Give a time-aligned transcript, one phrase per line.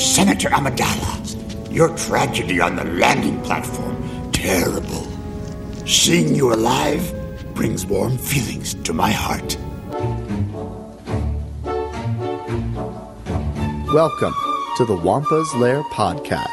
[0.00, 5.06] Senator Amidala, your tragedy on the landing platform, terrible.
[5.86, 7.14] Seeing you alive
[7.54, 9.58] brings warm feelings to my heart.
[13.92, 14.32] Welcome
[14.78, 16.48] to the Wampa's Lair podcast.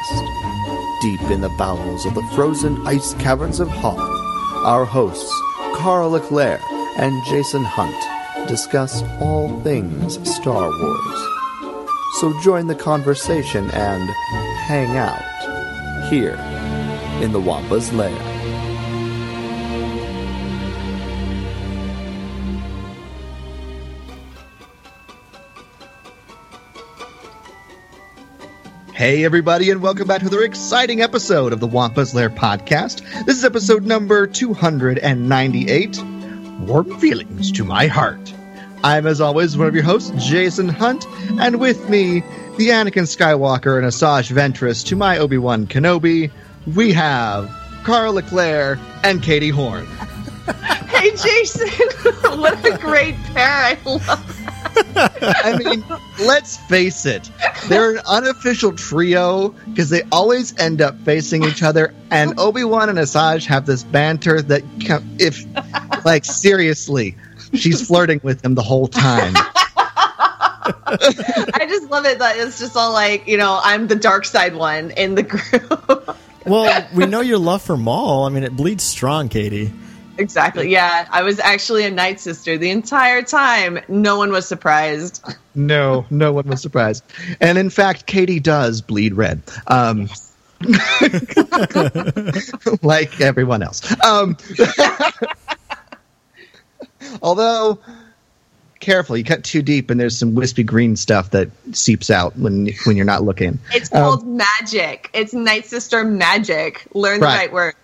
[1.00, 3.98] Deep in the bowels of the frozen ice caverns of Hoth,
[4.66, 5.32] our hosts,
[5.74, 6.60] Carl Leclerc
[6.98, 11.27] and Jason Hunt, discuss all things Star Wars.
[12.18, 14.10] So join the conversation and
[14.66, 15.22] hang out
[16.10, 16.34] here
[17.22, 18.10] in the Wampa's Lair.
[28.92, 32.98] Hey, everybody, and welcome back to another exciting episode of the Wampa's Lair podcast.
[33.26, 36.02] This is episode number 298
[36.66, 38.34] Warm Feelings to My Heart.
[38.84, 41.06] I'm, as always, one of your hosts, Jason Hunt,
[41.40, 42.20] and with me,
[42.56, 46.30] the Anakin Skywalker and Asajj Ventress to my Obi Wan Kenobi,
[46.74, 47.50] we have
[47.84, 49.86] Carl Leclerc and Katie Horn.
[50.88, 51.68] Hey, Jason!
[52.40, 53.46] what a great pair!
[53.46, 54.38] I love.
[54.96, 55.84] I mean,
[56.26, 57.30] let's face it,
[57.68, 61.94] they're an unofficial trio because they always end up facing each other.
[62.10, 64.64] And Obi Wan and Asajj have this banter that,
[65.18, 65.44] if,
[66.04, 67.16] like, seriously,
[67.54, 69.34] she's flirting with him the whole time.
[70.90, 74.54] I just love it that it's just all like you know I'm the dark side
[74.54, 76.16] one in the group.
[76.46, 78.24] Well, we know your love for Maul.
[78.24, 79.70] I mean, it bleeds strong, Katie.
[80.16, 80.70] exactly.
[80.70, 83.80] Yeah, I was actually a night sister the entire time.
[83.86, 85.22] No one was surprised.
[85.54, 87.04] No, no one was surprised.
[87.40, 89.42] And in fact, Katie does bleed red.
[89.66, 90.08] Um,
[92.82, 93.82] like everyone else.
[94.02, 94.38] Um,
[97.22, 97.78] although,
[98.80, 102.68] careful, you cut too deep and there's some wispy green stuff that seeps out when
[102.84, 103.58] when you're not looking.
[103.72, 105.10] It's Um, called magic.
[105.12, 106.86] It's night sister magic.
[106.94, 107.52] Learn the Right.
[107.52, 107.74] right word.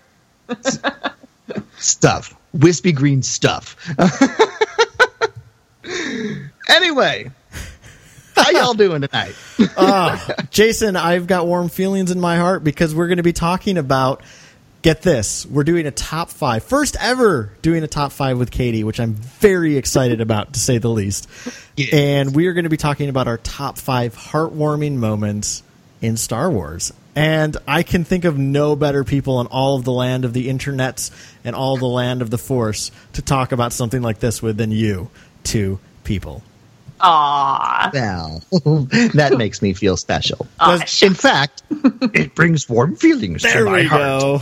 [1.77, 2.35] stuff.
[2.53, 3.75] Wispy green stuff.
[6.69, 7.31] anyway,
[8.35, 9.35] how y'all doing tonight?
[9.77, 13.77] Ah, Jason, I've got warm feelings in my heart because we're going to be talking
[13.77, 14.21] about.
[14.85, 18.83] Get this, we're doing a top five, first ever doing a top five with Katie,
[18.83, 21.27] which I'm very excited about to say the least.
[21.75, 21.91] Yes.
[21.91, 25.63] And we are going to be talking about our top five heartwarming moments
[26.03, 26.93] in Star Wars.
[27.15, 30.49] And I can think of no better people in all of the land of the
[30.49, 31.09] internets
[31.43, 34.69] and all the land of the Force to talk about something like this with than
[34.69, 35.09] you
[35.43, 36.43] two people.
[37.01, 38.43] Aww.
[38.65, 40.47] Well, that makes me feel special.
[40.59, 41.63] Aw, Does- In fact,
[42.13, 44.01] it brings warm feelings to my we heart.
[44.01, 44.41] go.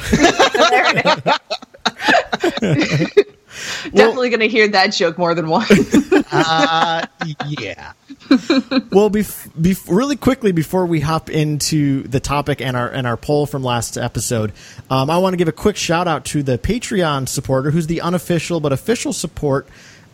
[3.94, 5.70] Definitely going to hear that joke more than once.
[6.32, 7.06] Uh,
[7.48, 7.94] yeah.
[8.92, 13.16] well, bef- bef- really quickly before we hop into the topic and our and our
[13.18, 14.52] poll from last episode,
[14.90, 18.02] um, I want to give a quick shout out to the Patreon supporter, who's the
[18.02, 19.68] unofficial but official support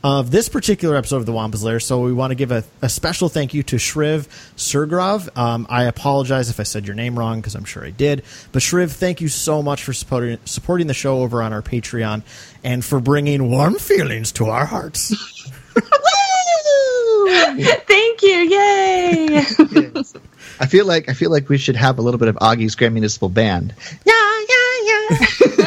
[0.04, 1.80] of this particular episode of the Wampa's Lair.
[1.80, 5.38] So we want to give a, a special thank you to Shriv Suurgav.
[5.38, 8.24] Um, I apologize if I said your name wrong because I'm sure I did.
[8.52, 12.24] But Shriv, thank you so much for supporting supporting the show over on our Patreon
[12.64, 15.14] and for bringing warm feelings to our hearts.
[17.30, 18.30] Thank you.
[18.30, 19.38] Yay.
[20.60, 22.94] I feel like I feel like we should have a little bit of Augie's Grand
[22.94, 23.74] Municipal Band.
[24.06, 25.56] Yeah, yeah, yeah.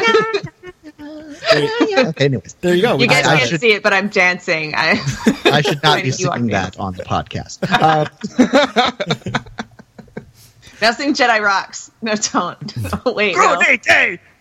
[2.09, 2.97] okay, anyways, There you go.
[2.97, 4.73] You guys I- I can't should- see it, but I'm dancing.
[4.75, 4.99] I,
[5.45, 7.59] I should not be Wait, singing that on the podcast.
[7.69, 8.05] Uh,
[10.81, 11.91] now sing Jedi Rocks.
[12.01, 13.05] No, don't.
[13.15, 13.61] Wait, no.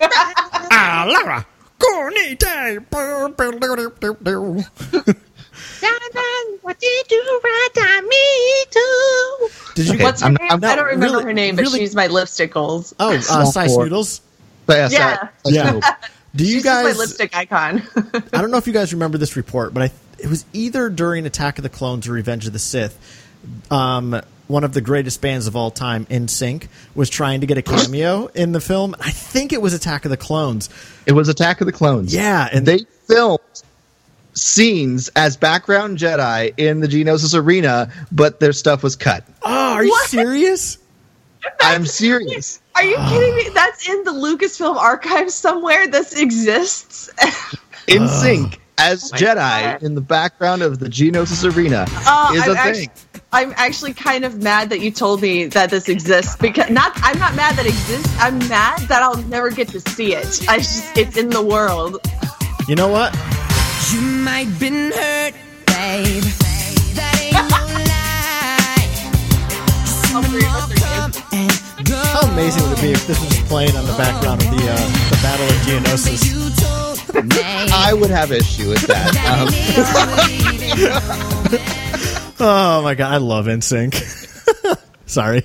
[0.00, 1.46] ah, Lara.
[6.62, 9.48] What did you do right on me too?
[9.74, 10.48] Did you Okay, What's her I'm- name?
[10.50, 12.94] I'm I don't remember really- her name, but really- she's my lipsticles.
[12.98, 13.76] Oh, uh, Size.
[13.76, 14.20] Noodles.
[14.66, 15.54] but yeah, Yeah.
[15.60, 15.80] sorry.
[15.80, 15.94] Yeah.
[16.34, 16.86] Do you she's guys?
[16.86, 17.82] just my lipstick icon.
[18.32, 21.26] I don't know if you guys remember this report, but I it was either during
[21.26, 22.96] Attack of the Clones or Revenge of the Sith.
[23.70, 27.62] Um, one of the greatest bands of all time, NSYNC, was trying to get a
[27.62, 28.94] cameo in the film.
[29.00, 30.70] I think it was Attack of the Clones.
[31.06, 32.14] It was Attack of the Clones.
[32.14, 33.40] Yeah, and they filmed
[34.34, 39.24] scenes as background Jedi in the Geonosis arena, but their stuff was cut.
[39.42, 40.08] oh, are you What?
[40.08, 40.78] serious?
[41.60, 42.60] I'm serious.
[42.74, 43.48] Are you kidding me?
[43.54, 45.86] That's in the Lucasfilm archives somewhere.
[45.88, 47.10] This exists.
[47.88, 49.34] NSYNC as oh my Jedi
[49.74, 49.82] God.
[49.82, 53.20] in the background of the Geonosis arena Oh, is I'm a actually, thing.
[53.32, 56.92] I'm actually kind of mad that you told me that this exists because not.
[57.02, 58.14] I'm not mad that it exists.
[58.18, 60.48] I'm mad that I'll never get to see it.
[60.48, 61.98] I just it's in the world.
[62.68, 63.12] You know what?
[63.92, 65.34] You might been hurt,
[65.66, 66.22] babe.
[66.94, 67.92] That ain't no lie.
[70.14, 70.81] Oh,
[72.12, 74.76] How amazing would it be if this was playing on the background of the uh,
[75.10, 76.24] the Battle of Geonosis?
[76.28, 77.38] You told me.
[77.72, 79.16] I would have issue with that.
[79.28, 79.48] Um,
[82.44, 83.94] Oh my god, I love NSYNC.
[85.06, 85.44] Sorry.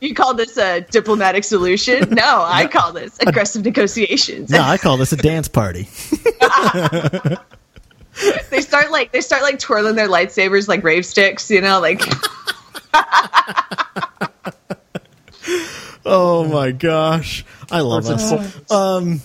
[0.00, 2.10] You call this a diplomatic solution?
[2.10, 4.50] No, I call this aggressive negotiations.
[4.50, 5.88] No, I call this a dance party.
[8.50, 12.02] They start like they start like twirling their lightsabers like rave sticks, you know, like
[16.04, 18.70] Oh my gosh, I love it.
[18.70, 19.20] Um,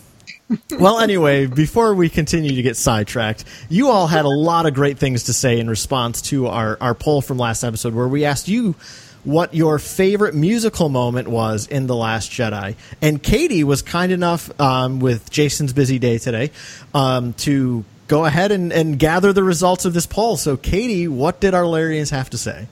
[0.79, 4.97] well, anyway, before we continue to get sidetracked, you all had a lot of great
[4.97, 8.47] things to say in response to our our poll from last episode, where we asked
[8.47, 8.75] you
[9.23, 14.57] what your favorite musical moment was in the Last Jedi, and Katie was kind enough
[14.61, 16.51] um, with Jason's busy day today
[16.93, 20.37] um, to go ahead and, and gather the results of this poll.
[20.37, 22.67] So, Katie, what did our Lairians have to say?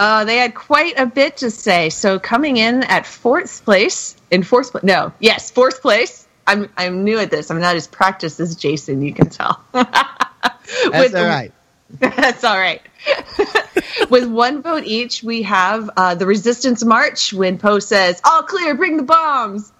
[0.00, 1.90] Uh, they had quite a bit to say.
[1.90, 6.26] So coming in at fourth place, in fourth place, no, yes, fourth place.
[6.46, 7.50] I'm I'm new at this.
[7.50, 9.02] I'm not as practiced as Jason.
[9.02, 9.62] You can tell.
[9.72, 11.52] that's all right.
[11.98, 12.80] That's all right.
[14.08, 18.74] With one vote each, we have uh, the Resistance March when Poe says, "All clear,
[18.74, 19.70] bring the bombs."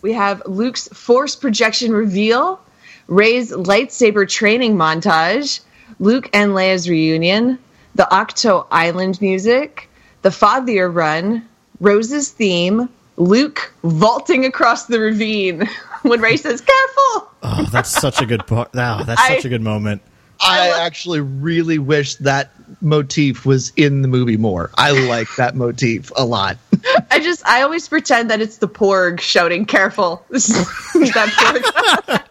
[0.00, 2.60] We have Luke's force projection reveal,
[3.08, 5.58] Rey's lightsaber training montage,
[5.98, 7.58] Luke and Leia's reunion,
[7.96, 9.88] the Ahch-To Island music,
[10.22, 11.46] the Fathier run,
[11.80, 15.68] Rose's theme, Luke vaulting across the ravine
[16.02, 18.70] when Rey says, "Careful." Oh, that's such a good part.
[18.74, 20.02] Wow, oh, that's I- such a good moment.
[20.38, 22.50] I actually really wish that
[22.82, 24.70] motif was in the movie more.
[24.74, 26.58] I like that motif a lot.
[27.10, 32.22] I just I always pretend that it's the Porg shouting "Careful!" that Porg.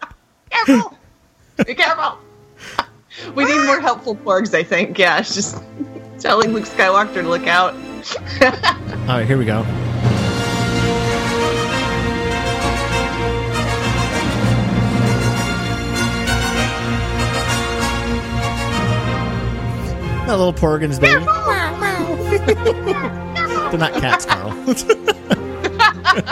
[0.52, 0.98] careful!
[1.66, 2.20] Be careful!
[3.34, 4.54] We need more helpful Porgs.
[4.54, 4.98] I think.
[4.98, 5.62] Yeah, it's just
[6.20, 7.74] telling Luke Skywalker to look out.
[9.08, 9.66] All right, here we go.
[20.26, 21.24] That little porg and his baby.
[23.70, 24.52] They're not cats, Carl.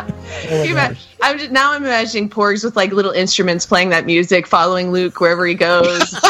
[0.49, 4.45] You ima- I'm just, now I'm imagining Porgs with like little instruments playing that music,
[4.47, 6.13] following Luke wherever he goes.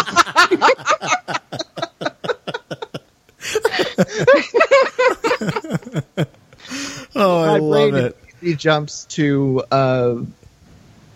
[7.15, 8.17] oh, I My love it.
[8.41, 10.15] He jumps to uh,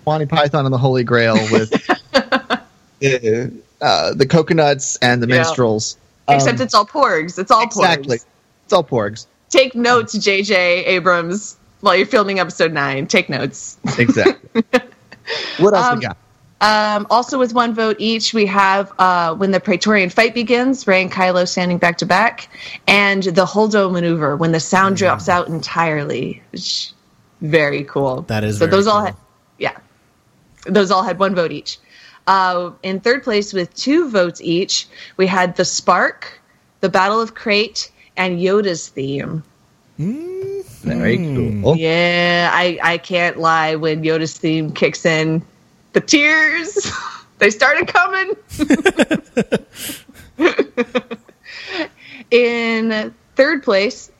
[0.05, 1.73] Monty Python and the Holy Grail with
[2.13, 2.59] uh,
[3.01, 5.37] the coconuts and the Yeah.
[5.37, 5.97] minstrels.
[6.29, 7.37] Except Um, it's all Porgs.
[7.39, 8.17] It's all exactly.
[8.17, 8.25] Porgs.
[8.65, 9.27] It's all porgs.
[9.49, 10.83] Take notes, J.J.
[10.85, 13.07] Abrams, while you're filming episode nine.
[13.07, 13.77] Take notes.
[13.97, 14.63] Exactly.
[15.59, 16.17] what else Um, we got?
[16.59, 21.03] Um, also, with one vote each, we have uh, when the Praetorian fight begins, Rey
[21.03, 22.49] and Kylo standing back to back,
[22.87, 26.41] and the Holdo maneuver when the sound drops out entirely.
[26.51, 26.91] Which-
[27.41, 28.23] Very cool.
[28.23, 28.59] That is so.
[28.65, 29.15] very those all had,
[29.59, 29.77] yeah,
[30.65, 31.77] those all had one vote each.
[32.25, 34.87] Uh, in third place, with two votes each,
[35.17, 36.41] we had the Spark,
[36.81, 39.43] the Battle of Crait, and Yoda's theme.
[40.81, 41.63] Very Hmm.
[41.63, 41.75] cool.
[41.77, 43.75] Yeah, I, I can't lie.
[43.75, 45.41] When Yoda's theme kicks in,
[45.93, 46.91] the tears
[47.39, 48.31] they started coming.
[52.31, 54.11] in third place,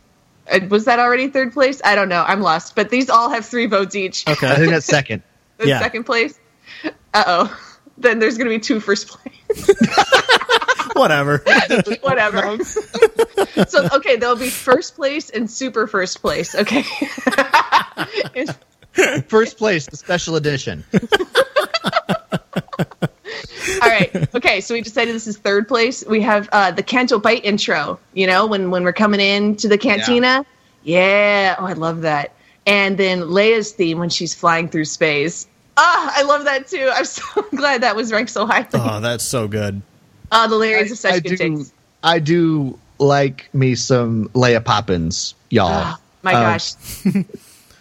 [0.52, 1.82] uh, was that already third place?
[1.84, 2.24] I don't know.
[2.28, 2.76] I'm lost.
[2.76, 4.28] But these all have three votes each.
[4.28, 5.24] Okay, I think that's second.
[5.58, 5.80] The Yeah.
[5.80, 6.38] second place.
[7.14, 7.60] Uh oh.
[7.98, 9.70] Then there's going to be two first place.
[10.98, 11.44] Whatever.
[12.02, 12.64] Whatever.
[13.68, 16.56] so okay, there'll be first place and super first place.
[16.56, 16.84] Okay.
[19.28, 20.84] First place, the special edition.
[23.82, 24.36] All right.
[24.36, 24.62] Okay.
[24.62, 26.04] So we decided this is third place.
[26.06, 28.00] We have uh, the Canto Bight intro.
[28.14, 30.46] You know, when when we're coming in to the cantina.
[30.84, 31.56] Yeah.
[31.60, 32.34] Oh, I love that.
[32.66, 35.48] And then Leia's theme when she's flying through space.
[35.78, 36.90] Ah, I love that too.
[36.92, 38.68] I'm so glad that was ranked so high.
[38.74, 39.82] Oh, that's so good.
[40.32, 41.74] Oh, the Larry's of such I good do, taste.
[42.04, 45.68] I do like me some Leia Poppins, y'all.
[45.70, 46.74] Ah, my Um, gosh.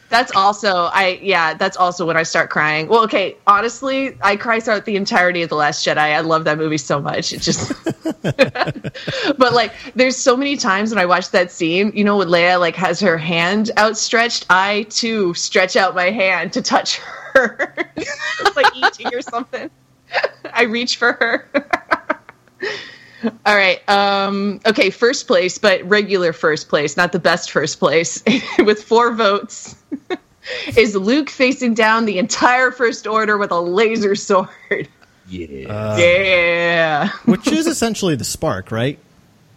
[0.09, 2.87] That's also I yeah, that's also when I start crying.
[2.87, 5.97] Well, okay, honestly, I cry throughout the entirety of The Last Jedi.
[5.99, 7.33] I love that movie so much.
[7.33, 7.73] It just
[9.37, 12.61] But like there's so many times when I watch that scene, you know, when Leia
[12.61, 16.99] like has her hand outstretched, I too stretch out my hand to touch
[17.35, 17.75] her.
[17.97, 19.69] it's like eating or something.
[20.53, 21.49] I reach for her.
[23.45, 23.87] All right.
[23.89, 28.23] Um, okay, first place, but regular first place, not the best first place,
[28.59, 29.77] with four votes,
[30.77, 34.89] is Luke facing down the entire First Order with a laser sword.
[35.29, 35.69] Yeah.
[35.69, 37.09] Uh, yeah.
[37.25, 38.99] Which is essentially the spark, right?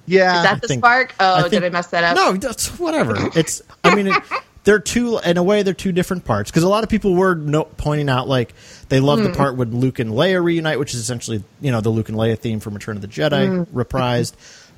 [0.08, 0.38] Yeah.
[0.38, 1.14] Is that the think- spark?
[1.20, 2.16] Oh, I did I mess that up?
[2.16, 3.16] No, that's whatever.
[3.36, 3.62] It's.
[3.84, 4.24] I mean, it,
[4.70, 5.64] they're two in a way.
[5.64, 8.54] They're two different parts because a lot of people were no, pointing out like
[8.90, 9.26] they love Hmm.
[9.26, 12.16] the part when Luke and Leia reunite, which is essentially you know the Luke and
[12.18, 13.76] Leia theme from Return of the Jedi Hmm.
[13.76, 14.34] reprised.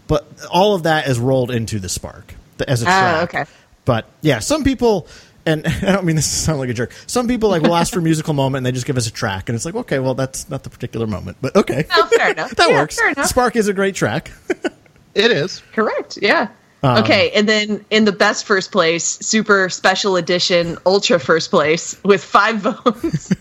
[0.08, 2.34] But all of that is rolled into the spark
[2.66, 3.24] as a Ah, track.
[3.36, 3.52] okay.
[3.84, 5.08] But yeah, some people.
[5.44, 6.92] And I don't mean this to sound like a jerk.
[7.08, 9.12] Some people like will ask for a musical moment and they just give us a
[9.12, 12.32] track, and it's like, okay, well, that's not the particular moment, but okay, Oh, fair
[12.32, 12.52] enough.
[12.56, 12.96] that Yeah, works.
[12.98, 13.26] Fair enough.
[13.26, 14.32] Spark is a great track.
[15.14, 15.62] It is.
[15.74, 16.18] Correct.
[16.22, 16.48] Yeah.
[16.84, 22.02] Um, okay, and then in the best first place, super special edition, ultra first place
[22.04, 23.32] with five votes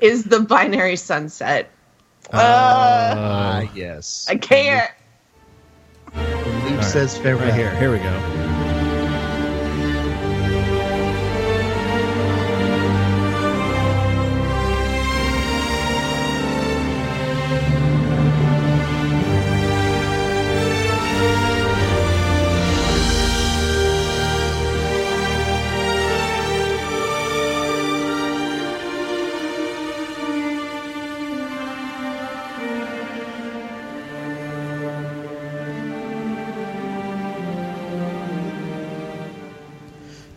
[0.00, 1.70] is the binary sunset.
[2.32, 4.26] Ah, yes.
[4.28, 4.90] I can't.
[6.14, 7.46] Luke says farewell.
[7.46, 8.65] Right here, here we go.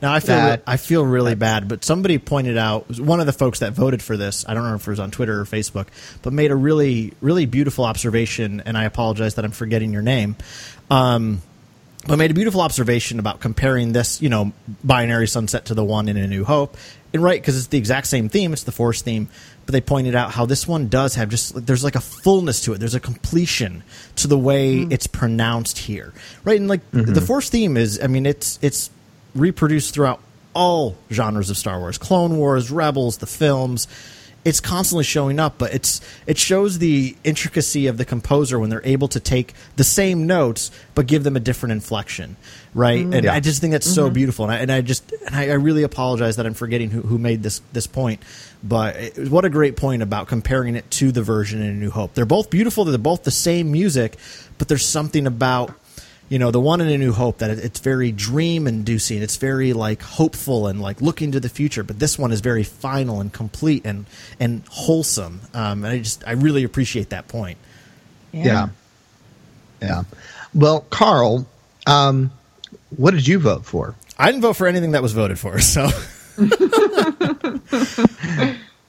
[0.01, 3.33] Now I feel That- I feel really bad, but somebody pointed out one of the
[3.33, 4.45] folks that voted for this.
[4.47, 5.87] I don't know if it was on Twitter or Facebook,
[6.21, 10.35] but made a really really beautiful observation, and I apologize that I'm forgetting your name.
[10.89, 11.41] Um,
[12.07, 14.53] but made a beautiful observation about comparing this, you know,
[14.83, 16.77] binary sunset to the one in A New Hope,
[17.13, 19.27] and right because it's the exact same theme, it's the Force theme.
[19.65, 22.73] But they pointed out how this one does have just there's like a fullness to
[22.73, 22.79] it.
[22.79, 23.83] There's a completion
[24.15, 26.11] to the way it's pronounced here,
[26.45, 26.57] right?
[26.59, 28.89] And like the Force theme is, I mean, it's it's
[29.35, 30.21] reproduced throughout
[30.53, 33.87] all genres of Star Wars, Clone Wars, Rebels, the films.
[34.45, 38.85] It's constantly showing up, but it's it shows the intricacy of the composer when they're
[38.85, 42.37] able to take the same notes but give them a different inflection,
[42.73, 43.03] right?
[43.03, 43.13] Mm-hmm.
[43.13, 43.33] And Yeah.
[43.33, 44.13] I just think that's so mm-hmm.
[44.13, 47.01] beautiful, and I, and I just and I, I really apologize that I'm forgetting who,
[47.01, 48.21] who made this this point,
[48.63, 51.91] but it, what a great point about comparing it to the version in A New
[51.91, 52.13] Hope.
[52.13, 52.85] They're both beautiful.
[52.85, 54.15] They're both the same music,
[54.57, 55.73] but there's something about
[56.29, 59.73] you know the one in a new hope that it's very dream inducing it's very
[59.73, 63.33] like hopeful and like looking to the future but this one is very final and
[63.33, 64.05] complete and
[64.39, 67.57] and wholesome um, and i just i really appreciate that point
[68.31, 68.69] Yeah.
[69.81, 70.03] Yeah.
[70.53, 71.47] Well, Carl,
[71.87, 72.31] um,
[72.95, 73.95] what did you vote for?
[74.17, 75.87] i didn't vote for anything that was voted for so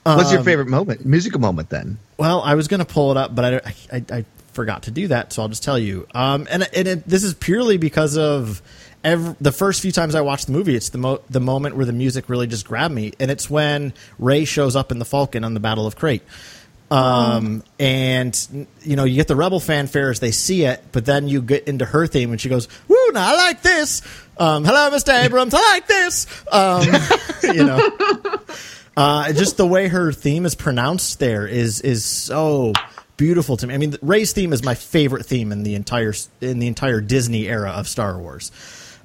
[0.03, 1.99] What's your favorite moment, musical moment then?
[2.17, 5.09] Well, I was going to pull it up, but I, I, I forgot to do
[5.09, 6.07] that, so I'll just tell you.
[6.15, 8.63] Um, and and it, this is purely because of
[9.03, 10.75] ev the first few times I watched the movie.
[10.75, 13.93] It's the mo- the moment where the music really just grabbed me, and it's when
[14.19, 16.23] Rey shows up in the Falcon on the Battle of Crait.
[16.91, 21.29] Um, and you know, you get the Rebel fanfare as they see it, but then
[21.29, 22.97] you get into her theme, and she goes, "Woo!
[23.13, 24.03] Now I like this."
[24.37, 25.13] Um, Hello, Mr.
[25.25, 25.55] Abrams.
[25.55, 26.27] I like this.
[26.51, 26.87] Um,
[27.55, 27.91] you know.
[28.97, 32.73] Uh, just the way her theme is pronounced there is is so
[33.21, 33.75] beautiful to me.
[33.75, 37.47] I mean, Rey's theme is my favorite theme in the entire in the entire Disney
[37.47, 38.51] era of Star Wars.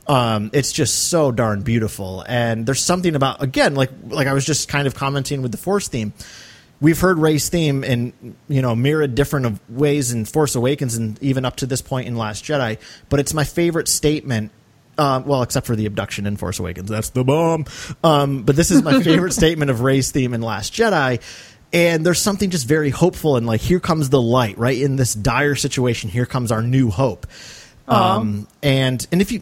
[0.08, 4.46] Um, it's just so darn beautiful, and there's something about again, like like I was
[4.46, 6.14] just kind of commenting with the Force theme.
[6.80, 11.44] We've heard Rey's theme in you know myriad different ways in Force Awakens and even
[11.44, 12.78] up to this point in Last Jedi,
[13.10, 14.52] but it's my favorite statement
[14.98, 16.90] um, well, except for the abduction in Force Awakens.
[16.90, 17.66] That's the bomb.
[18.02, 21.22] Um, but this is my favorite statement of Rey's theme in Last Jedi.
[21.74, 24.80] And there's something just very hopeful and like, here comes the light, right?
[24.80, 27.28] In this dire situation, here comes our new hope.
[27.88, 29.42] Um, and, and if you,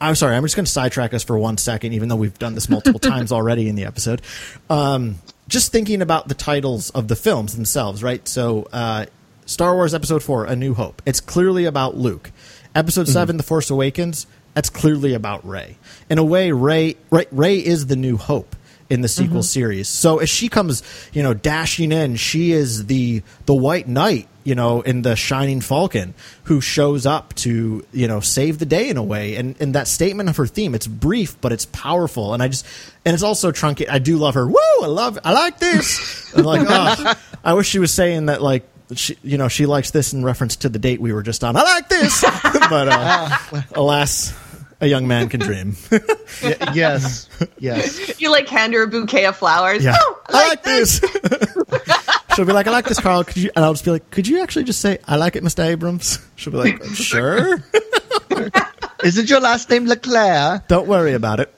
[0.00, 2.54] I'm sorry, I'm just going to sidetrack us for one second, even though we've done
[2.54, 4.22] this multiple times already in the episode.
[4.70, 5.16] Um,
[5.48, 8.26] just thinking about the titles of the films themselves, right?
[8.28, 9.06] So, uh,
[9.46, 11.00] Star Wars Episode 4, A New Hope.
[11.06, 12.30] It's clearly about Luke.
[12.74, 15.78] Episode 7, The Force Awakens, that's clearly about Rey.
[16.10, 18.54] In a way, Rey, Rey, Rey is the new hope
[18.90, 19.88] in the sequel series.
[19.88, 24.54] So as she comes, you know, dashing in, she is the the white knight, you
[24.54, 26.14] know, in the shining falcon
[26.44, 29.36] who shows up to, you know, save the day in a way.
[29.36, 32.32] And and that statement of her theme, it's brief but it's powerful.
[32.34, 32.66] And I just
[33.04, 33.92] and it's also truncated.
[33.92, 34.46] I do love her.
[34.46, 34.56] Woo!
[34.82, 36.34] I love I like this.
[36.34, 37.14] I'm like, oh,
[37.44, 40.56] I wish she was saying that like she, you know, she likes this in reference
[40.56, 41.56] to the date we were just on.
[41.56, 43.28] I like this, but uh,
[43.74, 44.32] alas,
[44.80, 45.76] a young man can dream.
[46.42, 47.28] Y- yes.
[47.58, 48.20] Yes.
[48.20, 49.82] You like hand her a bouquet of flowers.
[49.84, 51.00] Yeah, Oh, I like this.
[52.36, 53.24] She'll be like, I like this, Carl.
[53.24, 53.50] Could you?
[53.56, 55.64] And I'll just be like, Could you actually just say, I like it, Mr.
[55.64, 56.18] Abrams?
[56.36, 57.62] She'll be like, Sure.
[59.02, 60.68] Isn't your last name Leclerc?
[60.68, 61.52] Don't worry about it.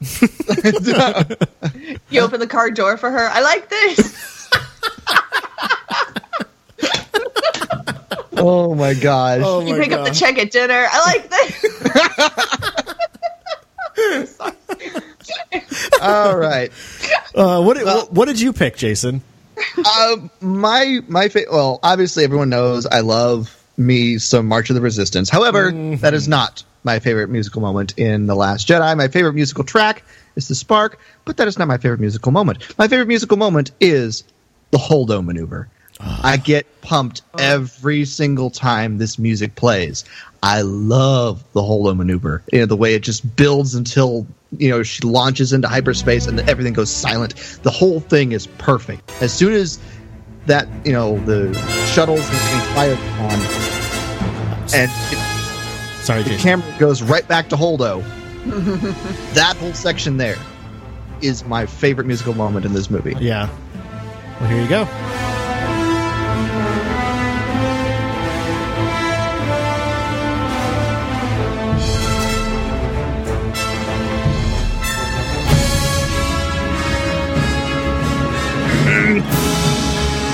[2.11, 3.29] You open the car door for her.
[3.31, 4.49] I like this.
[8.37, 9.43] oh my gosh.
[9.45, 10.87] Oh You my pick up the check at dinner.
[10.91, 12.97] I like that.
[16.01, 16.71] All right.
[17.35, 19.23] Uh, what, what what did you pick, Jason?
[19.99, 24.83] Um, my my fa- well, obviously everyone knows I love me some March of the
[24.83, 25.29] Resistance.
[25.29, 28.97] However, that is not my favorite musical moment in The Last Jedi.
[28.97, 30.03] My favorite musical track
[30.37, 32.77] is The Spark, but that is not my favorite musical moment.
[32.79, 34.25] My favorite musical moment is
[34.71, 35.69] the Holdo maneuver.
[36.03, 40.05] I get pumped every single time this music plays.
[40.43, 42.43] I love the Holdo maneuver.
[42.53, 44.27] You know, the way it just builds until,
[44.57, 47.35] you know, she launches into hyperspace and everything goes silent.
[47.63, 49.11] The whole thing is perfect.
[49.21, 49.79] As soon as
[50.47, 51.53] that, you know, the
[51.93, 53.41] shuttles are getting fired on
[54.73, 56.43] and it, Sorry, the Jason.
[56.63, 58.03] camera goes right back to Holdo,
[59.35, 60.39] that whole section there
[61.21, 63.15] is my favorite musical moment in this movie.
[63.21, 63.49] yeah.
[64.41, 64.85] Well, here you go.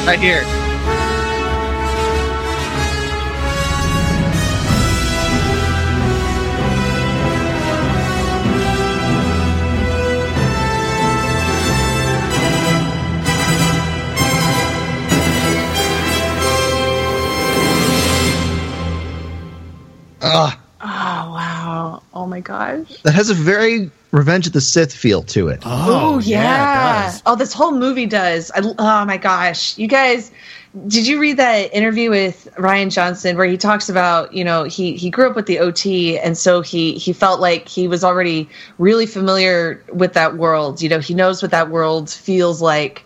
[0.10, 0.44] Right here.
[20.22, 20.65] Ugh,
[22.26, 22.28] Oh!
[22.28, 22.88] My gosh!
[23.02, 25.62] that has a very Revenge of the Sith feel to it.
[25.64, 27.04] Oh, it yeah!
[27.04, 27.22] does.
[27.24, 28.50] oh, this whole movie does.
[28.50, 29.78] I, oh my gosh!
[29.78, 30.32] You guys,
[30.88, 34.96] did you read that interview with Rian Johnson where he talks about you know he
[34.96, 38.48] he grew up with the OT and so he he felt like he was already
[38.78, 40.82] really familiar with that world.
[40.82, 43.05] You know, he knows what that world feels like.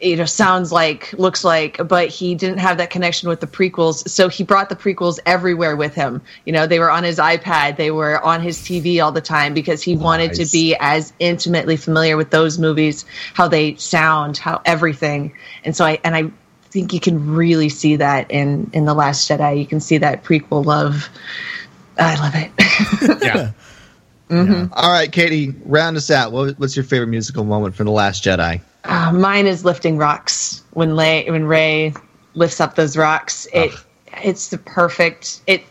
[0.00, 4.08] You know, sounds like, looks like, but he didn't have that connection with the prequels.
[4.08, 6.22] So he brought the prequels everywhere with him.
[6.44, 9.54] You know, they were on his iPad, they were on his TV all the time
[9.54, 14.60] because he wanted to be as intimately familiar with those movies, how they sound, how
[14.64, 15.34] everything.
[15.64, 16.30] And so I and I
[16.70, 19.58] think you can really see that in in the Last Jedi.
[19.58, 21.08] You can see that prequel love.
[21.98, 23.54] I love it.
[24.28, 24.52] Mm-hmm.
[24.52, 24.68] Yeah.
[24.72, 26.32] All right, Katie, round us out.
[26.32, 28.60] What, what's your favorite musical moment from The Last Jedi?
[28.88, 31.92] Uh, mine is lifting rocks when Lay when Rey
[32.34, 33.46] lifts up those rocks.
[33.52, 33.72] It
[34.22, 35.62] it's the perfect it.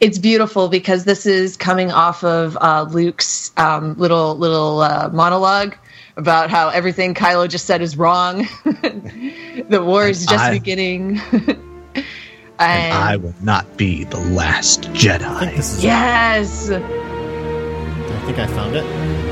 [0.00, 5.74] It's beautiful because this is coming off of uh, Luke's um, little little uh, monologue
[6.18, 8.46] about how everything Kylo just said is wrong.
[8.64, 11.20] the war is just I- beginning.
[11.32, 12.04] and,
[12.58, 15.22] And I will not be the last Jedi.
[15.24, 16.80] I think yes, I
[18.26, 19.27] think I found it.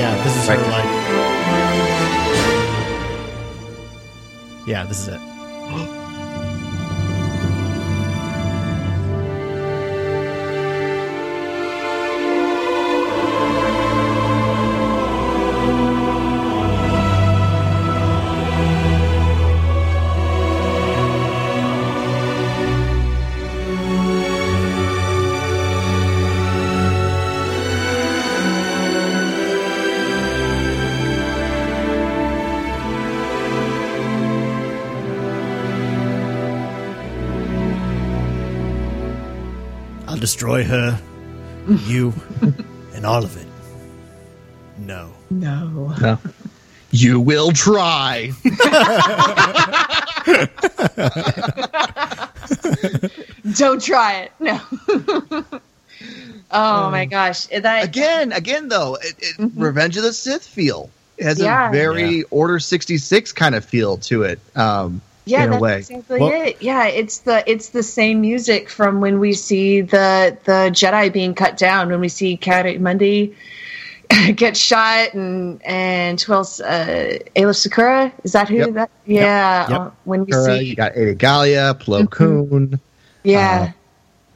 [0.00, 0.18] No, maybe not.
[0.18, 0.70] Yeah, this is her Right.
[0.70, 0.90] like.
[4.66, 5.20] Yeah, this is it.
[40.20, 41.00] destroy her,
[41.86, 42.12] you,
[42.94, 43.46] and all of it.
[44.78, 45.10] No.
[45.30, 45.94] no.
[46.00, 46.18] No.
[46.92, 48.32] You will try.
[53.56, 54.32] Don't try it.
[54.40, 54.60] No.
[56.50, 60.90] oh my gosh, that again, again though, it, it, Revenge of the Sith feel.
[61.18, 61.68] It has Yeah.
[61.68, 62.22] a very Yeah.
[62.30, 64.40] Order sixty six kind of feel to it.
[64.56, 65.76] Um, yeah, in a that's way.
[65.78, 66.62] exactly Well- it.
[66.62, 71.34] Yeah, it's the it's the same music from when we see the the Jedi being
[71.34, 71.88] cut down.
[71.88, 73.34] When we see Cat Mundi
[74.34, 76.60] get shot and and who else?
[76.60, 78.72] Uh, Aayla Secura is that who Yep.
[78.74, 78.90] that?
[79.06, 79.80] Yeah, Yep.
[79.80, 82.80] uh, when we Kara, see you got Adi Gallia, Plo Koon.
[83.22, 83.68] yeah.
[83.68, 83.72] uh,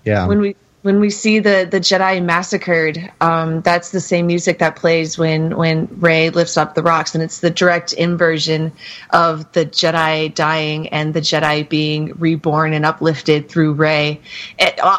[0.05, 0.55] Yeah, when we
[0.85, 5.57] when we see the the Jedi massacred, um, that's the same music that plays when
[5.57, 8.71] when Rey lifts up the rocks, and it's the direct inversion
[9.09, 14.21] of the Jedi dying and the Jedi being reborn and uplifted through Rey.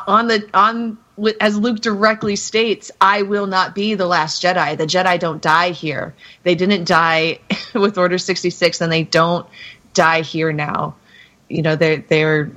[0.08, 0.98] On the on
[1.40, 4.76] as Luke directly states, "I will not be the last Jedi.
[4.76, 6.16] The Jedi don't die here.
[6.42, 7.42] They didn't die
[7.76, 9.46] with Order sixty six, and they don't
[9.94, 10.96] die here now.
[11.48, 12.50] You know, they're they're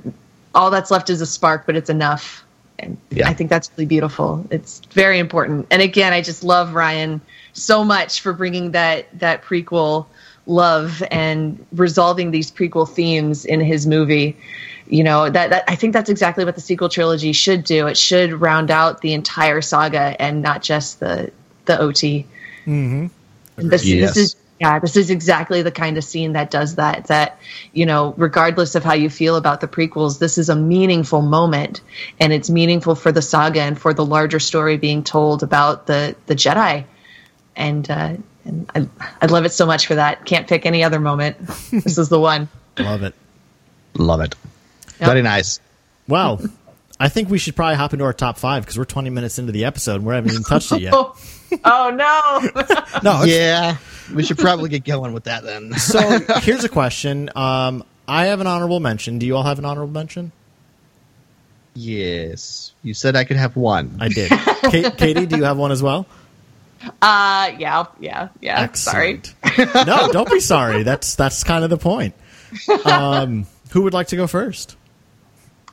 [0.55, 2.43] all that's left is a spark, but it's enough."
[2.79, 3.29] And Yeah.
[3.29, 4.45] I think that's really beautiful.
[4.49, 5.67] It's very important.
[5.71, 7.21] And again, I just love Rian
[7.53, 10.05] so much for bringing that that prequel
[10.45, 14.35] love and resolving these prequel themes in his movie.
[14.87, 17.85] You know that, that I think that's exactly what the sequel trilogy should do.
[17.87, 21.31] It should round out the entire saga and not just the
[21.65, 22.25] the OT.
[22.65, 23.07] Mm-hmm.
[23.69, 24.15] This, Yes.
[24.15, 27.07] this is yeah, this is exactly the kind of scene that does that.
[27.07, 27.39] That
[27.73, 31.81] you know, regardless of how you feel about the prequels, this is a meaningful moment,
[32.19, 36.15] and it's meaningful for the saga and for the larger story being told about the
[36.25, 36.85] the Jedi.
[37.55, 38.13] And uh,
[38.45, 38.87] and I,
[39.21, 40.25] I love it so much for that.
[40.25, 41.37] Can't pick any other moment.
[41.71, 42.47] this is the one.
[42.77, 43.13] Love it.
[43.97, 44.35] Love it.
[44.99, 45.07] Yep.
[45.09, 45.59] Very nice.
[46.07, 46.39] Wow.
[46.99, 49.51] I think we should probably hop into our top five because we're 20 minutes into
[49.53, 50.93] the episode and we haven't even touched it yet.
[50.93, 51.15] Oh,
[51.63, 52.61] oh no!
[53.03, 53.77] No, it's- Yeah,
[54.13, 55.73] we should probably get going with that then.
[55.73, 57.29] so here's a question.
[57.35, 59.19] Um, I have an honorable mention.
[59.19, 60.31] Do you all have an honorable mention?
[61.75, 63.97] yes, you said I could have one.
[64.01, 64.31] I did.
[64.69, 66.05] Kate, Katie, do you have one as well?
[67.01, 68.71] Uh, yeah, yeah, yeah.
[68.73, 69.21] Sorry.
[69.57, 70.83] No, don't be sorry.
[70.83, 72.15] That's that's kind of the point.
[72.85, 74.75] Um, who would like to go first?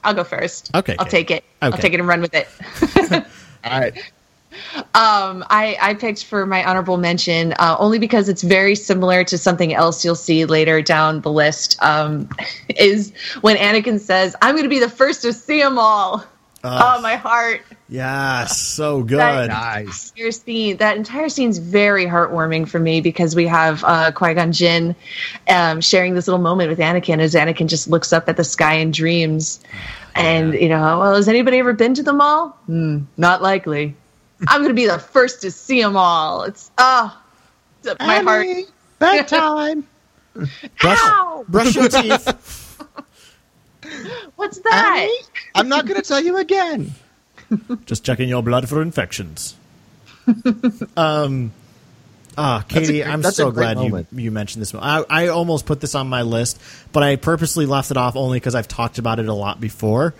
[0.04, 0.70] I'll go first.
[0.74, 1.10] Okay, I'll Kate.
[1.10, 1.44] take it.
[1.62, 2.48] I'll take it and run with it.
[3.64, 3.94] All right.
[4.76, 9.38] Um, I, I picked for my honorable mention uh, only because it's very similar to
[9.38, 11.76] something else you'll see later down the list.
[11.82, 12.28] Um,
[12.76, 16.24] is when Anakin says, "I'm going to be the first to see them all."
[16.64, 17.62] oh, my heart!
[17.88, 19.18] Yeah, so good.
[19.18, 20.10] Nice.
[20.10, 24.52] Entire scene, that entire scene's very heartwarming for me because we have uh, Qui Gon
[24.52, 24.96] Jinn
[25.48, 28.74] um, sharing this little moment with Anakin as Anakin just looks up at the sky
[28.74, 29.60] and dreams.
[30.16, 32.58] And you know, well, has anybody ever been to the mall?
[32.66, 33.94] Hmm, not likely.
[34.48, 36.42] I'm going to be the first to see them all.
[36.42, 37.20] It's oh,
[37.82, 38.46] it's my heart.
[38.98, 39.86] Bedtime.
[40.34, 41.44] Brush, Ow!
[41.48, 42.78] brush your teeth.
[44.36, 44.98] What's that?
[45.00, 45.18] Annie,
[45.54, 46.92] I'm not going to tell you again.
[47.86, 49.56] Just checking your blood for infections.
[50.96, 51.52] um,
[52.36, 54.74] ah, Katie, great- I'm so a great glad you, you mentioned this.
[54.74, 56.60] I, I almost put this on my list,
[56.92, 60.12] but I purposely left it off only because I've talked about it a lot before.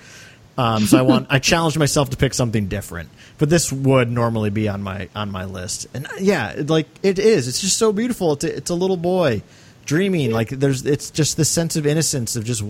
[0.59, 4.51] Um, so I want I challenged myself to pick something different, but this would normally
[4.51, 5.87] be on my on my list.
[5.93, 7.47] And uh, yeah, it, like it is.
[7.47, 8.33] It's just so beautiful.
[8.33, 9.43] It's a, it's a little boy
[9.85, 10.33] dreaming.
[10.33, 12.63] Like there's it's just this sense of innocence of just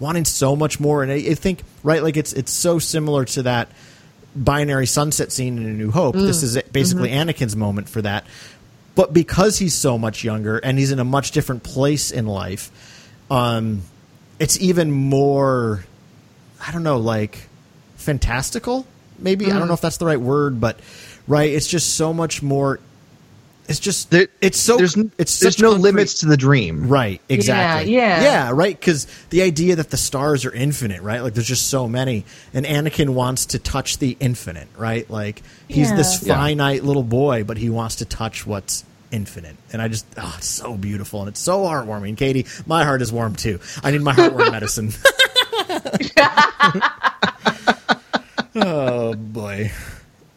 [0.00, 1.02] wanting so much more.
[1.02, 3.68] And I, I think right, like it's it's so similar to that
[4.34, 6.14] binary sunset scene in A New Hope.
[6.16, 8.26] This is basically Anakin's moment for that.
[8.94, 12.70] But because he's so much younger and he's in a much different place in life,
[13.30, 13.82] um,
[14.38, 15.84] it's even more,
[16.66, 17.48] I don't know, like
[17.96, 18.86] fantastical.
[19.18, 19.68] Maybe I don't hmm.
[19.68, 20.78] know if that's the right word, but
[21.28, 22.80] right, it's just so much more.
[23.66, 26.86] It's just There- it's so there's, it's there's no concrete- limits to the dream.
[26.88, 27.94] Right, exactly.
[27.94, 28.22] yeah.
[28.22, 31.22] Yeah, right, because the idea that the stars are infinite, right?
[31.22, 32.26] Like there's just so many.
[32.52, 35.08] And Anakin wants to touch the infinite, right?
[35.08, 35.96] Like he's Yeah.
[35.96, 36.34] this Yeah.
[36.34, 39.56] finite little boy, but he wants to touch what's infinite.
[39.72, 42.18] And I just, oh, it's so beautiful and it's so heartwarming.
[42.18, 43.60] Katie, my heart is warm too.
[43.82, 44.92] I need my heartwarming medicine.
[48.56, 49.70] oh, boy.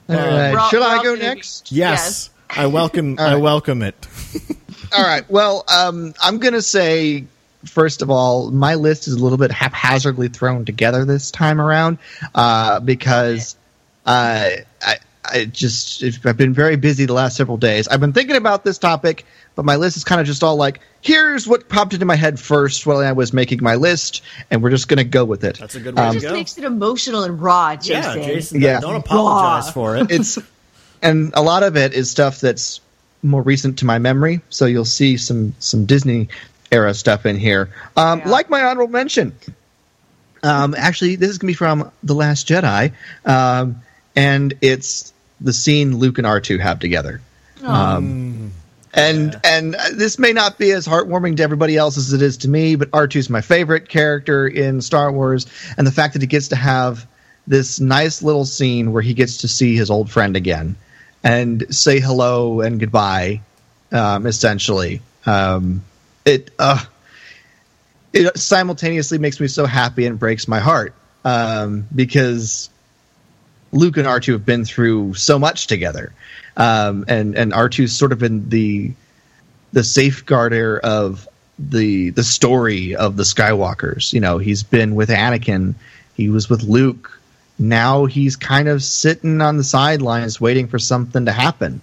[0.10, 0.54] All right.
[0.54, 1.72] We're Should I go gonna next?
[1.72, 2.30] Yes.
[2.50, 3.96] I welcome I welcome it.
[4.96, 5.30] All right.
[5.30, 7.26] Well, um, I'm going to say,
[7.66, 11.98] first of all, my list is a little bit haphazardly thrown together this time around
[12.34, 13.58] uh, because
[14.06, 14.50] uh,
[14.82, 14.98] I,
[15.30, 17.88] I just I've been very busy the last several days.
[17.88, 20.80] I've been thinking about this topic, but my list is kind of just all like,
[21.02, 24.70] here's what popped into my head first while I was making my list, and we're
[24.70, 25.58] just going to go with it.
[25.60, 26.34] That's a good way Um, to Just go.
[26.34, 27.78] makes it emotional and raw, yeah,
[28.14, 28.24] Jason.
[28.24, 28.80] Jason, Yeah.
[28.80, 29.72] don't apologize Raw.
[29.72, 30.12] for it.
[30.12, 30.38] it's
[31.02, 32.80] and a lot of it is stuff that's
[33.24, 34.42] more recent to my memory.
[34.50, 36.30] So you'll see some some Disney
[36.72, 37.70] era stuff in here.
[37.96, 38.30] Um, Yeah.
[38.30, 39.34] Like my honorable mention.
[40.44, 42.92] Um, actually, this is gonna be from The Last Jedi,
[43.26, 43.82] um,
[44.16, 47.22] and it's the scene Luke and R two have together.
[47.64, 48.52] Um,
[48.94, 52.38] and and uh, this may not be as heartwarming to everybody else as it is
[52.38, 55.46] to me, but R 2 is my favorite character in Star Wars,
[55.78, 57.06] and the fact that he gets to have
[57.46, 60.76] this nice little scene where he gets to see his old friend again
[61.24, 63.42] and say hello and goodbye,
[63.92, 65.02] um, essentially.
[65.26, 65.84] Um,
[66.26, 66.84] it uh,
[68.14, 72.70] it simultaneously makes me so happy and breaks my heart um, because
[73.72, 76.14] Luke and R2 have been through so much together.
[76.56, 78.94] Um, and and R2's sort of been the
[79.74, 81.28] the safeguarder of
[81.60, 84.14] the the story of the Skywalkers.
[84.14, 85.76] You know, he's been with Anakin,
[86.16, 87.20] he was with Luke.
[87.60, 91.82] Now he's kind of sitting on the sidelines waiting for something to happen.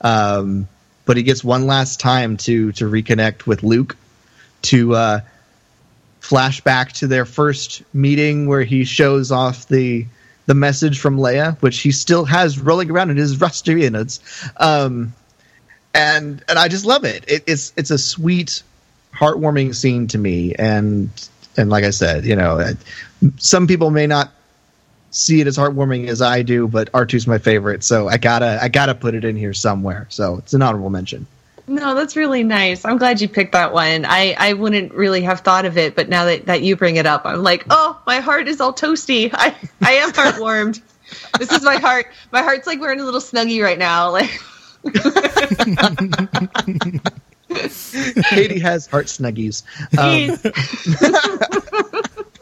[0.00, 0.68] Um,
[1.04, 3.96] but he gets one last time to to reconnect with Luke
[4.62, 5.20] to uh,
[6.20, 10.06] flashback to their first meeting where he shows off the
[10.46, 14.20] the message from Leia, which he still has rolling around in his rusty innards.
[14.56, 15.12] Um,
[15.94, 17.24] and and I just love it.
[17.28, 17.44] it.
[17.46, 18.62] It's it's a sweet,
[19.14, 21.10] heartwarming scene to me, and
[21.56, 22.74] and like I said, you know,
[23.36, 24.32] some people may not
[25.10, 28.68] see it as heartwarming as I do, but R2's my favorite, so I gotta I
[28.68, 30.06] gotta put it in here somewhere.
[30.08, 31.26] So it's an honorable mention.
[31.66, 32.84] No, that's really nice.
[32.84, 34.04] I'm glad you picked that one.
[34.04, 37.06] I, I wouldn't really have thought of it, but now that, that you bring it
[37.06, 39.30] up, I'm like, oh, my heart is all toasty.
[39.32, 40.80] I, I am heartwarmed.
[41.38, 42.06] this is my heart.
[42.32, 44.10] My heart's like wearing a little snuggie right now.
[44.10, 44.30] Like
[48.24, 49.62] Katie has heart snuggies.
[49.96, 50.36] Um,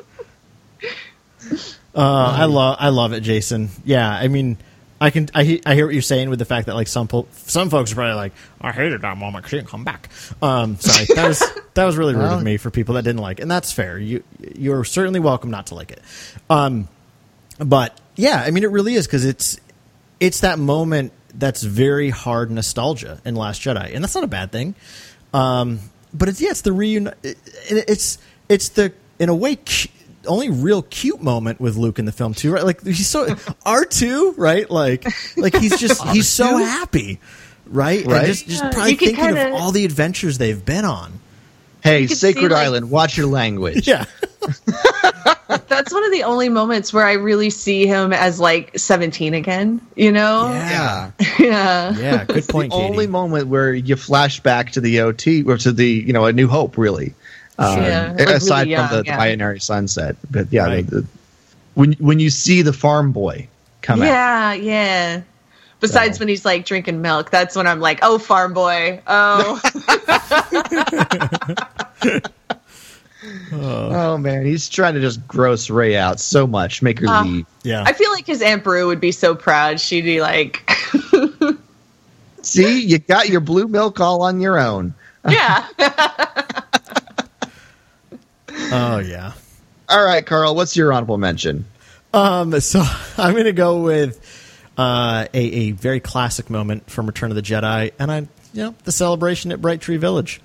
[1.93, 3.69] Uh, I love I love it, Jason.
[3.85, 4.59] Yeah, I mean,
[5.01, 7.27] I can I, I hear what you're saying with the fact that like some po-
[7.33, 10.11] some folks are probably like I hated that moment because he didn't come back.
[10.43, 11.43] Um, sorry, that was
[11.75, 13.43] that was really rude of me for people that didn't like, it.
[13.43, 13.99] and that's fair.
[13.99, 14.23] You
[14.55, 16.03] you're certainly welcome not to like it.
[16.51, 16.89] Um,
[17.59, 19.59] but yeah, I mean, it really is because it's
[20.21, 24.53] it's that moment that's very hard nostalgia in Last Jedi, and that's not a bad
[24.53, 24.75] thing.
[25.33, 25.81] Um,
[26.13, 27.15] but it's yeah, it's the reunion.
[27.23, 27.39] It,
[27.71, 28.19] it's
[28.51, 29.57] it's the in a way
[30.27, 32.65] only real cute moment with Luke in the film too, right?
[32.65, 33.35] Like he's so
[33.67, 34.71] R two, right?
[34.71, 35.05] Like
[35.37, 37.21] like he's just he's so happy,
[37.67, 38.03] right?
[38.03, 38.27] And Right.
[38.27, 41.21] just just Yeah, probably thinking of kinda- all the adventures they've been on.
[41.83, 43.87] hey, could see, Sacred like- Island, watch your language.
[43.89, 44.05] Yeah,
[45.69, 49.81] that's one of the only moments where I really see him as like 17 again.
[49.97, 50.51] You know?
[50.53, 51.11] Yeah.
[51.39, 51.97] Yeah.
[51.99, 52.25] yeah.
[52.25, 55.87] Good point, the only moment where you flash back to the OT or to the
[55.89, 57.15] you know a New Hope really.
[57.61, 59.17] Um, Yeah, like aside really from the, young, the yeah.
[59.17, 60.87] binary sunset, but yeah, Right.
[60.87, 61.07] the, the,
[61.75, 63.47] when when you see the farm boy
[63.83, 65.23] come out, Yeah, yeah.
[65.81, 69.01] Besides So- when he's like drinking milk, that's when I'm like, oh, farm boy.
[69.07, 69.61] Oh,
[73.53, 77.23] oh man, he's trying to just gross Rey out so much, make her Ah.
[77.23, 77.47] leave.
[77.63, 79.81] Yeah, I feel like his Aunt Beru would be so proud.
[79.81, 80.71] She'd be like,
[82.43, 84.95] See, you got your blue milk all on your own.
[85.29, 85.67] yeah.
[88.71, 89.33] Oh yeah.
[89.89, 91.65] All right, Carl, what's your honorable mention?
[92.15, 92.83] Um, so
[93.19, 94.21] I'm going to go with
[94.79, 98.21] uh, a, a very classic moment from Return of the Jedi, and I,
[98.53, 100.41] you know, the celebration at Bright Tree Village.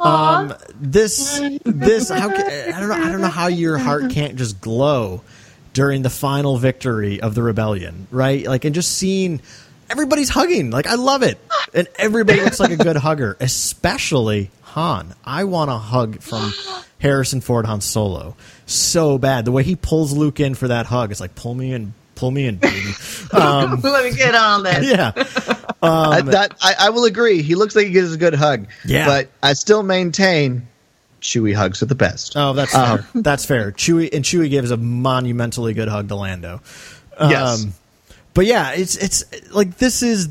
[0.00, 4.36] Um, this, this, how ca- I don't know, I don't know how your heart can't
[4.36, 5.22] just glow
[5.72, 8.46] during the final victory of the rebellion, right?
[8.46, 9.40] Like, and just seeing
[9.90, 11.38] everybody's hugging, like I love it,
[11.74, 15.14] and everybody looks like a good hugger, especially Han.
[15.24, 16.52] I want a hug from
[16.98, 19.44] Harrison Ford Han Solo so bad.
[19.44, 22.30] The way he pulls Luke in for that hug, it's like pull me in, pull
[22.30, 22.92] me in, baby.
[23.30, 24.86] Um, Let me get on this.
[24.90, 25.12] yeah,
[25.82, 27.42] I, that I, I will agree.
[27.42, 28.68] He looks like he gives a good hug.
[28.86, 29.04] Yeah.
[29.04, 30.66] but I still maintain
[31.20, 32.32] Chewie hugs are the best.
[32.36, 33.06] Oh, that's fair.
[33.14, 33.72] that's fair.
[33.72, 36.62] Chewie and Chewie gives a monumentally good hug to Lando.
[37.20, 37.64] Yes.
[37.64, 37.74] Um,
[38.32, 40.28] but yeah, it's it's like this is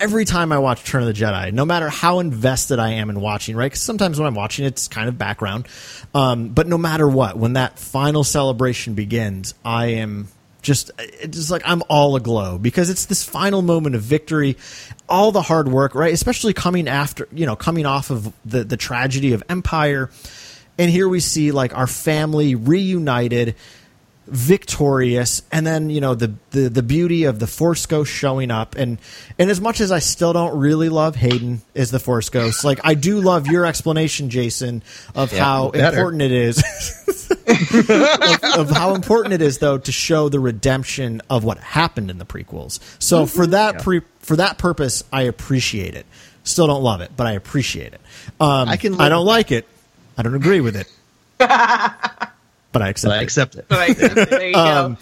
[0.00, 3.20] every time I watch Turn of the Jedi, no matter how invested I am in
[3.20, 3.66] watching, right?
[3.66, 5.68] Because sometimes when I'm watching, it's kind of background.
[6.14, 10.28] Um, but no matter what, when that final celebration begins, I am
[10.62, 14.56] just it's just like I'm all aglow because it's this final moment of victory,
[15.08, 16.12] all the hard work, right?
[16.12, 20.10] Especially coming after, you know, coming off of the the tragedy of Empire,
[20.78, 23.54] and here we see like our family reunited
[24.26, 28.76] victorious and then you know the, the the beauty of the force ghost showing up
[28.76, 28.98] and
[29.38, 32.78] and as much as i still don't really love hayden as the force ghost like
[32.84, 34.82] i do love your explanation jason
[35.16, 35.96] of Yeah, how better.
[35.96, 36.62] important it is
[37.48, 42.18] of, of how important it is though to show the redemption of what happened in
[42.18, 42.78] the prequels.
[43.02, 46.06] So for that pre for that purpose i appreciate it.
[46.44, 48.00] Still don't love it but i appreciate it.
[48.38, 49.66] Um, I can i don't with like it.
[50.16, 50.86] I don't agree with it
[52.72, 54.30] but i accept But I it accept it.
[54.30, 55.00] There you Um, go.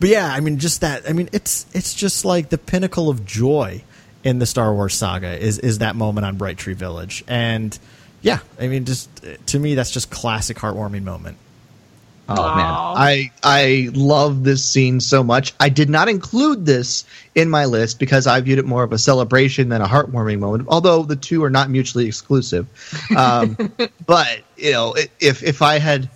[0.00, 1.08] but yeah, I mean, just that.
[1.08, 3.82] I mean, it's it's just like the pinnacle of joy
[4.22, 7.78] in the Star Wars saga is is that moment on Bright Tree Village, and
[8.22, 9.08] yeah, I mean, just
[9.46, 11.36] to me, that's just classic heartwarming moment.
[12.26, 15.52] Oh man, I I love this scene so much.
[15.60, 18.98] I did not include this in my list because I viewed it more of a
[18.98, 20.66] celebration than a heartwarming moment.
[20.70, 22.66] Although the two are not mutually exclusive,
[23.14, 23.58] um,
[24.06, 26.08] but you know, if if I had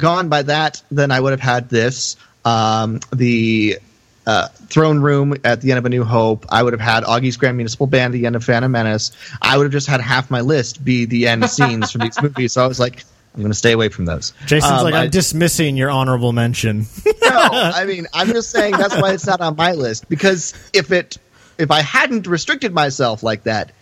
[0.00, 2.16] gone by that, then I would have had this.
[2.44, 3.78] Um, the
[4.26, 6.46] uh, throne room at the end of A New Hope.
[6.48, 9.12] I would have had Augie's Grand Municipal Band at the end of Phantom Menace.
[9.42, 12.52] I would have just had half my list be the end scenes from these movies.
[12.54, 14.32] So I was like, I'm going to stay away from those.
[14.46, 16.86] Jason's Um, like, I- I'm dismissing your honorable mention.
[17.06, 20.90] no, I mean, I'm just saying that's why it's not on my list because if
[20.92, 21.18] it
[21.58, 23.72] if I hadn't restricted myself like that,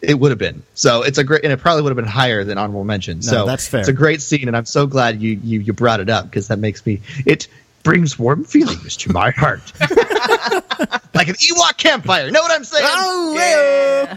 [0.00, 0.62] it would have been.
[0.74, 3.22] So it's a great, and it probably would have been higher than honorable mention.
[3.22, 3.80] so that's fair.
[3.80, 6.48] It's a great scene, and I'm so glad you you, you brought it up because
[6.48, 7.48] that makes me it
[7.82, 9.72] brings warm feelings to my heart.
[9.80, 12.30] like an Ewok campfire.
[12.30, 12.84] Know what I'm saying?
[12.86, 14.16] Oh,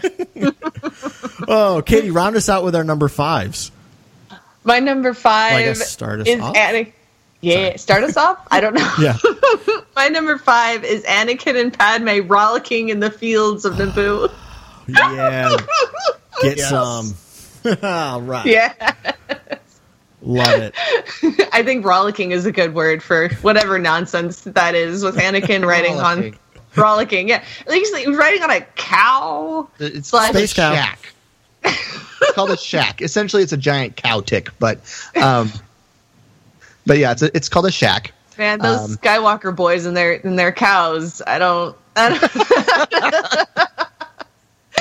[1.48, 3.70] oh, Katie, round us out with our number fives.
[4.64, 6.54] My number five Like a start us is off?
[6.54, 6.92] Anakin.
[7.40, 8.38] Yeah, start us off.
[8.50, 8.94] I don't know.
[9.00, 9.16] Yeah.
[9.96, 14.30] My number five is Anakin and Padme rollicking in the fields of Naboo.
[14.88, 15.56] Yeah.
[16.42, 16.68] Get Yes.
[16.70, 17.14] some.
[17.82, 18.46] All right.
[18.46, 18.94] Yeah,
[20.22, 20.74] Love it.
[21.52, 25.98] I think rollicking is a good word for whatever nonsense that is with Anakin riding
[26.00, 26.34] on
[26.76, 27.28] rollicking.
[27.28, 29.68] Yeah, like he's like, riding on a cow.
[29.78, 30.74] It's Slash- called a Space cow.
[30.74, 31.14] shaak.
[31.64, 33.02] it's called a shaak.
[33.02, 34.80] Essentially, it's a giant cow tick, but
[35.20, 35.50] um,
[36.86, 38.12] but yeah, it's a, it's called a shaak.
[38.38, 41.20] Man, those Um, Skywalker boys and their and their cows.
[41.26, 41.76] I don't.
[41.94, 43.68] I don't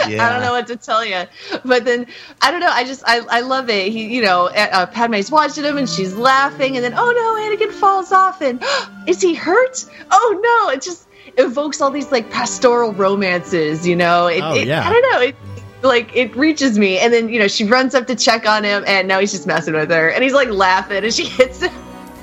[0.09, 0.25] Yeah.
[0.27, 1.23] I don't know what to tell you.
[1.65, 2.07] But then
[2.41, 2.69] I don't know.
[2.71, 3.91] I just I, I love it.
[3.91, 7.65] He you know uh, uh, Padme's watching him and she's laughing and then oh no
[7.67, 8.63] Anakin falls off and
[9.07, 9.85] is he hurt?
[10.11, 10.73] Oh no!
[10.73, 13.85] It just evokes all these like pastoral romances.
[13.87, 14.27] You know.
[14.27, 14.87] It, Oh, it- yeah.
[14.87, 15.21] I don't know.
[15.27, 15.35] It,
[15.83, 18.83] like it reaches me and then you know she runs up to check on him
[18.85, 21.71] and now he's just messing with her and he's like laughing and she hits him.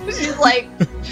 [0.07, 0.69] She's like,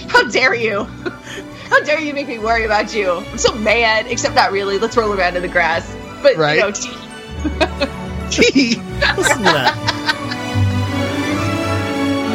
[0.08, 0.84] "How dare you!
[1.68, 3.10] How dare you make me worry about you?
[3.10, 4.78] I'm so mad, except not really.
[4.78, 5.92] Let's roll around in the grass."
[6.26, 6.56] But Right.
[6.56, 6.90] you know, she,
[8.50, 8.74] Gee.
[9.16, 9.72] Listen to that.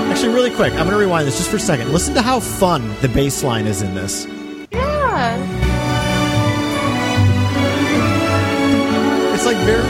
[0.09, 1.91] Actually, really quick, I'm going to rewind this just for a second.
[1.91, 4.25] Listen to how fun the bass line is in this.
[4.71, 5.35] yeah,
[9.33, 9.83] It's like very,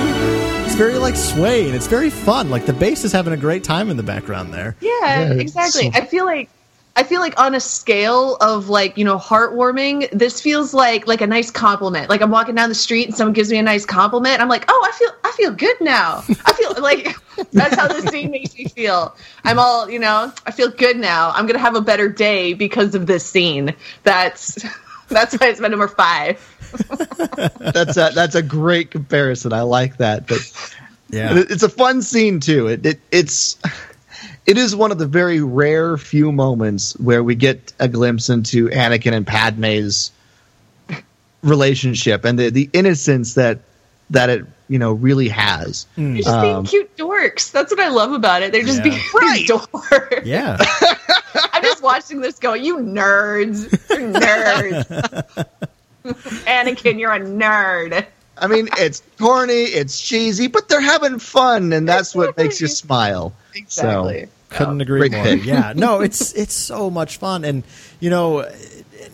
[0.66, 2.50] it's very like sway, and it's very fun.
[2.50, 4.76] Like the bass is having a great time in the background there.
[4.80, 5.92] yeah, Yeah, exactly.
[5.92, 6.50] so- I feel like.
[6.96, 11.22] I feel like on a scale of like you know heartwarming, this feels like like
[11.22, 12.10] a nice compliment.
[12.10, 14.42] Like I'm walking down the street and someone gives me a nice compliment.
[14.42, 16.24] I'm like, oh, I feel I feel good now.
[16.46, 17.16] I feel like
[17.52, 19.16] that's how this scene makes me feel.
[19.46, 20.34] I'm all you know.
[20.46, 21.32] I feel good now.
[21.32, 23.74] I'm gonna have a better day because of this scene.
[24.04, 24.64] That's
[25.08, 26.40] that's why it's my number five.
[27.58, 29.54] that's a that's a great comparison.
[29.54, 30.28] I like that.
[30.28, 30.40] But
[31.10, 32.68] Yeah, it's a fun scene too.
[32.68, 33.58] It, it it's
[34.52, 38.68] it is one of the very rare few moments where we get a glimpse into
[38.70, 40.12] Anakin and Padme's
[41.44, 43.60] relationship and the the innocence that
[44.10, 45.86] that it you know really has.
[45.96, 47.52] They're just Um, being cute dorks.
[47.52, 48.52] That's what I love about it.
[48.52, 48.84] They're just Yeah.
[48.84, 49.48] being Right.
[49.48, 50.26] dorks.
[50.26, 50.58] yeah.
[51.54, 53.72] I'm just watching this going, you nerds.
[53.90, 55.46] You're nerds.
[56.46, 58.06] Anakin, you're a nerd.
[58.38, 62.68] I mean, it's corny, it's cheesy, but they're having fun, and that's what makes you
[62.68, 63.34] smile.
[63.54, 64.28] Exactly.
[64.52, 65.24] Couldn't agree more.
[65.24, 65.44] pick.
[65.46, 67.64] Yeah, no, it's it's so much fun, and
[68.00, 68.48] you know,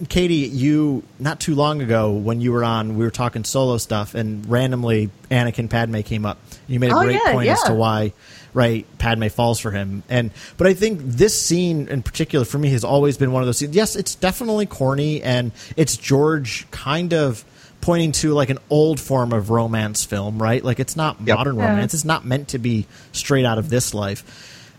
[0.09, 4.15] Katie, you not too long ago when you were on, we were talking solo stuff,
[4.15, 6.37] and randomly Anakin Padme came up.
[6.67, 8.13] You made a Oh, great yeah, point as to why,
[8.53, 8.85] right?
[8.97, 12.83] Padme falls for him, and but I think this scene in particular for me has
[12.83, 13.57] always been one of those.
[13.59, 13.75] Scenes.
[13.75, 17.45] Yes, it's definitely corny, and it's George kind of
[17.79, 20.63] pointing to like an old form of romance film, right?
[20.63, 21.37] Like it's not Yep.
[21.37, 21.69] modern Yeah.
[21.69, 21.93] romance.
[21.93, 24.23] It's not meant to be straight out of this life.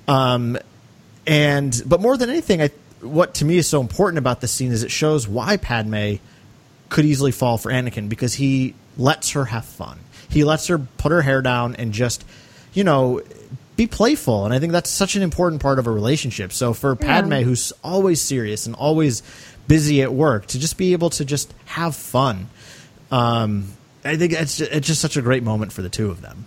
[0.08, 0.58] Um,
[1.26, 4.72] and but more than anything, I what to me is so important about this scene
[4.72, 6.14] is it shows why Padme
[6.88, 10.00] could easily fall for Anakin because he lets her have fun.
[10.28, 12.24] He lets her put her hair down and just,
[12.72, 13.22] you know,
[13.76, 14.44] be playful.
[14.44, 16.52] And I think that's such an important part of a relationship.
[16.52, 19.22] So for Padme, who's always serious and always
[19.68, 22.48] busy at work, to just be able to just have fun,
[23.10, 23.72] um,
[24.04, 26.44] I think it's just, it's just such a great moment for the two of them.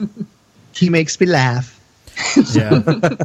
[0.00, 0.06] Yeah.
[0.74, 1.80] He makes me laugh.
[2.52, 2.80] Yeah.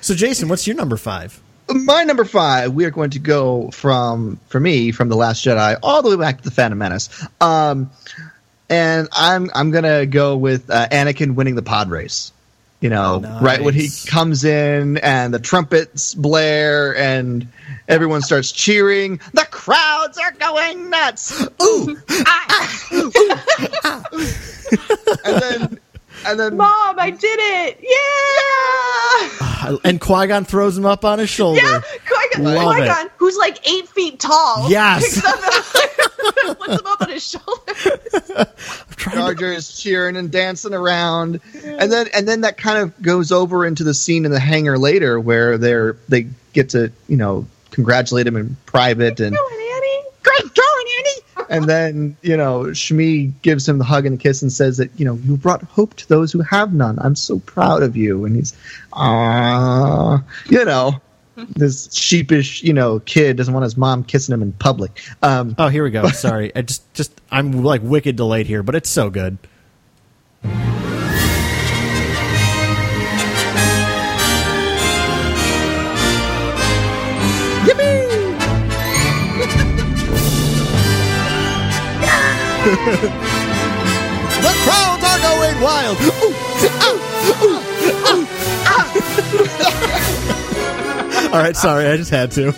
[0.00, 1.40] so Jason, what's your number five?
[1.68, 5.78] My number five, we are going to go from, for me, from The Last Jedi
[5.82, 7.26] all the way back to The Phantom Menace.
[7.40, 7.90] Um,
[8.68, 12.32] and I'm I'm gonna go with uh, Anakin winning the pod race.
[12.80, 13.42] You know, Nice.
[13.42, 17.48] right when he comes in and the trumpets blare and
[17.88, 19.20] everyone starts cheering.
[19.32, 21.46] The crowds are going nuts.
[21.62, 23.12] Ooh, ah, ooh,
[23.84, 24.04] ah.
[25.24, 25.80] and then
[26.26, 27.78] and then Mom, I did it!
[27.82, 29.38] Yeah!
[29.40, 31.60] Ah, and Qui Gon throws him up on his shoulder.
[31.60, 31.80] Yeah!
[31.80, 33.12] Qui-Gon, Love it.
[33.16, 34.70] Who's like eight feet tall.
[34.70, 35.02] Yes.
[35.14, 35.40] Picks up
[36.58, 38.50] puts him up on his shoulder.
[38.96, 43.30] Jar Jar is cheering and dancing around, and then and then that kind of goes
[43.32, 47.46] over into the scene in the hangar later where they're they get to you know
[47.70, 50.02] congratulate him in private and Going, Annie.
[50.22, 50.83] great going Annie,
[51.48, 54.90] and then you know Shmi gives him the hug and the kiss and says that
[54.98, 56.98] you know you brought hope to those who have none.
[57.00, 58.56] I'm so proud of you, and he's
[58.92, 61.00] ah you know.
[61.56, 65.02] This sheepish, you know, kid doesn't want his mom kissing him in public.
[65.20, 66.06] Um, Oh, here we go.
[66.10, 69.36] Sorry, I just just I'm like wicked delayed here, but it's so good.
[84.44, 85.98] The crowds are going wild.
[91.32, 92.52] All right, sorry, I just had to.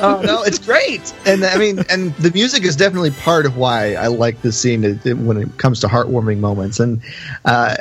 [0.00, 3.94] Oh no, it's great, and I mean, and the music is definitely part of why
[3.94, 7.02] I like this scene it- it- when it comes to heartwarming moments, and
[7.44, 7.76] uh,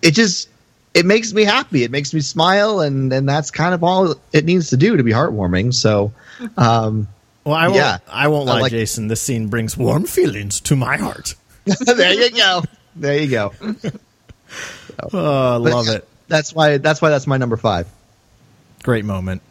[0.00, 0.48] it just
[0.94, 1.82] it makes me happy.
[1.84, 5.02] It makes me smile, and and that's kind of all it needs to do to
[5.02, 5.74] be heartwarming.
[5.74, 6.12] So,
[6.56, 7.06] um,
[7.44, 7.76] Well, I won't.
[7.76, 7.98] Yeah.
[8.08, 9.08] I won't lie, like- Jason.
[9.08, 11.34] This scene brings warm feelings to my heart.
[11.64, 12.62] there you go,
[12.96, 13.52] there you go.
[15.12, 16.06] Oh, I But love it.
[16.28, 17.88] That's why that's why that's my number five.
[18.82, 19.42] Great moment.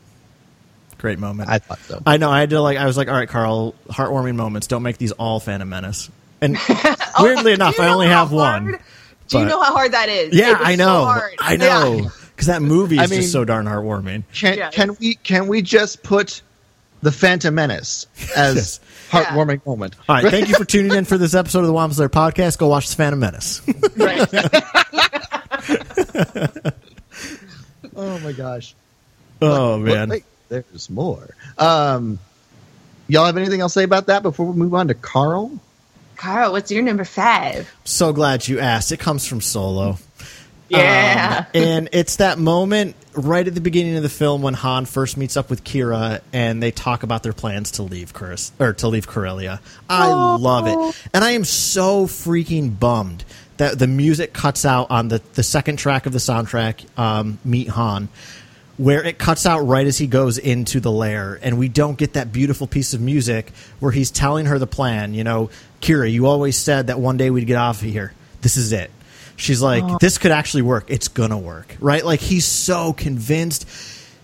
[0.98, 1.50] Great moment.
[1.50, 2.02] I thought so.
[2.06, 2.30] I know.
[2.30, 2.78] I had to like.
[2.78, 3.74] I was like, all right, Carl.
[3.90, 4.68] Heartwarming moments.
[4.68, 6.10] Don't make these all Phantom Menace.
[6.42, 8.70] And oh, weirdly enough, I only how have one.
[8.70, 8.82] hard-
[9.30, 10.36] Do you know how hard that is?
[10.36, 11.06] Yeah, I know.
[11.06, 11.34] hard.
[11.40, 12.12] I know.
[12.36, 14.24] Because that movie is I mean- just so darn heartwarming.
[14.34, 14.74] Can Yes.
[14.74, 16.42] can we can we just put
[17.02, 18.80] the Phantom Menace as Yes.
[19.10, 19.96] heartwarming moment?
[20.08, 20.30] All right.
[20.30, 22.58] Thank you for tuning in for this episode of the Wampa's podcast.
[22.58, 23.62] Go watch the Phantom Menace.
[23.98, 24.30] Right.
[27.96, 28.76] Oh my gosh.
[29.42, 30.10] oh But man.
[30.10, 31.36] wait, there's more.
[31.58, 32.20] Um,
[33.08, 35.52] y'all have anything else to say about that before we move on to Carl?
[36.16, 37.74] Carl, what's your number five?
[37.84, 38.92] So glad you asked.
[38.92, 39.98] It comes from Solo.
[40.70, 41.40] Yeah.
[41.40, 45.18] Um, and it's that moment right at the beginning of the film when Han first
[45.18, 48.88] meets up with Qi'ra and they talk about their plans to leave Curus or to
[48.88, 49.60] leave Corellia.
[49.90, 51.10] I love it.
[51.14, 53.26] And I am so freaking bummed
[53.58, 57.68] that the music cuts out on the, the second track of the soundtrack, um, Meet
[57.70, 58.08] Han,
[58.78, 62.14] where it cuts out right as he goes into the lair and we don't get
[62.14, 65.50] that beautiful piece of music where he's telling her the plan, you know,
[65.82, 68.14] Qi'ra, you always said that one day we'd get off of here.
[68.42, 68.92] This is it.
[69.40, 69.98] She's like, oh.
[70.02, 70.86] this could actually work.
[70.90, 72.06] It's gonna work, right?
[72.06, 73.66] Like he's so convinced.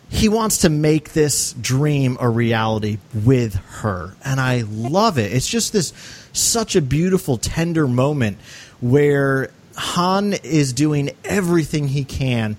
[0.10, 5.32] He wants to make this dream a reality with her, and I love it.
[5.32, 5.94] It's just this
[6.34, 8.38] such a beautiful, tender moment
[8.82, 12.58] where Han is doing everything he can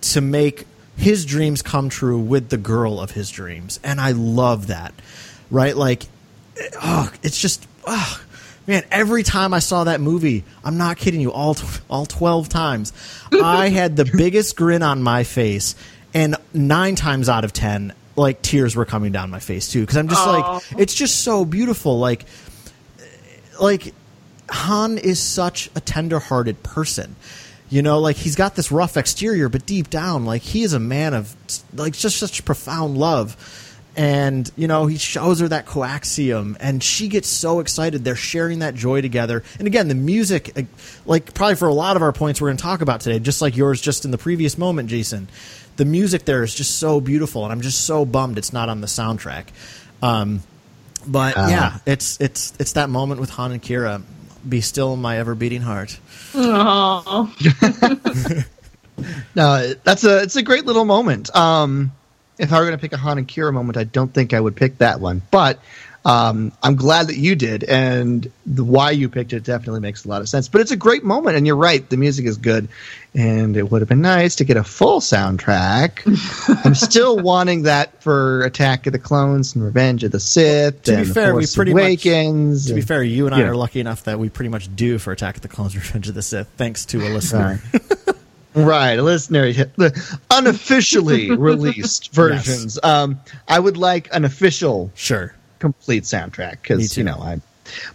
[0.00, 4.68] to make his dreams come true with the girl of his dreams, and I love
[4.68, 4.94] that.
[5.50, 5.76] Right?
[5.76, 6.04] Like,
[6.82, 8.20] oh, it's just, oh,
[8.68, 8.84] man.
[8.90, 11.56] Every time I saw that movie, I'm not kidding you, all
[11.90, 12.92] all twelve times,
[13.32, 15.74] I had the biggest grin on my face,
[16.14, 19.96] and nine times out of ten, like tears were coming down my face too, because
[19.96, 22.26] I'm just like, it's just so beautiful, like,
[23.60, 23.94] like
[24.50, 27.16] Han is such a tender-hearted person.
[27.70, 30.78] You know, like he's got this rough exterior, but deep down, like he is a
[30.78, 31.36] man of
[31.74, 33.36] like just such profound love.
[33.98, 38.04] And you know, he shows her that coaxium, and she gets so excited.
[38.04, 39.42] They're sharing that joy together.
[39.58, 40.62] And again, the music, uh,
[41.04, 43.42] like probably for a lot of our points we're going to talk about today, just
[43.42, 45.26] like yours, just in the previous moment, Jason.
[45.78, 48.80] The music there is just so beautiful, and I'm just so bummed it's not on
[48.80, 49.46] the soundtrack.
[50.00, 50.44] Um,
[51.04, 54.00] but yeah, it's it's it's that moment with Han and Qi'ra.
[54.48, 55.98] Be still my ever beating heart.
[56.34, 57.34] Oh,
[59.34, 61.34] No, that's a it's a great little moment.
[61.34, 61.90] Um,
[62.38, 64.40] if I were going to pick a Han and Qi'ra moment, I don't think I
[64.40, 65.22] would pick that one.
[65.30, 65.58] But
[66.04, 70.08] um, I'm glad that you did, and the why you picked it definitely makes a
[70.08, 70.48] lot of sense.
[70.48, 71.86] But it's a great moment, and you're right.
[71.88, 72.68] The music is good,
[73.14, 76.06] and it would have been nice to get a full soundtrack.
[76.64, 80.84] I'm still wanting that for Attack of the Clones and Revenge of the Sith.
[80.84, 82.66] To be fair, we pretty much- Awakens.
[82.68, 83.48] To be fair, you and I Yeah.
[83.48, 86.14] are lucky enough that we pretty much do for Attack of the Clones: Revenge of
[86.14, 87.60] the Sith, thanks to a listener.
[88.66, 92.78] Right, a listener, the unofficially released versions.
[92.82, 95.34] Um, I would like an official Sure.
[95.58, 97.40] complete soundtrack because you know I.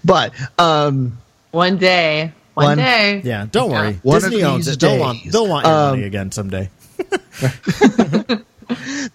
[0.05, 1.17] But um,
[1.51, 3.21] one day, one, One- day.
[3.23, 3.93] Yeah, don't worry.
[4.03, 4.79] One Disney of owns it.
[4.79, 5.31] They'll want, days.
[5.33, 6.69] they'll want your Um, money again someday.
[6.99, 8.43] but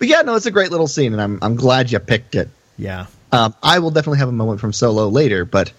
[0.00, 2.48] yeah, no, it's a great little scene, and I'm I'm glad you picked it.
[2.76, 3.06] Yeah.
[3.32, 5.72] Um, I will definitely have a moment from Solo later, but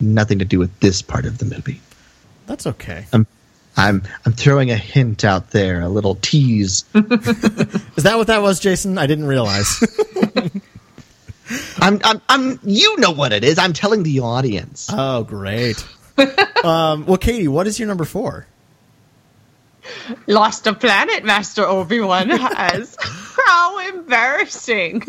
[0.00, 1.80] nothing to do with this part of the movie.
[2.46, 3.06] That's okay.
[3.12, 3.26] I'm
[3.76, 6.84] I'm I'm throwing a hint out there, a little tease.
[6.94, 8.98] Is that what that was, Jason?
[8.98, 9.82] I didn't realize.
[11.78, 13.58] I'm I'm I'm you know what it is.
[13.58, 14.88] I'm telling the audience.
[14.92, 15.84] oh, great.
[16.64, 18.46] um, well, Katie, what is your number four?
[20.26, 22.96] Lost a planet, Master Obi Wan has.
[23.00, 25.02] How embarrassing!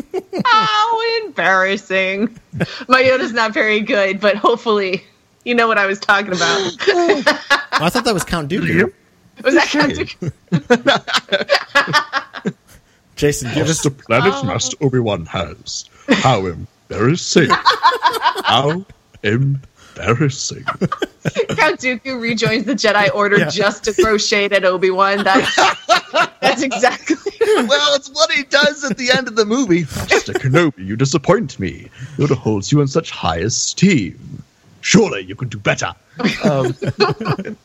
[0.45, 2.39] How embarrassing!
[2.87, 5.03] My Yoda's not very good, but hopefully,
[5.45, 6.71] you know what I was talking about.
[7.75, 8.93] Oh, I thought that was Count Dooku.
[9.43, 10.31] Was that Count Dooku?
[13.15, 15.85] Jason, give us Just a planet um, Master Obi-Wan has.
[16.07, 17.49] How embarrassing.
[17.49, 18.85] How
[19.23, 20.63] embarrassing.
[20.63, 23.49] Count Dooku rejoins the Jedi Order Yeah.
[23.49, 25.23] just to throw shade at Obi Wan.
[25.23, 25.55] That's
[26.41, 27.15] that's exactly.
[27.41, 29.81] well, it's what he does at the end of the movie.
[29.81, 31.89] Master Kenobi, you disappoint me.
[32.17, 34.43] Yoda holds you in such high esteem.
[34.83, 35.93] Surely you could do better.
[36.43, 36.75] Um,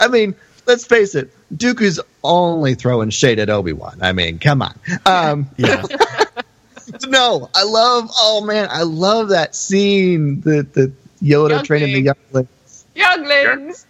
[0.00, 0.34] I mean,
[0.66, 3.98] let's face it, Dooku's only throwing shade at Obi Wan.
[4.00, 4.78] I mean, come on.
[5.06, 5.82] Um, Yeah.
[7.06, 8.10] no, I love.
[8.16, 10.40] Oh man, I love that scene.
[10.40, 10.92] The the
[11.22, 12.86] Yoda training the younglings.
[12.94, 13.86] Younglings.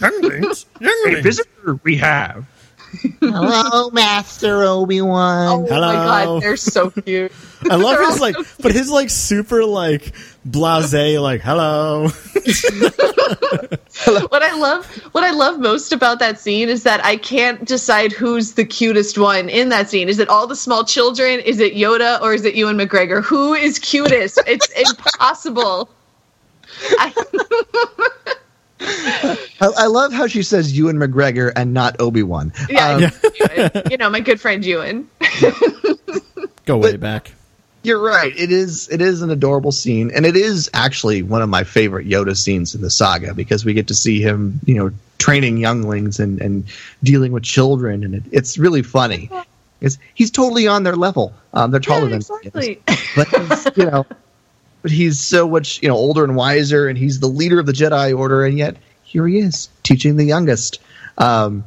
[0.00, 2.46] Younglings, a visitor we have.
[3.20, 5.48] Hello, Master Obi Wan.
[5.48, 5.68] Oh Wan.
[5.68, 5.92] my Hello.
[6.36, 7.32] god, they're so cute.
[7.68, 10.14] I love his like, so but his like super like
[10.50, 12.08] blase, like hello.
[14.30, 18.12] what I love what I love most about that scene is that I can't decide
[18.12, 20.08] who's the cutest one in that scene.
[20.08, 21.40] Is it all the small children?
[21.40, 23.22] Is it Yoda or is it Ewan McGregor?
[23.22, 24.38] Who is cutest?
[24.46, 25.88] It's impossible.
[26.98, 27.12] I,
[29.60, 32.52] I, I love how she says Ewan McGregor and not Obi Wan.
[32.70, 33.00] yeah, Um,
[33.34, 33.70] Ewan.
[33.90, 35.08] you know, my good friend Ewan.
[36.64, 37.32] Go way But- back.
[37.88, 38.34] You're right.
[38.36, 42.06] It is it is an adorable scene, and it is actually one of my favorite
[42.06, 46.20] Yoda scenes in the saga because we get to see him, you know, training younglings
[46.20, 46.64] and, and
[47.02, 49.30] dealing with children, and it, it's really funny.
[49.80, 51.32] It's, he's totally on their level.
[51.54, 52.82] Um, they're taller Yeah, than exactly.
[53.16, 54.06] but he's, you know,
[54.82, 57.72] but he's so much you know older and wiser, and he's the leader of the
[57.72, 60.78] Jedi Order, and yet here he is teaching the youngest.
[61.16, 61.64] Um,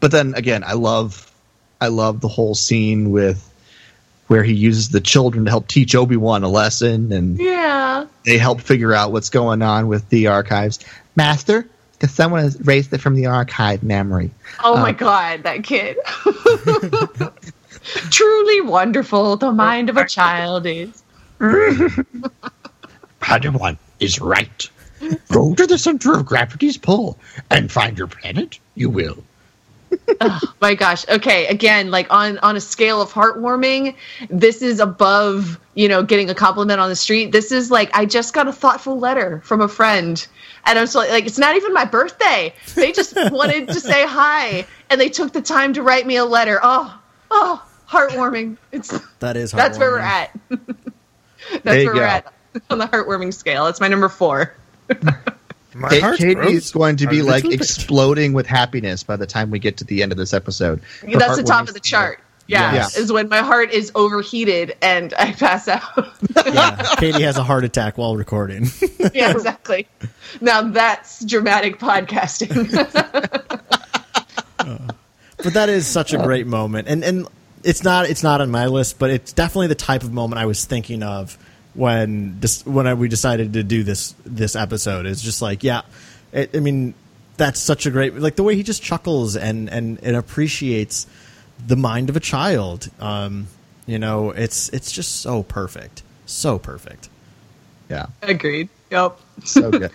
[0.00, 1.32] but then again, I love,
[1.80, 3.42] I love the whole scene with
[4.26, 8.06] where he uses the children to help teach Obi Wan a lesson, and Yeah.
[8.24, 10.78] they help figure out what's going on with the archives.
[11.14, 14.30] Master, because someone has erased it from the archive memory.
[14.62, 15.96] Oh my Uh, god, that kid.
[18.10, 19.36] Truly wonderful.
[19.36, 21.02] The mind of a child is.
[23.20, 24.70] Padawan is right.
[25.30, 27.18] Go to the center of gravity's pull
[27.50, 28.58] and find your planet.
[28.74, 29.22] You will.
[30.20, 31.06] Oh my gosh.
[31.08, 33.94] Okay again like on on a scale of heartwarming
[34.30, 37.32] this is above you know getting a compliment on the street.
[37.32, 40.26] This is like i just got a thoughtful letter from a friend
[40.64, 42.54] and i'm so like it's not even my birthday.
[42.74, 46.24] They just wanted to say hi and they took the time to write me a
[46.24, 46.60] letter.
[46.62, 46.98] Oh
[47.30, 48.56] oh heartwarming.
[48.72, 48.88] It's
[49.20, 49.56] That is heartwarming.
[49.56, 50.38] that's where we're at.
[51.50, 52.32] That's There you where we're at
[52.70, 53.66] on the heartwarming scale.
[53.66, 54.54] It's my number four
[55.76, 57.60] My Kate, Katie grows is going to be like little bit.
[57.60, 60.80] exploding with happiness by the time we get to the end of this episode.
[61.02, 62.96] Her that's the top of the chart yeah, Yes.
[62.96, 65.82] is when my heart is overheated and i pass out
[66.46, 68.68] Yeah, Katie has a heart attack while recording.
[69.12, 69.88] yeah, exactly.
[70.40, 72.72] Now that's dramatic podcasting.
[74.58, 74.78] Uh,
[75.36, 77.28] but that is such a great moment, and and
[77.62, 80.46] it's not it's not on my list, but it's definitely the type of moment I
[80.46, 81.38] was thinking of
[81.76, 85.06] when this when I, we decided to do this this episode.
[85.06, 85.82] It's just like, yeah,
[86.32, 86.94] it, I mean,
[87.36, 91.06] that's such a great like the way he just chuckles and and and appreciates
[91.64, 92.88] the mind of a child.
[92.98, 93.48] Um,
[93.86, 97.08] you know, it's it's just so perfect, so perfect.
[97.88, 98.68] Yeah, Agreed.
[98.90, 99.20] Yep.
[99.44, 99.92] so good.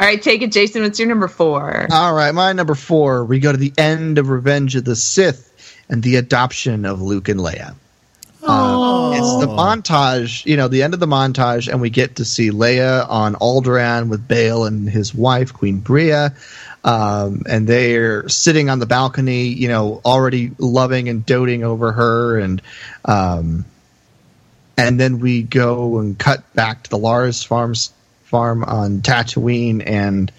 [0.00, 0.82] All right, take it, Jason.
[0.82, 1.88] What's your number four?
[1.90, 3.24] All right, my number four.
[3.24, 7.28] We go to the end of Revenge of the Sith and the adoption of Luke
[7.28, 7.74] and Leia.
[8.48, 12.24] Uh, it's the montage, you know, the end of the montage, and we get to
[12.24, 16.34] see Leia on Alderaan with Bail and his wife, Queen Breha.
[16.84, 22.38] Um, and they're sitting on the balcony, you know, already loving and doting over her.
[22.38, 22.62] And,
[23.04, 23.64] um,
[24.76, 27.92] and then we go and cut back to the Lars farms
[28.22, 30.30] farm on Tatooine, and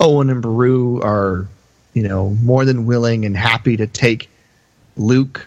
[0.00, 1.46] Owen and Beru are,
[1.94, 4.30] you know, more than willing and happy to take
[4.96, 5.46] Luke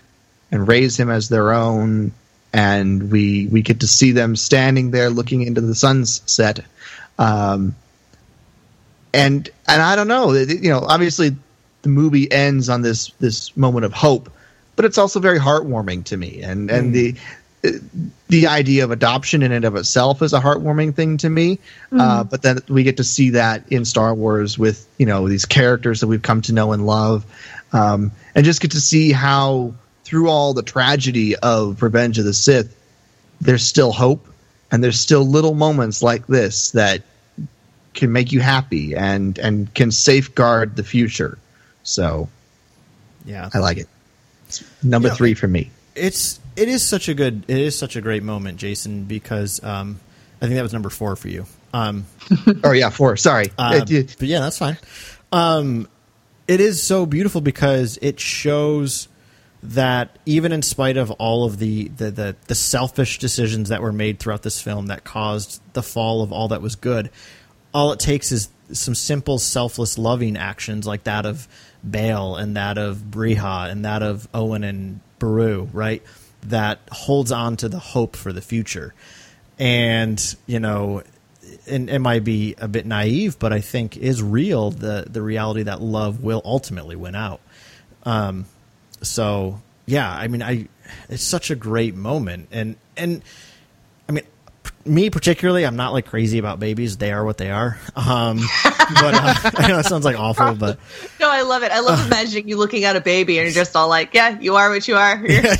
[0.51, 2.11] and raise him as their own.
[2.53, 6.59] And we we get to see them standing there looking into the sunset.
[7.17, 7.75] Um,
[9.13, 11.35] and and I don't know, you know, obviously
[11.81, 14.29] the movie ends on this this moment of hope,
[14.75, 16.41] but it's also very heartwarming to me.
[16.41, 17.15] And and the
[18.27, 21.59] the idea of adoption in and of itself is a heartwarming thing to me.
[21.91, 25.45] Uh, but then we get to see that in Star Wars with you know these
[25.45, 27.25] characters that we've come to know and love,
[27.73, 29.73] um, and just get to see how
[30.11, 32.75] through all the tragedy of Revenge of the Sith,
[33.39, 34.27] there's still hope,
[34.69, 37.01] and there's still little moments like this that
[37.93, 41.37] can make you happy and and can safeguard the future.
[41.83, 42.27] So
[43.25, 43.87] Yeah, I like it.
[44.49, 45.15] It's number Yeah.
[45.15, 45.71] three for me.
[45.95, 49.97] it's it is such a good it is such a great moment, Jason, because um,
[50.41, 51.45] I think that was number four for you.
[51.73, 52.05] Um,
[52.65, 53.15] Oh yeah, four.
[53.15, 53.45] Sorry.
[53.57, 54.77] uh, it- but yeah, that's fine.
[55.31, 55.87] Um,
[56.49, 59.07] it is so beautiful because it shows
[59.63, 63.91] that even in spite of all of the, the, the, the selfish decisions that were
[63.91, 67.09] made throughout this film that caused the fall of all that was good,
[67.73, 71.47] all it takes is some simple, selfless, loving actions like that of
[71.87, 76.01] Bail and that of Breha and that of Owen and Beru, right?
[76.43, 78.93] That holds on to the hope for the future.
[79.59, 81.03] And, you know,
[81.67, 85.63] and it might be a bit naive, but I think is real the the reality
[85.63, 87.41] that love will ultimately win out.
[88.03, 88.45] Um,
[89.01, 90.67] so yeah, I mean, I
[91.09, 93.21] it's such a great moment, and and
[94.07, 94.23] I mean,
[94.85, 96.97] me particularly, I'm not like crazy about babies.
[96.97, 97.79] They are what they are.
[97.95, 100.79] Um, but uh, I know it sounds like awful, but
[101.19, 101.71] No, I love it.
[101.71, 104.55] I love imagining you looking at a baby and you're just all like, "Yeah, you
[104.55, 105.15] are what you are.
[105.17, 105.55] You're-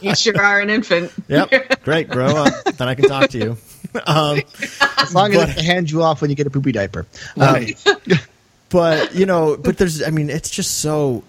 [0.00, 3.56] you sure are an infant." yep, great, grow up, then I can talk to you.
[4.06, 4.42] Um,
[4.98, 7.06] As long as But- it hands you off when you get a poopy diaper.
[7.38, 7.66] Um,
[8.68, 11.22] but you know, but there's, I mean, it's just so,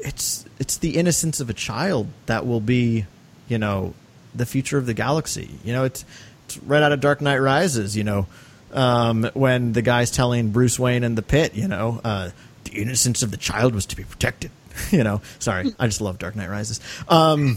[0.00, 3.06] it's it's the innocence of a child that will be,
[3.48, 3.94] you know,
[4.34, 5.50] the future of the galaxy.
[5.64, 6.04] You know, it's,
[6.44, 7.96] it's right out of Dark Knight Rises.
[7.96, 8.26] You know,
[8.72, 12.30] um, when the guy's telling Bruce Wayne in the pit, you know, uh,
[12.64, 14.50] the innocence of the child was to be protected.
[14.90, 16.78] you know, sorry, I just love Dark Knight Rises.
[17.08, 17.56] Um,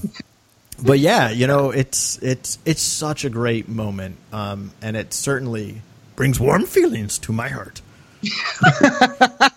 [0.81, 5.81] but yeah, you know, it's it's it's such a great moment, um, and it certainly
[6.15, 7.81] brings warm feelings to my heart.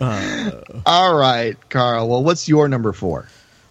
[0.00, 2.08] all right, Carl.
[2.08, 3.26] Well, what's your number four?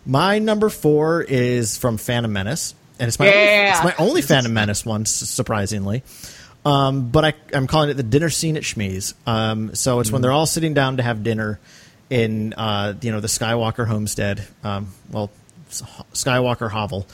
[0.05, 4.53] My number four is from Phantom Menace, and it's my only, it's my only Phantom
[4.53, 6.03] Menace one, surprisingly.
[6.65, 9.13] Um, but I, I'm calling it the dinner scene at Shmi's.
[9.25, 11.59] Um, so it's when they're all sitting down to have dinner
[12.09, 14.45] in uh, you know the Skywalker homestead.
[14.63, 15.29] Um, well,
[15.69, 17.07] Skywalker hovel.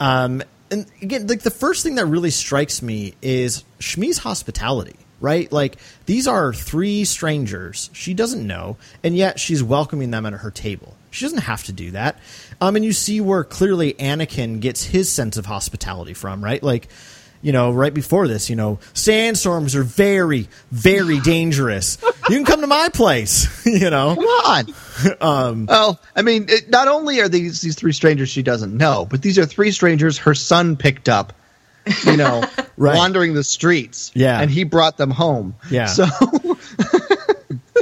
[0.00, 5.50] Um, and again, like the first thing that really strikes me is Shmi's hospitality, right?
[5.50, 10.50] Like these are three strangers she doesn't know, and yet she's welcoming them at her
[10.50, 10.94] table.
[11.10, 12.18] She doesn't have to do that.
[12.60, 16.62] Um, and you see where clearly Anakin gets his sense of hospitality from, right?
[16.62, 16.88] Like,
[17.40, 21.98] you know, right before this, you know, sandstorms are very, very dangerous.
[22.28, 24.14] You can come to my place, you know.
[24.14, 24.74] Come on.
[25.20, 29.06] Um, well, I mean, it, not only are these these three strangers she doesn't know,
[29.08, 31.34] but these are three strangers her son picked up.
[32.04, 32.42] You know,
[32.78, 32.96] Right.
[32.96, 34.10] wandering the streets.
[34.14, 34.40] Yeah.
[34.40, 35.54] and he brought them home.
[35.70, 35.86] Yeah.
[35.86, 36.06] So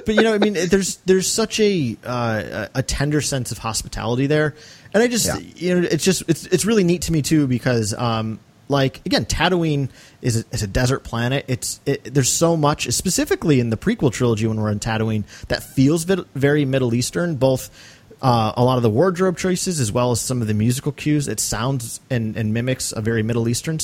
[0.05, 4.27] but you know, I mean, there's there's such a uh, a tender sense of hospitality
[4.27, 4.55] there,
[4.95, 5.39] and I just Yeah.
[5.57, 8.39] you know, it's just it's it's really neat to me too because um
[8.69, 9.91] like again, Tatooine
[10.23, 11.45] is a, is a desert planet.
[11.49, 15.63] It's it, there's so much specifically in the prequel trilogy when we're in Tatooine that
[15.63, 17.93] feels very Middle Eastern, both.
[18.23, 21.29] Uh, a lot of the wardrobe choices, as well as some of the musical cues,
[21.29, 23.79] it sounds and, and mimics a very Middle Eastern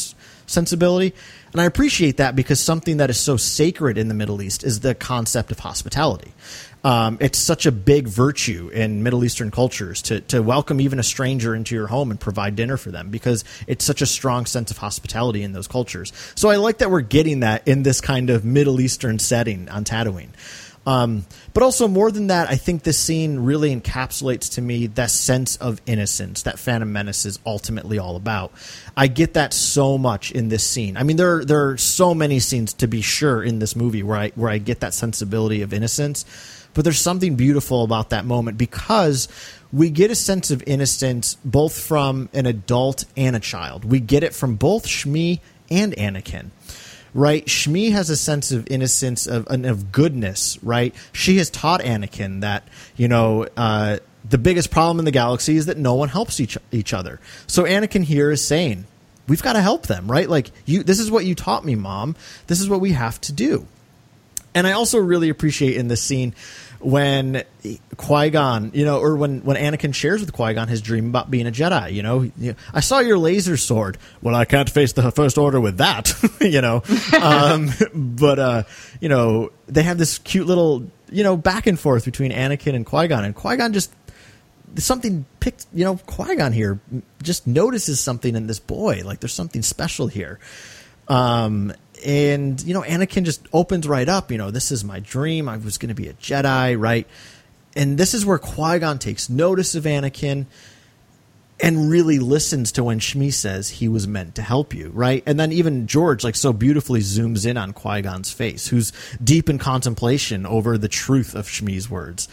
[0.52, 1.14] sensibility.
[1.52, 4.80] And I appreciate that because something that is so sacred in the Middle East is
[4.80, 6.32] the concept of hospitality.
[6.84, 11.02] Um, it's such a big virtue in Middle Eastern cultures to, to welcome even a
[11.02, 14.70] stranger into your home and provide dinner for them because it's such a strong sense
[14.70, 16.12] of hospitality in those cultures.
[16.34, 19.84] So I like that we're getting that in this kind of Middle Eastern setting on
[19.84, 20.30] Tatooine.
[20.86, 21.24] Um,
[21.54, 25.56] but also more than that, I think this scene really encapsulates to me that sense
[25.56, 28.52] of innocence that Phantom Menace is ultimately all about.
[28.96, 30.96] I get that so much in this scene.
[30.96, 34.18] I mean, there there are so many scenes to be sure in this movie where
[34.18, 36.24] I where I get that sensibility of innocence,
[36.74, 39.28] but there's something beautiful about that moment because
[39.72, 43.84] we get a sense of innocence both from an adult and a child.
[43.84, 46.50] We get it from both Shmi and Anakin
[47.14, 47.44] right?
[47.46, 50.94] Shmi has a sense of innocence of and of goodness, right?
[51.12, 53.98] She has taught Anakin that you know uh,
[54.28, 57.20] the biggest problem in the galaxy is that no one helps each each other.
[57.46, 58.86] So Anakin here is saying,
[59.28, 60.28] "We've got to help them, right?
[60.28, 62.16] Like you, this is what you taught me, mom.
[62.46, 63.66] This is what we have to do."
[64.54, 66.34] And I also really appreciate in this scene
[66.82, 67.44] when
[67.96, 71.30] Qui Gon, you know, or when when Anakin shares with Qui Gon his dream about
[71.30, 71.92] being a Jedi.
[71.92, 72.30] You know,
[72.72, 73.98] I saw your laser sword.
[74.20, 76.12] Well, I can't face the First Order with that.
[76.40, 76.82] you know,
[77.22, 78.62] um, but uh,
[79.00, 82.84] you know, they have this cute little you know back and forth between Anakin and
[82.86, 83.92] Qui Gon, and Qui Gon just
[84.76, 86.80] something picked you know qui-gon here
[87.22, 90.38] just notices something in this boy like there's something special here
[91.08, 91.72] um
[92.04, 95.56] and you know anakin just opens right up you know this is my dream i
[95.56, 97.06] was going to be a jedi right
[97.74, 100.46] and this is where qui-gon takes notice of anakin
[101.62, 105.22] and really listens to when Shmi says he was meant to help you, right?
[105.26, 108.92] And then even George, like so beautifully, zooms in on Qui Gon's face, who's
[109.22, 112.28] deep in contemplation over the truth of Shmi's words.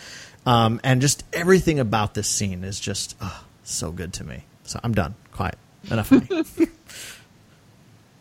[0.48, 4.46] Um, and just everything about this scene is just oh, so good to me.
[4.64, 5.14] So I'm done.
[5.32, 5.60] Quiet.
[5.92, 6.68] Enough of me.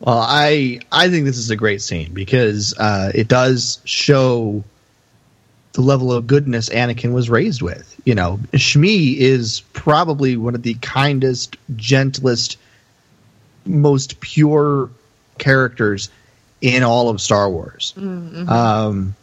[0.00, 4.62] Well, I I think this is a great scene because uh, it does show
[5.72, 8.00] the level of goodness Anakin was raised with.
[8.04, 12.58] You know, Shmi is probably one of the kindest, gentlest,
[13.64, 14.90] most pure
[15.38, 16.10] characters
[16.60, 17.94] in all of Star Wars.
[18.48, 19.14] Um,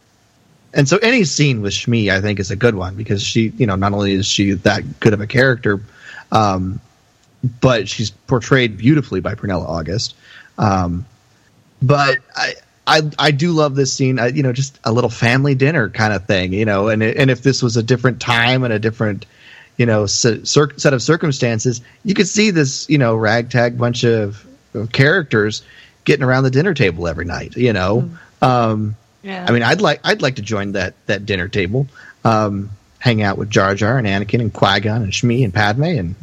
[0.73, 3.65] and so any scene with Shmi, I think, is a good one because she, you
[3.65, 5.81] know, not only is she that good of a character,
[6.31, 6.79] um,
[7.61, 10.15] but she's portrayed beautifully by Pernilla August.
[10.57, 11.05] Um,
[11.81, 12.53] but I,
[12.87, 14.19] I I do love this scene.
[14.19, 16.53] Uh, you know, just a little family dinner kind of thing.
[16.53, 19.25] You know, and and if this was a different time and a different
[19.77, 24.45] you know set, set of circumstances, you could see this you know ragtag bunch of,
[24.73, 25.63] of characters
[26.03, 27.55] getting around the dinner table every night.
[27.55, 28.09] You know,
[28.41, 28.47] mm.
[28.47, 29.45] um, yeah.
[29.47, 31.87] I mean, I'd like I'd like to join that that dinner table,
[32.23, 35.83] um, hang out with Jar Jar and Anakin and Qui Gon and Shmi and Padme
[35.83, 36.15] and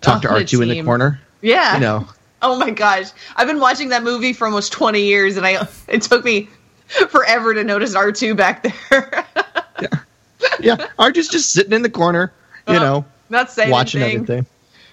[0.00, 1.20] talk oh, to R two in the corner.
[1.42, 2.08] Yeah, you know.
[2.42, 3.06] Oh my gosh,
[3.36, 6.48] I've been watching that movie for almost twenty years, and I it took me
[7.08, 9.24] forever to notice R two back there.
[9.80, 9.88] yeah,
[10.60, 12.32] yeah, R 2's just sitting in the corner,
[12.68, 14.22] you oh, know, not saying watching anything.
[14.22, 14.46] everything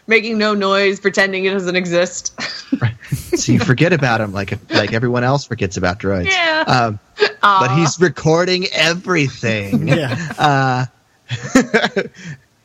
[0.08, 2.34] making no noise, pretending it doesn't exist.
[2.82, 2.96] right.
[3.12, 6.30] So you forget about him like like everyone else forgets about droids.
[6.30, 6.64] Yeah.
[6.68, 7.00] Um,
[7.42, 9.88] but he's recording everything.
[9.88, 10.34] yeah.
[10.38, 10.86] Uh,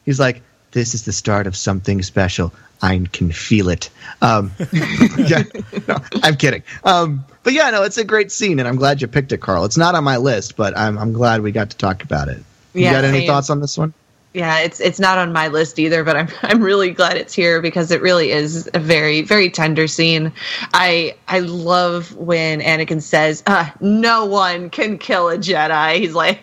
[0.04, 2.52] he's like, this is the start of something special.
[2.82, 3.90] I can feel it.
[4.22, 4.52] Um,
[5.18, 5.42] yeah,
[5.86, 6.62] no, I'm kidding.
[6.84, 9.64] Um, but yeah, no, it's a great scene, and I'm glad you picked it, Carl.
[9.64, 12.38] It's not on my list, but I'm I'm glad we got to talk about it.
[12.74, 13.26] You yeah, got any same.
[13.26, 13.94] thoughts on this one?
[14.34, 17.60] yeah, it's it's not on my list either, but I'm I'm really glad it's here
[17.60, 20.32] because it really is a very very tender scene.
[20.74, 26.40] I I love when Anakin says, uh, "No one can kill a Jedi." He's like.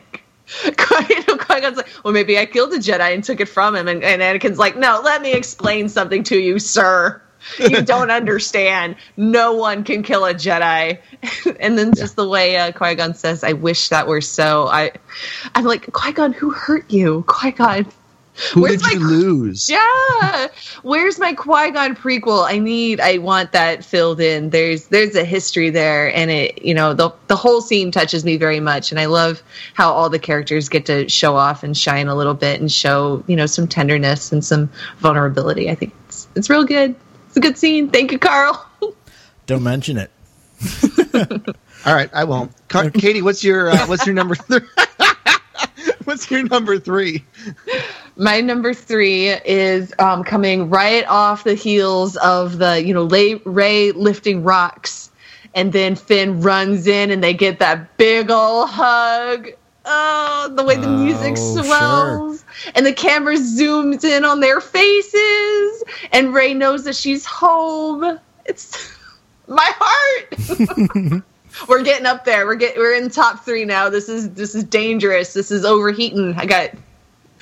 [0.78, 3.88] Qui-Gon's like, well, maybe I killed a Jedi and took it from him.
[3.88, 7.22] And, and Anakin's like, no, let me explain something to you, sir
[7.60, 8.96] you don't understand.
[9.18, 11.00] No one can kill a Jedi.
[11.60, 14.92] and then just the way uh, Qui Gon says, "I wish that were so." I,
[15.54, 17.86] I'm like Qui Gon, who hurt you, Qui Gon?
[18.52, 19.70] Who Where's did you my, lose?
[19.70, 20.48] Yeah,
[20.84, 22.46] where's my Qui Gon prequel?
[22.46, 24.50] I need, I want that filled in.
[24.50, 28.36] There's, there's a history there, and it, you know, the the whole scene touches me
[28.38, 29.42] very much, and I love
[29.74, 33.24] how all the characters get to show off and shine a little bit and show,
[33.28, 34.70] you know, some tenderness and some
[35.00, 35.70] vulnerability.
[35.70, 36.96] I think it's it's real good.
[37.28, 37.90] It's a good scene.
[37.90, 38.66] Thank you, Carl.
[39.46, 40.12] Don't mention it.
[41.86, 42.52] All right, I won't.
[42.70, 44.36] Katie, what's your uh, what's your number?
[44.36, 44.64] Th-
[46.06, 47.24] what's your number three?
[48.18, 53.36] My number three is um, coming right off the heels of the you know Ray,
[53.46, 55.12] Rey lifting rocks,
[55.54, 59.50] and then Finn runs in and they get that big old hug.
[59.88, 62.72] Oh, the way the music oh, swells sure.
[62.74, 68.20] and the camera zooms in on their faces, and Rey knows that she's home.
[68.46, 68.98] It's
[69.48, 71.24] my heart.
[71.68, 72.46] we're getting up there.
[72.46, 73.90] We're get we're in top three now.
[73.90, 75.34] This is this is dangerous.
[75.34, 76.34] This is overheating.
[76.38, 76.72] I got.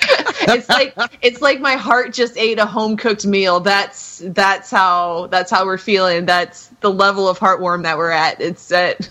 [0.47, 3.59] it's like it's like my heart just ate a home cooked meal.
[3.59, 6.25] That's that's how that's how we're feeling.
[6.25, 8.41] That's the level of heartwarm that we're at.
[8.41, 9.09] It's at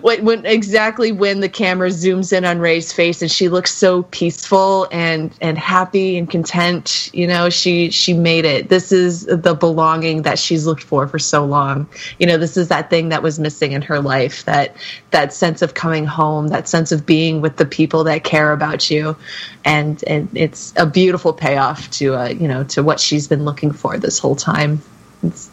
[0.00, 4.04] when, when exactly when the camera zooms in on Rey's face and she looks so
[4.04, 8.68] peaceful and and happy and content, you know, she she made it.
[8.68, 11.88] This is the belonging that she's looked for for so long.
[12.18, 14.76] You know, this is that thing that was missing in her life that
[15.10, 18.90] that sense of coming home, that sense of being with the people that care about
[18.90, 19.16] you,
[19.64, 23.72] and and it's a beautiful payoff to uh, you know to what she's been looking
[23.72, 24.80] for this whole time.
[25.22, 25.50] It's,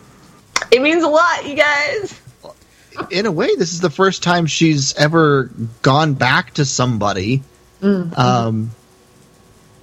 [0.72, 2.20] it means a lot, you guys
[3.10, 5.50] in a way, this is the first time she's ever
[5.82, 7.44] gone back to somebody.
[7.82, 8.20] Mm-hmm.
[8.20, 8.72] Um,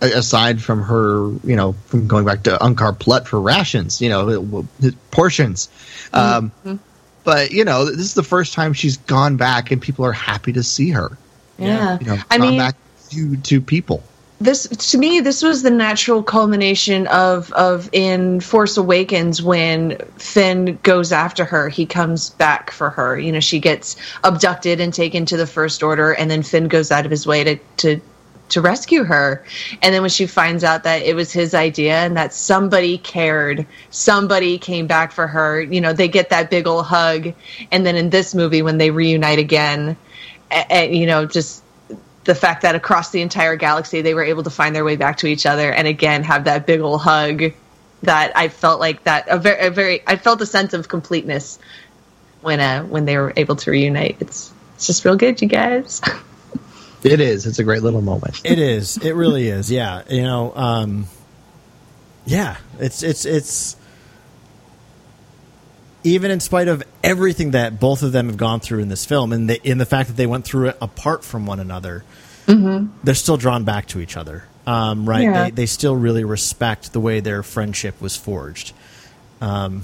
[0.01, 4.67] aside from her, you know, from going back to Unkar Plutt for rations, you know,
[5.11, 5.69] portions.
[6.13, 6.77] Um, mm-hmm.
[7.25, 10.53] But you know, this is the first time she's gone back, and people are happy
[10.53, 11.17] to see her.
[11.59, 12.77] Yeah, you know, I mean, back
[13.11, 14.05] to to people
[14.41, 20.79] this to me this was the natural culmination of of in force awakens when finn
[20.83, 21.69] goes after her.
[21.69, 23.19] He comes back for her.
[23.19, 26.93] You know she gets abducted and taken to the first order and then finn goes
[26.93, 28.01] out of his way to to
[28.51, 29.43] to rescue her.
[29.83, 33.67] And then when she finds out that it was his idea and that somebody cared
[33.91, 37.33] somebody came back for her you know they get that big old hug.
[37.73, 39.97] And then in this movie when they reunite again
[40.51, 41.63] and you know just
[42.27, 45.17] the fact that across the entire galaxy they were able to find their way back
[45.19, 47.53] to each other and again have that big old hug
[48.03, 51.59] that I felt like that a very, a very I felt a sense of completeness
[52.43, 54.19] when uh when they were able to reunite.
[54.21, 56.03] It's it's just real good, you guys.
[57.03, 57.47] It is.
[57.47, 58.41] It's a great little moment.
[58.45, 58.97] It is.
[58.97, 59.71] It really is.
[59.71, 60.03] Yeah.
[60.11, 60.53] You know.
[60.57, 61.07] Um,
[62.25, 62.57] yeah.
[62.81, 63.77] It's it's it's
[66.07, 69.33] even in spite of everything that both of them have gone through in this film,
[69.33, 72.05] and the, in the fact that they went through it apart from one another,
[72.47, 72.97] mm-hmm.
[73.03, 74.45] they're still drawn back to each other.
[74.69, 75.25] Um, right?
[75.25, 75.45] Yeah.
[75.45, 78.73] They, they still really respect the way their friendship was forged.
[79.41, 79.83] Um,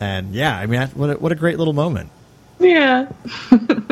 [0.00, 2.10] and yeah, I mean, what a, what a great little moment.
[2.58, 3.10] Yeah.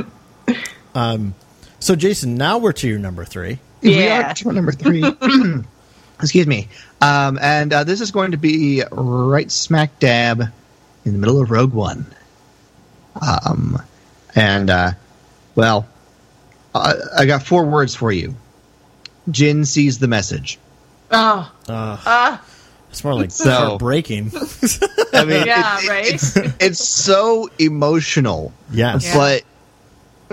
[0.95, 1.35] um,
[1.81, 3.59] so Jason, now we're to your number three.
[3.81, 3.97] Yeah.
[3.97, 5.05] We are to number three.
[6.21, 6.69] Excuse me.
[7.01, 10.53] Um, and uh, this is going to be right smack dab
[11.05, 12.07] in the middle of Rogue One.
[13.21, 13.81] Um,
[14.35, 14.93] and uh,
[15.55, 15.87] well,
[16.75, 18.35] I, I got four words for you.
[19.31, 20.59] Jyn sees the message.
[21.11, 22.45] Oh, Uh, ah,
[22.91, 24.33] it's more like So- heartbreaking.
[25.13, 26.07] I mean, Yeah, it- it- right?
[26.15, 28.53] It's, it's so emotional.
[28.71, 29.05] yes.
[29.07, 29.17] Yeah.
[29.17, 29.43] but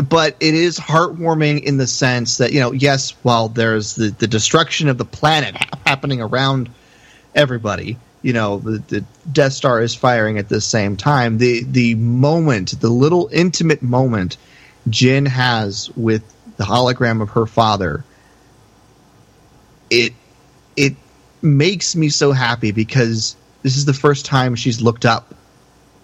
[0.08, 4.28] but it is heartwarming in the sense that you know yes while there's the, the
[4.28, 6.70] destruction of the planet ha- happening around
[7.36, 11.96] everybody you know the, the death star is firing at the same time the the
[11.96, 14.38] moment the little intimate moment
[14.90, 16.24] Jyn has with
[16.58, 18.04] the hologram of her father
[19.90, 20.14] it
[20.76, 20.96] it
[21.42, 25.34] makes me so happy because this is the first time she's looked up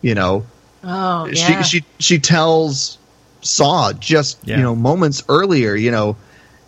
[0.01, 0.45] you know
[0.83, 1.61] oh, yeah.
[1.61, 2.97] she she she tells
[3.45, 4.57] Saw just Yeah.
[4.57, 5.75] you know moments earlier.
[5.75, 6.17] You know,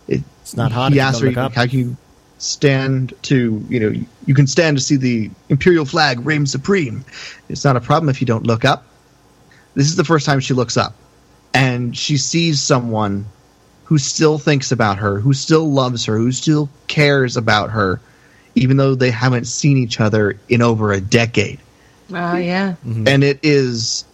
[0.06, 0.92] it, It's not hot.
[0.92, 1.52] He if you asked her, look up.
[1.52, 1.96] "How can you
[2.38, 7.04] stand to you know you can stand to see the imperial flag reign supreme?
[7.48, 8.84] It's not a problem if you don't look up."
[9.74, 10.94] This is the first time she looks up,
[11.54, 13.26] and she sees someone
[13.84, 18.00] who still thinks about her, who still loves her, who still cares about her,
[18.54, 21.58] even though they haven't seen each other in over a decade
[22.12, 22.74] oh, yeah.
[22.86, 23.08] Mm-hmm.
[23.08, 24.04] and it is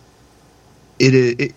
[0.98, 1.54] it it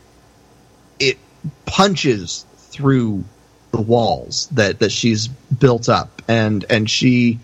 [1.00, 1.18] it
[1.66, 3.24] punches through
[3.72, 7.40] the walls that that she's built up and and she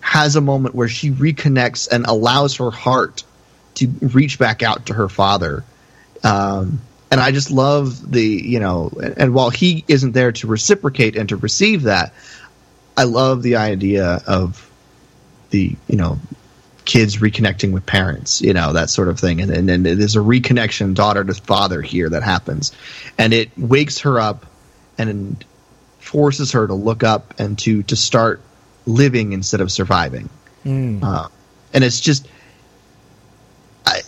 [0.00, 3.24] has a moment where she reconnects and allows her heart
[3.74, 5.64] to reach back out to her father
[6.24, 6.80] um
[7.10, 11.16] and I just love the you know and, and while he isn't there to reciprocate
[11.16, 12.14] and to receive that
[12.96, 14.70] I love the idea of
[15.50, 16.18] the you know
[16.90, 19.40] kids reconnecting with parents, you know, that sort of thing.
[19.40, 22.72] And, and, and there's a reconnection daughter to father here that happens.
[23.16, 24.44] And it wakes her up
[25.08, 25.44] and
[25.98, 28.40] forces her to look up and to, to start
[28.86, 30.28] living instead of surviving.
[30.66, 31.28] Uh,
[31.72, 32.26] and it's just,
[33.86, 34.00] I,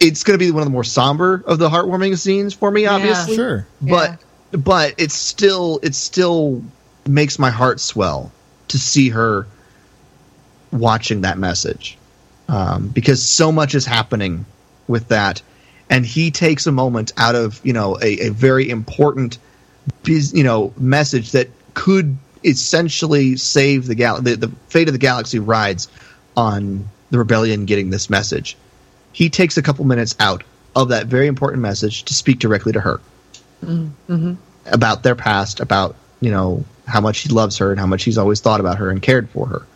[0.00, 2.82] it's going to be one of the more somber of the heartwarming scenes for me,
[2.82, 2.92] Yeah.
[2.94, 3.66] obviously Sure.
[3.80, 4.18] but
[4.52, 6.62] but it's still it still
[7.08, 8.30] makes my heart swell
[8.68, 9.46] to see her
[10.70, 11.98] watching that message
[12.48, 14.46] um, because so much is happening
[14.86, 15.42] with that
[15.90, 19.40] and he takes a moment out of you know a, a very important bus-
[20.06, 25.38] you know message that could essentially save the gal the, the fate of the galaxy
[25.38, 25.88] rides
[26.36, 28.56] on the rebellion getting this message.
[29.12, 30.42] He takes a couple minutes out
[30.74, 33.00] of that very important message to speak directly to her.
[33.64, 34.34] Mm-hmm.
[34.66, 38.18] About their past, about you know how much he loves her and how much he's
[38.18, 39.66] always thought about her and cared for her.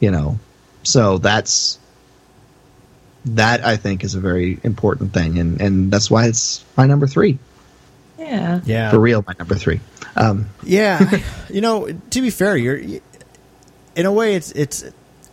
[0.00, 0.38] You know,
[0.82, 1.78] so that's
[3.24, 7.06] that I think is a very important thing, and and that's why it's my number
[7.06, 7.38] three
[8.18, 8.60] Yeah.
[8.64, 8.90] Yeah.
[8.90, 9.24] for real.
[9.26, 9.80] My number three.
[10.16, 12.76] Um, Yeah, you know, to be fair, you're
[13.96, 14.84] in a way it's it's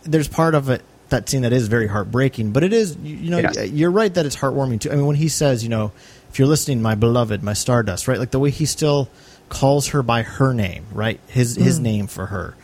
[0.04, 3.30] there's part of it that scene that is very heartbreaking, but it is you, you
[3.30, 3.70] know Yes.
[3.70, 4.90] you're right that it's heartwarming too.
[4.92, 5.92] I mean, when he says, you know,
[6.30, 8.18] if you're listening, my beloved, my stardust, right?
[8.18, 9.08] Like the way he still
[9.48, 11.20] calls her by her name, right?
[11.28, 12.54] His his name for her.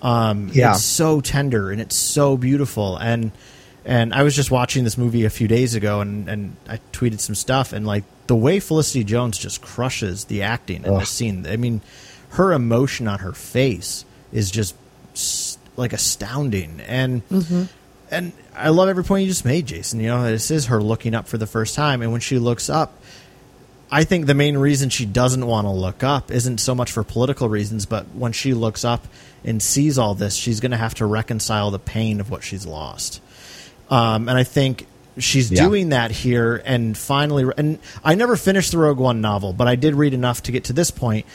[0.00, 0.72] Um, Yeah.
[0.72, 3.32] it's so tender and it's so beautiful and
[3.84, 7.20] and I was just watching this movie a few days ago and and I tweeted
[7.20, 11.00] some stuff and like the way Felicity Jones just crushes the acting in Ugh.
[11.00, 11.46] this scene.
[11.46, 11.80] I mean,
[12.30, 14.76] her emotion on her face is just
[15.76, 17.22] like astounding and
[18.10, 20.00] and I love every point you just made, Jason.
[20.00, 22.70] You know, this is her looking up for the first time and when she looks
[22.70, 22.92] up
[23.90, 27.02] I think the main reason she doesn't want to look up isn't so much for
[27.02, 29.06] political reasons, but when she looks up
[29.44, 32.66] and sees all this, she's going to have to reconcile the pain of what she's
[32.66, 33.22] lost.
[33.88, 34.86] Um, and I think
[35.18, 35.62] she's Yeah.
[35.64, 39.76] doing that here and finally and I never finished the Rogue One novel, but I
[39.76, 41.26] did read enough to get to this point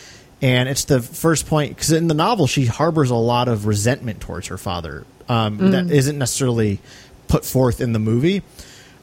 [0.42, 4.20] and it's the first point because in the novel she harbors a lot of resentment
[4.22, 6.80] towards her father um, that isn't necessarily
[7.28, 8.42] put forth in the movie.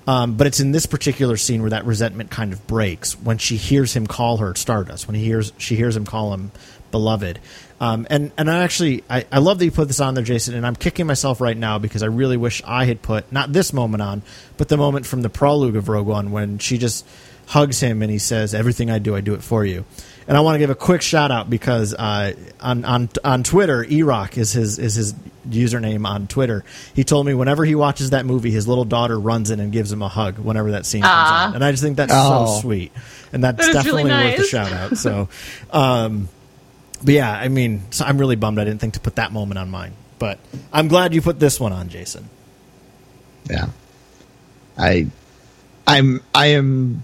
[0.06, 3.56] Um, but it's in this particular scene where that resentment kind of breaks when she
[3.56, 5.06] hears him call her Stardust.
[5.06, 6.50] When he hears she hears him call him
[6.90, 7.38] beloved.
[7.80, 10.54] Um, and and I actually I, I love that you put this on there, Jason.
[10.54, 13.72] And I'm kicking myself right now because I really wish I had put not this
[13.72, 14.22] moment on,
[14.58, 17.06] but the moment from the prologue of Rogue One when she just
[17.46, 19.84] hugs him and he says, "Everything I do, I do it for you."
[20.28, 23.82] And I want to give a quick shout out because uh, on on on Twitter,
[23.82, 25.14] Erock is his is his
[25.48, 26.62] username on Twitter.
[26.94, 29.90] He told me whenever he watches that movie, his little daughter runs in and gives
[29.90, 31.46] him a hug whenever that scene comes Aw.
[31.48, 32.46] on, and I just think that's Oh.
[32.56, 32.92] so sweet,
[33.32, 34.96] and that's That is really definitely worth a shout out.
[34.98, 35.28] So,
[35.72, 36.28] um,
[37.02, 39.58] but yeah, I mean, so I'm really bummed I didn't think to put that moment
[39.58, 40.38] on mine, but
[40.72, 42.28] I'm glad you put this one on, Jason.
[43.48, 43.68] yeah,
[44.76, 45.06] I,
[45.86, 47.02] I'm I am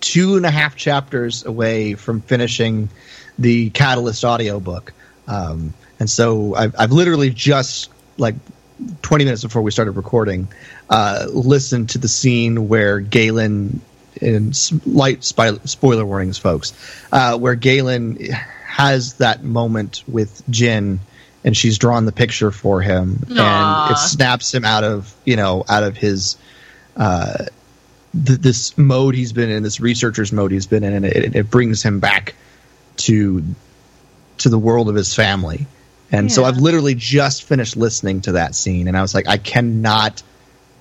[0.00, 2.88] two and a half chapters away from finishing
[3.38, 4.92] the Catalyst audiobook.
[5.26, 8.34] Um, and so I've, I've literally just like
[9.02, 10.48] 20 minutes before we started recording,
[10.90, 13.80] uh, listened to the scene where Galen,
[14.20, 16.72] and light spoiler warnings, folks,
[17.12, 18.18] uh, where Galen
[18.72, 20.98] has that moment with Jyn
[21.44, 23.38] and she's drawn the picture for him Aww.
[23.38, 26.38] and it snaps him out of, you know, out of his,
[26.96, 27.44] uh,
[28.14, 31.50] th- this mode he's been in, this researcher's mode he's been in, and it, it
[31.50, 32.34] brings him back
[32.96, 33.44] to
[34.38, 35.66] to the world of his family.
[36.10, 39.36] And so I've literally just finished listening to that scene, and I was like, I
[39.36, 40.22] cannot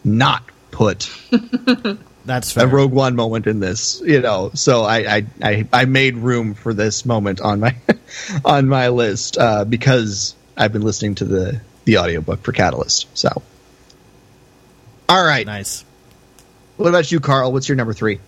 [0.04, 1.12] not put
[2.26, 2.68] That's a.
[2.68, 4.52] Rogue One moment in this, you know.
[4.54, 7.76] So I I, I, I made room for this moment on my
[8.46, 13.08] on my list uh, because I've been listening to the the audiobook for Catalyst.
[13.18, 13.42] So,
[15.10, 15.84] all right, nice.
[16.78, 17.52] what about you, Carl?
[17.52, 18.20] What's your number three?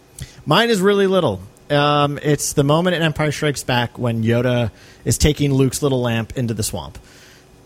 [0.45, 1.41] Mine is really little.
[1.69, 4.71] Um, it's the moment in Empire Strikes Back when Yoda
[5.05, 6.97] is taking Luke's little lamp into the swamp.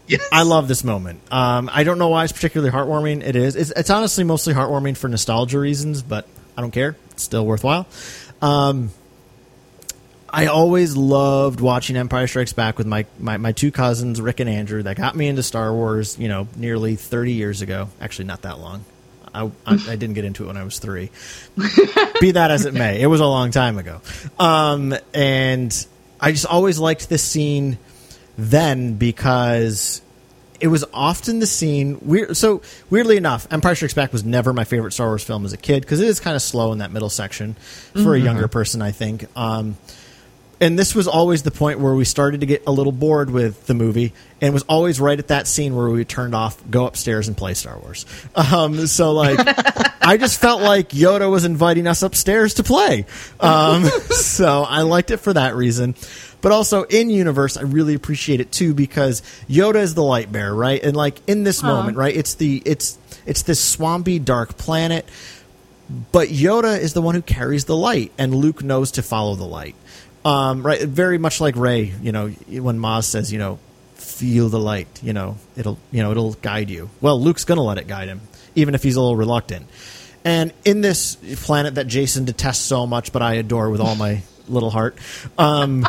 [0.07, 0.27] Yes.
[0.31, 1.21] I love this moment.
[1.31, 3.25] Um, I don't know why it's particularly heartwarming.
[3.25, 3.55] It is.
[3.55, 6.27] It's, it's honestly mostly heartwarming for nostalgia reasons, but
[6.57, 6.95] I don't care.
[7.11, 7.87] It's still worthwhile.
[8.41, 8.91] Um,
[10.29, 14.49] I always loved watching Empire Strikes Back with my, my, my two cousins, Rick and
[14.49, 17.89] Andrew, that got me into Star Wars, you know, nearly 30 years ago.
[17.99, 18.83] Actually, not that long.
[19.33, 21.11] I, I, I didn't get into it when I was three.
[22.19, 24.01] Be that as it may, it was a long time ago.
[24.39, 25.87] Um, and
[26.19, 27.77] I just always liked this scene
[28.37, 30.01] then because
[30.59, 31.99] it was often the scene.
[32.01, 35.53] Weird, so weirdly enough, Empire Strikes Back was never my favorite Star Wars film as
[35.53, 37.55] a kid because it is kind of slow in that middle section
[37.93, 38.81] for a younger person.
[38.81, 39.25] I think.
[39.37, 39.77] Um,
[40.59, 43.67] and this was always the point where we started to get a little bored with
[43.67, 46.87] the movie, and it was always right at that scene where we turned off, go
[46.87, 48.05] upstairs, and play Star Wars.
[48.33, 49.37] Um, so like,
[50.07, 53.05] I just felt like Yoda was inviting us upstairs to play.
[53.39, 55.95] Um, so I liked it for that reason.
[56.41, 60.53] But also in universe, I really appreciate it too because Yoda is the light bearer,
[60.53, 60.81] right?
[60.81, 62.15] And like in this moment, right?
[62.15, 65.05] It's the it's it's this swampy, dark planet
[66.11, 69.45] but Yoda is the one who carries the light, and Luke knows to follow the
[69.45, 69.75] light.
[70.25, 71.93] Um, right, very much like Rey.
[72.01, 73.59] You know, when Maz says, you know,
[73.95, 74.87] feel the light.
[75.01, 76.89] You know, it'll you know it'll guide you.
[76.99, 78.21] Well, Luke's gonna let it guide him,
[78.55, 79.67] even if he's a little reluctant.
[80.27, 81.15] And in this
[81.45, 84.97] planet that Jason detests so much, but I adore with all my little heart,
[85.37, 85.87] um,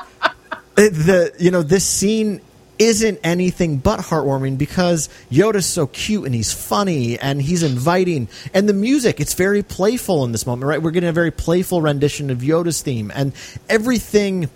[0.76, 2.40] the you know this scene
[2.78, 8.28] isn't anything but heartwarming because Yoda's so cute and he's funny and he's inviting.
[8.54, 10.80] And the music it's very playful in this moment right?
[10.80, 13.10] We're getting a very playful rendition of Yoda's theme.
[13.12, 13.32] And
[13.68, 14.50] everything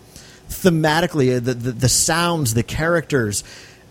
[0.48, 3.42] thematically uh, the the, the sounds the characters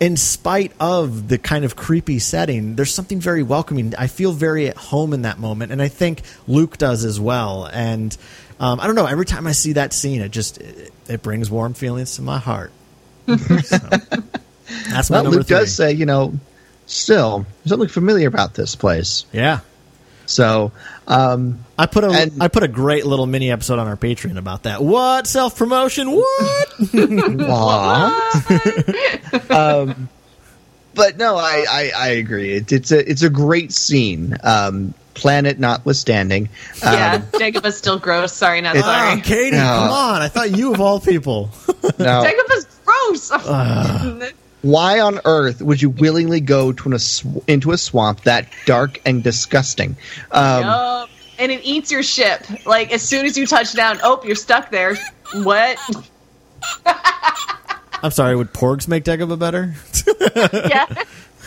[0.02, 4.68] in spite of the kind of creepy setting there's something very welcoming I feel very
[4.68, 8.18] at home in that moment and I think Luke does as well and
[8.60, 11.50] um, I don't know every time I see that scene it just it, it brings
[11.52, 12.72] warm feelings to my heart
[13.28, 13.78] so,
[14.90, 15.58] that's my Well, Luke three.
[15.58, 16.34] does say, you know,
[16.88, 19.26] still something familiar about this place.
[19.32, 19.60] yeah.
[20.26, 20.72] So,
[21.08, 24.38] um, I put a I And- put a great little mini episode on our Patreon
[24.38, 24.82] about that.
[24.84, 26.10] What self promotion?
[26.22, 26.74] What?
[27.50, 28.22] aw.
[29.50, 30.10] um,
[30.94, 32.54] but no, I, I, I agree.
[32.56, 34.36] It, it's a it's a great scene.
[34.44, 36.50] Um, planet notwithstanding.
[36.84, 37.22] Um, Yeah,
[37.66, 38.34] is still gross.
[38.34, 39.22] Sorry, not It's- Ah, sorry.
[39.22, 39.64] Katie, No.
[39.64, 40.22] come on!
[40.22, 41.50] I thought you of all people.
[42.00, 42.24] no.
[42.24, 43.32] is gross.
[44.62, 48.48] Why on earth would you willingly go to an, a sw- into a swamp that
[48.66, 49.96] dark and disgusting?
[50.32, 51.10] Um, Yup.
[51.40, 52.46] And it eats your ship.
[52.68, 54.96] Like as soon as you touch down, oh, you're stuck there.
[55.34, 55.80] What?
[58.04, 58.36] I'm sorry.
[58.36, 59.74] Would Porgs make Dagobah better?
[60.66, 60.86] Yeah.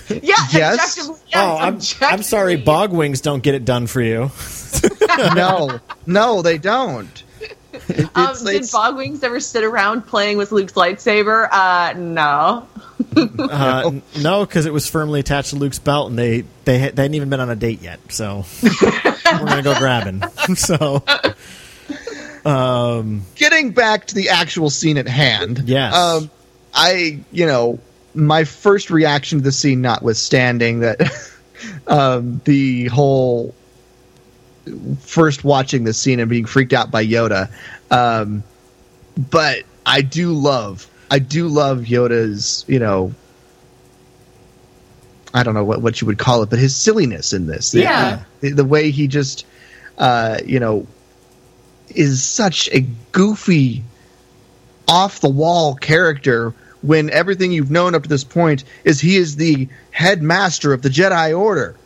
[0.09, 0.35] Yeah.
[0.53, 0.99] Yes.
[0.99, 1.75] objectively, yes, oh, I'm,
[2.13, 2.55] I'm sorry.
[2.55, 2.57] objectively.
[2.65, 4.31] Bog wings don't get it done for you.
[5.35, 7.23] no, no, they don't.
[7.41, 11.49] It- Um, did Bogwings ever sit around playing with Luke's lightsaber?
[11.51, 12.69] Uh, no.
[13.55, 17.03] Uh, no, because it was firmly attached to Luke's belt, and they they, ha- they
[17.03, 18.01] hadn't even been on a date yet.
[18.11, 20.23] So we're gonna go grabbing.
[20.57, 21.03] so
[22.45, 25.63] Um, getting back to the actual scene at hand.
[25.67, 25.95] Yes.
[25.95, 26.31] Um,
[26.75, 27.79] I, you know,
[28.15, 31.01] my first reaction to the scene, notwithstanding that,
[31.87, 33.55] um, the whole
[35.01, 37.51] first watching the scene and being freaked out by Yoda,
[37.91, 38.43] um,
[39.31, 43.15] but I do love, I do love Yoda's, you know,
[45.33, 47.75] I don't know what, what you would call it, but his silliness in this.
[47.75, 48.23] Yeah.
[48.41, 49.47] The, the way he just,
[49.99, 50.87] uh, you know,
[51.89, 52.81] is such a
[53.13, 53.85] goofy,
[54.89, 59.37] off the wall character when everything you've known up to this point is he is
[59.37, 61.77] the headmaster of the Jedi Order.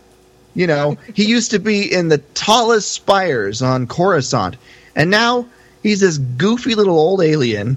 [0.55, 4.57] You know, he used to be in the tallest spires on Coruscant,
[4.97, 5.47] and now
[5.83, 7.77] he's this goofy little old alien.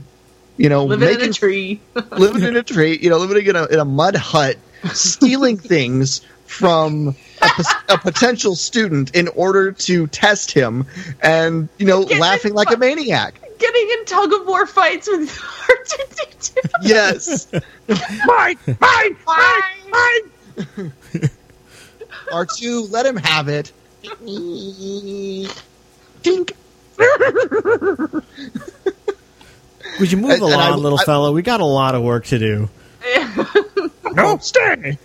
[0.58, 1.80] You know, Living in a tree.
[2.12, 4.58] living in a tree, you know, living in a, in a mud hut,
[4.93, 7.49] stealing things from a,
[7.89, 10.86] a potential student in order to test him,
[11.22, 13.36] and you know, Get laughing like a maniac.
[13.58, 16.58] Getting in tug of war fights with R2D2.
[16.82, 17.47] Yes,
[18.26, 20.91] Mine, mine, mine, mine.
[22.32, 23.72] R two, let him have it.
[26.24, 26.56] Dink.
[30.00, 31.32] Would you move And- and along, I- little I- fellow?
[31.32, 32.70] We got a lot of work to do.
[34.14, 34.98] No, stay.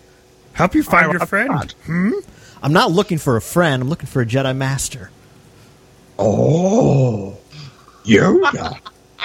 [0.53, 1.73] Help you find your friend.
[1.85, 2.11] hmm
[2.61, 3.81] I'm not looking for a friend.
[3.83, 5.11] I'm looking for a Jedi Master.
[6.19, 7.39] Oh,
[8.05, 8.81] Yoda.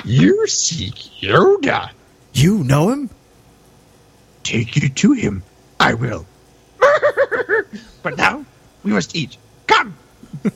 [0.06, 1.90] you seek Yoda.
[2.34, 3.10] You know him?
[4.44, 5.42] Take you to him.
[5.80, 6.28] I will.
[8.04, 8.46] but now
[8.84, 9.38] we must eat.
[9.66, 9.96] Come.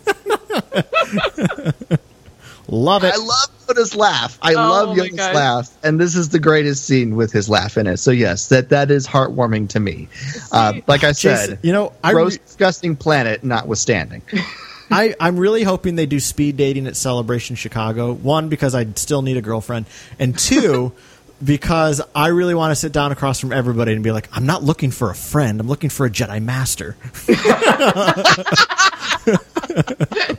[2.68, 3.14] Love it.
[3.14, 4.38] I love Yoda's laugh.
[4.42, 7.78] I Oh love my Yoda's laugh, and this is the greatest scene with his laugh
[7.78, 7.98] in it.
[7.98, 10.08] So yes, that that is heartwarming to me.
[10.52, 14.22] Uh, like I Jason, said, you know, I gross, re- disgusting planet notwithstanding.
[14.92, 18.14] I, I'm really hoping they do speed dating at Celebration Chicago.
[18.14, 19.88] One, because I still need a girlfriend,
[20.20, 20.94] and two,
[21.44, 24.64] because I really want to sit down across from everybody and be like, I'm not
[24.64, 25.60] looking for a friend.
[25.60, 26.96] I'm looking for a Jedi Master.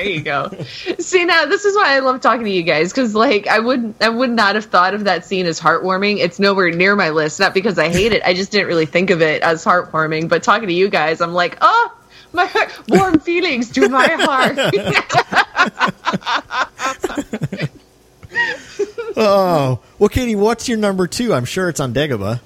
[0.00, 0.50] there you go.
[0.98, 3.94] See now, this is why I love talking to you guys because, like, I would
[4.00, 6.18] I would not have thought of that scene as heartwarming.
[6.18, 7.38] It's nowhere near my list.
[7.40, 8.22] Not because I hate it.
[8.24, 10.28] I just didn't really think of it as heartwarming.
[10.28, 11.96] But talking to you guys, I'm like, oh,
[12.32, 14.58] my heart, warm feelings to my heart.
[19.16, 21.34] Oh, well, Katie, what's your number two?
[21.34, 22.40] I'm sure it's on Dagobah.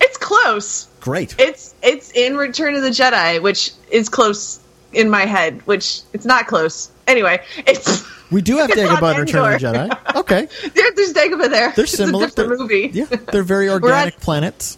[0.00, 0.88] it's close.
[1.00, 1.36] Great.
[1.38, 4.60] It's it's in Return of the Jedi, which is close
[4.92, 5.60] in my head.
[5.66, 6.90] Which it's not close.
[7.06, 9.66] Anyway, it's We do have Dagobah in Return of the.
[9.66, 10.14] Jedi.
[10.16, 11.72] Okay, there, there's Dagobah there.
[11.74, 12.24] they're It's similar.
[12.24, 12.90] a different They're- movie.
[12.92, 14.76] Yeah, they're very organic at- planets.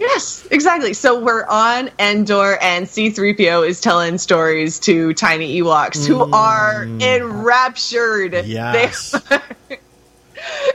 [0.00, 0.92] Yes, exactly.
[0.92, 6.32] So we're on Endor, and C3PO is telling stories to tiny Ewoks who mm.
[6.34, 8.32] are enraptured.
[8.32, 9.14] They- Yes.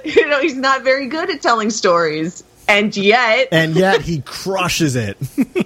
[0.04, 2.44] you know, he's not very good at telling stories.
[2.70, 5.18] And yet, and yet he crushes it.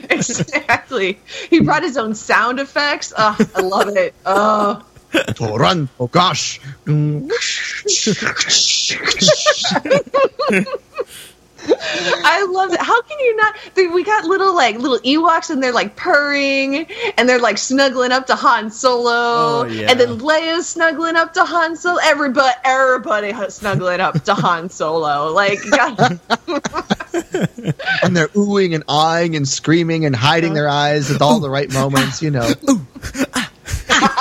[0.10, 3.12] exactly, he brought his own sound effects.
[3.18, 4.16] Oh, I love it.
[4.26, 4.86] Ah.
[5.14, 6.62] Oh, Toran, oh gosh.
[11.66, 12.82] I love it.
[12.82, 13.55] How can you not?
[13.76, 16.88] they- We got little like little Ewoks, and they're like purring,
[17.18, 19.91] and they're like snuggling up to Han Solo, Oh, yeah.
[19.91, 21.99] and then Leia's snuggling up to Han Solo.
[22.03, 25.32] Everybody, everybody snuggling up to Han Solo.
[25.32, 25.59] Like,
[28.03, 31.72] and they're oohing and eyeing and screaming and hiding their eyes at all the right
[31.72, 32.51] moments, you know.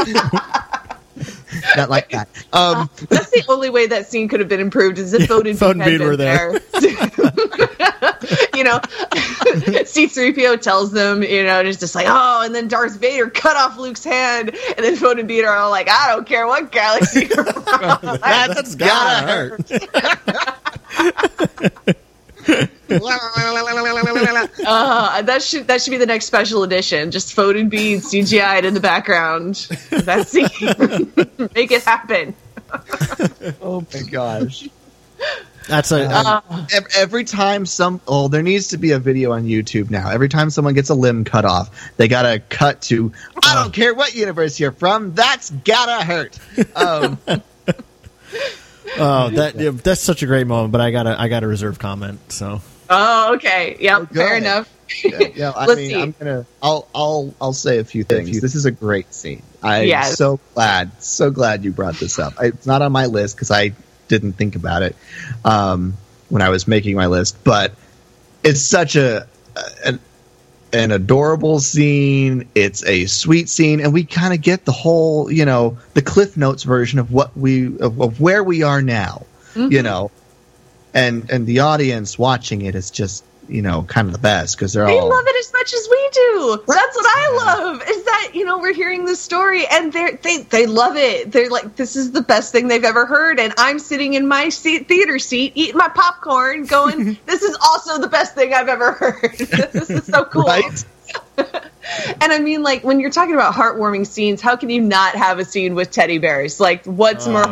[1.76, 2.28] Not like that.
[2.52, 5.84] Um, that's the only way that scene could have been improved is if Foden had
[5.84, 6.52] Bean were there.
[8.54, 12.98] you know, C3PO tells them, you know, and it's just like, oh, and then Darth
[12.98, 16.26] Vader cut off Luke's hand, and then Fode and Beed are all like, I don't
[16.26, 18.02] care what galaxy you're from.
[18.02, 19.60] That's gotta hurt.
[24.66, 27.10] Uh, that should that should be the next special edition.
[27.10, 29.54] Just Foden beads CGI'd in the background.
[29.90, 30.48] That scene.
[31.54, 32.34] Make it happen.
[33.62, 34.68] oh my gosh.
[35.68, 36.40] That's a Uh,
[36.74, 40.10] Ev- Every time some, oh, there needs to be a video on YouTube now.
[40.10, 43.12] Every time someone gets a limb cut off, they gotta cut to,
[43.44, 46.38] I don't care what universe you're from, that's gotta hurt.
[46.74, 47.18] Um,
[48.98, 50.72] oh that yeah, that's such a great moment.
[50.72, 52.20] But I gotta I gotta reserve comment.
[52.32, 52.60] So
[52.90, 53.76] oh, okay.
[53.80, 54.00] Yep.
[54.12, 54.42] go fair ahead.
[54.42, 54.68] enough.
[55.04, 56.00] yeah, yeah, I Let's mean, see.
[56.00, 58.40] I'm gonna, I'll, I'll, I'll say a few things.
[58.40, 59.42] This is a great scene.
[59.62, 60.16] I'm Yes.
[60.16, 62.34] so glad, so glad you brought this up.
[62.40, 63.72] It's not on my list because I
[64.08, 64.96] didn't think about it
[65.44, 65.94] um,
[66.28, 67.72] when I was making my list, but
[68.44, 69.26] it's such a
[69.84, 70.00] an,
[70.72, 72.48] an adorable scene.
[72.54, 76.36] It's a sweet scene, and we kind of get the whole, you know, the Cliff
[76.36, 79.70] Notes version of what we of, of where we are now, Mm-hmm.
[79.70, 80.10] you know,
[80.94, 84.72] and and the audience watching it is just you know kind of the best because
[84.72, 86.64] they're all They all love it as much as we do.
[86.66, 87.82] That's what I love.
[87.88, 91.32] Is that you know we're hearing the story and they they they love it.
[91.32, 94.48] They're like this is the best thing they've ever heard, and I'm sitting in my
[94.48, 98.92] seat, theater seat eating my popcorn, going, "This is also the best thing I've ever
[98.92, 99.32] heard.
[99.38, 100.84] this is so cool." right.
[102.20, 105.40] And I mean, like when you're talking about heartwarming scenes, how can you not have
[105.40, 106.60] a scene with teddy bears?
[106.60, 107.48] Like, what's Oh, more yeah.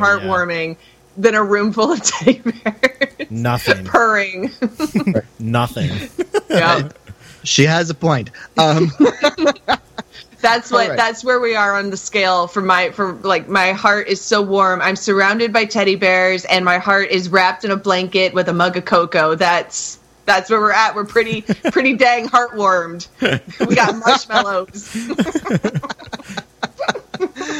[1.21, 4.51] Heartwarming than a room full of teddy bears nothing, purring?
[5.39, 5.91] nothing.
[6.49, 6.89] yeah.
[7.45, 8.31] She has a point.
[8.59, 8.91] Um,
[10.43, 10.97] That's what All right.
[10.97, 14.41] that's where we are on the scale for my for like my heart is so
[14.41, 14.81] warm.
[14.81, 18.55] I'm surrounded by teddy bears and my heart is wrapped in a blanket with a
[18.55, 19.35] mug of cocoa.
[19.35, 20.95] That's That's where we're at.
[20.95, 23.07] We're pretty pretty dang heartwarmed.
[23.69, 24.97] We got marshmallows.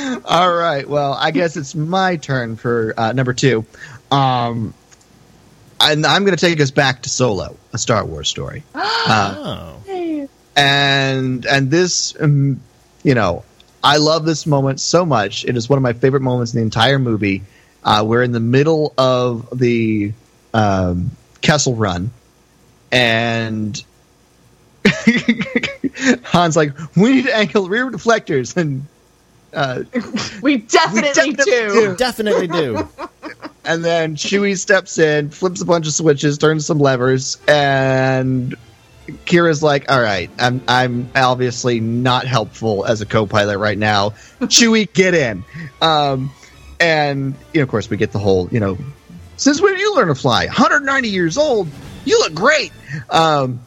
[0.25, 0.89] All right.
[0.89, 3.65] Well, I guess it's my turn for uh, number two.
[4.11, 4.75] Um,
[5.81, 8.63] and I'm going to take us back to Solo, a Star Wars story.
[8.75, 10.29] Uh, Oh.
[10.57, 12.61] and and this, um,
[13.03, 13.45] you know,
[13.83, 15.45] I love this moment so much.
[15.47, 17.43] It is one of my favorite moments in the entire movie.
[17.83, 20.13] Uh, we're in the middle of the
[20.53, 22.11] um, Kessel Run,
[22.93, 23.83] and
[26.25, 28.87] Han's like, "We need to angle rear deflectors," and
[29.55, 29.83] uh,
[30.43, 31.71] We definitely, definitely do.
[31.91, 31.97] do.
[31.97, 32.89] Definitely do.
[33.63, 38.57] And then Chewie steps in, flips a bunch of switches, turns some levers, and
[39.27, 44.11] Qi'ra's like, "All right, I'm I'm obviously not helpful as a co-pilot right now.
[44.41, 45.45] Chewie, get in."
[45.83, 46.33] Um,
[46.81, 48.79] and you know, of course, we get the whole, you know,
[49.37, 50.47] since when did you learn to fly?
[50.47, 51.69] 190 years old.
[52.07, 52.73] You look great.
[53.11, 53.61] Um,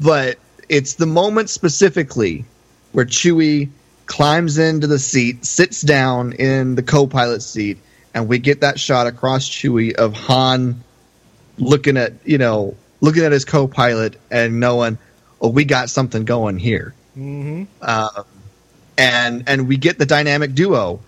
[0.00, 0.38] but
[0.70, 2.46] it's the moment specifically
[2.92, 3.68] where Chewie
[4.06, 7.78] climbs into the seat, sits down in the co-pilot seat,
[8.14, 10.82] and we get that shot across Chewie of Han
[11.58, 14.98] looking at you know looking at his co-pilot and knowing,
[15.40, 16.94] oh, we got something going here.
[17.16, 17.64] Mm-hmm.
[17.82, 18.24] Um,
[18.96, 21.00] and and we get the dynamic duo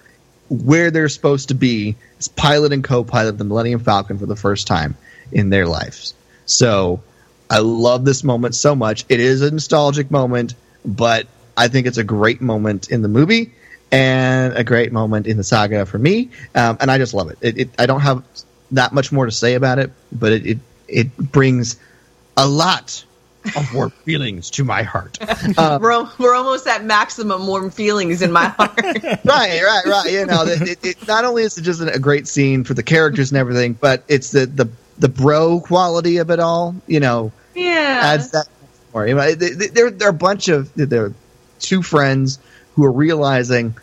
[0.49, 4.37] where they're supposed to be as pilot and co-pilot of the Millennium Falcon for the
[4.37, 4.97] first time
[5.33, 6.15] in their lives.
[6.45, 7.03] So
[7.51, 9.05] I love this moment so much.
[9.09, 10.55] It is a nostalgic moment,
[10.85, 13.53] but I think it's a great moment in the movie
[13.93, 16.31] and a great moment in the saga for me.
[16.55, 17.39] Um, and I just love it.
[17.41, 17.71] It, it.
[17.79, 18.23] I don't have
[18.73, 20.59] that much more to say about it, but it it,
[20.89, 21.77] it brings
[22.37, 23.05] a lot
[23.57, 25.19] of warm feelings to my heart.
[25.57, 28.77] Uh, We're, we're almost at maximum warm feelings in my heart.
[28.77, 30.11] right, right, right.
[30.13, 32.83] You know, it, it, it, not only is it just a great scene for the
[32.83, 34.69] characters and everything, but it's the the
[34.99, 36.75] the bro quality of it all.
[36.89, 38.01] You know, yeah.
[38.03, 38.49] adds that
[38.93, 39.07] more.
[39.07, 41.13] You know, they- they- They're they're a bunch of they're
[41.59, 42.39] two friends
[42.75, 43.77] who are realizing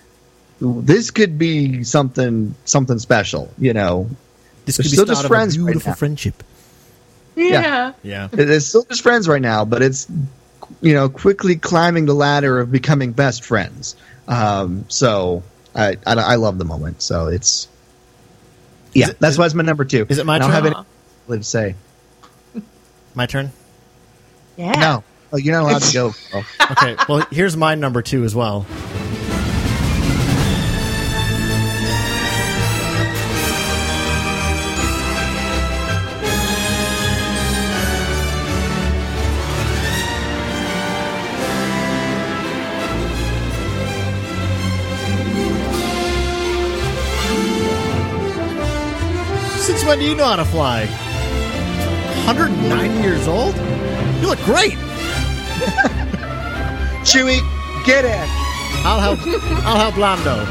[0.62, 3.52] this could be something something special.
[3.58, 4.10] You know,
[4.66, 5.96] This They're could be still the just start a friends right beautiful now.
[5.96, 6.44] friendship.
[7.36, 7.94] yeah.
[8.04, 8.28] Yeah.
[8.32, 10.08] they're still just friends right now, but it's
[10.82, 13.96] you know quickly climbing the ladder of becoming best friends.
[14.28, 15.44] Um, so
[15.76, 17.02] I, I I love the moment.
[17.02, 17.68] So it's
[18.94, 20.06] yeah, it- that's is- why it's my number two.
[20.08, 20.64] is it my I don't turn?
[20.64, 20.66] have
[21.28, 21.76] anything to say.
[23.16, 23.52] My turn.
[24.56, 24.72] Yeah.
[24.80, 25.04] No,
[25.34, 26.14] oh, you're not allowed to go.
[26.72, 26.96] Okay.
[27.10, 28.66] Well, here's my number two as well.
[49.60, 50.86] Since when do you know how to fly?
[52.26, 53.56] 109 years old?
[54.22, 54.78] You look great.
[57.04, 57.40] Chewie,
[57.86, 58.28] get in.
[58.86, 59.20] I'll help.
[59.66, 60.46] I'll help Lando.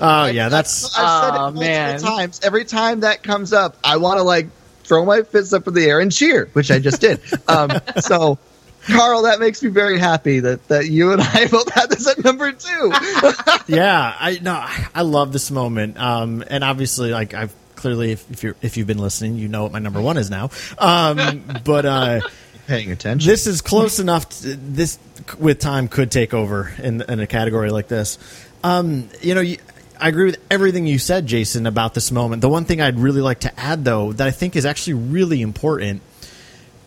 [0.00, 1.98] Oh yeah, that's I've said Aw, it multiple man.
[1.98, 2.40] times.
[2.42, 4.48] Every time that comes up, I want to like
[4.82, 7.20] throw my fists up in the air and cheer, which I just did.
[7.48, 7.70] um,
[8.00, 8.38] so,
[8.86, 12.22] Carl, that makes me very happy that, that you and I both had this at
[12.22, 12.92] number two.
[13.66, 14.14] yeah.
[14.18, 15.98] I no, I love this moment.
[15.98, 19.64] Um, and obviously, like I've clearly, if, if you're if you've been listening, you know
[19.64, 20.50] what my number one is now.
[20.78, 22.20] Um, but uh,
[22.66, 23.28] Paying attention.
[23.28, 24.28] this is close enough.
[24.40, 24.98] To, this
[25.38, 28.18] with time could take over in in a category like this.
[28.62, 29.58] Um, you know, you,
[30.00, 32.40] I agree with everything you said, Jason, about this moment.
[32.40, 35.42] The one thing I'd really like to add, though, that I think is actually really
[35.42, 36.00] important,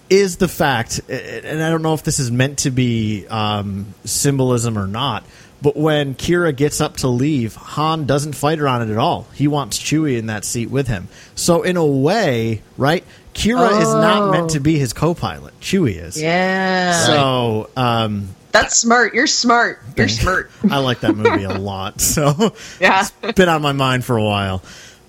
[0.09, 4.77] is the fact, and I don't know if this is meant to be um, symbolism
[4.77, 5.23] or not.
[5.59, 9.25] But when Qi'ra gets up to leave, Han doesn't fight her on it at all.
[9.33, 11.07] He wants Chewie in that seat with him.
[11.33, 13.03] So in a way, right?
[13.33, 15.59] Qi'ra is not meant to be his co-pilot.
[15.59, 16.21] Chewie is.
[16.21, 16.91] Yeah.
[17.07, 19.15] So um, That's smart.
[19.15, 19.79] You're smart.
[19.95, 20.51] You're smart.
[20.69, 22.01] I like that movie a lot.
[22.01, 23.07] So Yeah.
[23.23, 24.61] it's been on my mind for a while.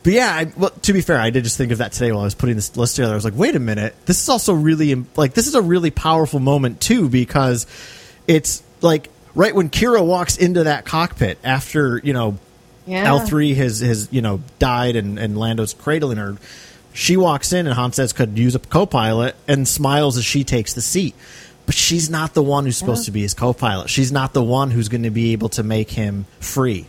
[0.02, 2.20] But yeah, I, well, to be fair, I did just think of that today while
[2.20, 3.12] I was putting this list together.
[3.12, 5.90] I was like, wait a minute, this is also really like this is a really
[5.90, 7.66] powerful moment too because
[8.26, 12.38] it's like right when Qi'ra walks into that cockpit after you know
[12.86, 13.04] Yeah.
[13.04, 16.36] L three has has you know died and and Lando's cradling her.
[16.94, 20.74] She walks in and Han says could use a co-pilot and smiles as she takes
[20.74, 21.14] the seat.
[21.66, 23.90] But she's not the one who's supposed to be his co-pilot.
[23.90, 26.86] She's not the one who's going to be able to make him free.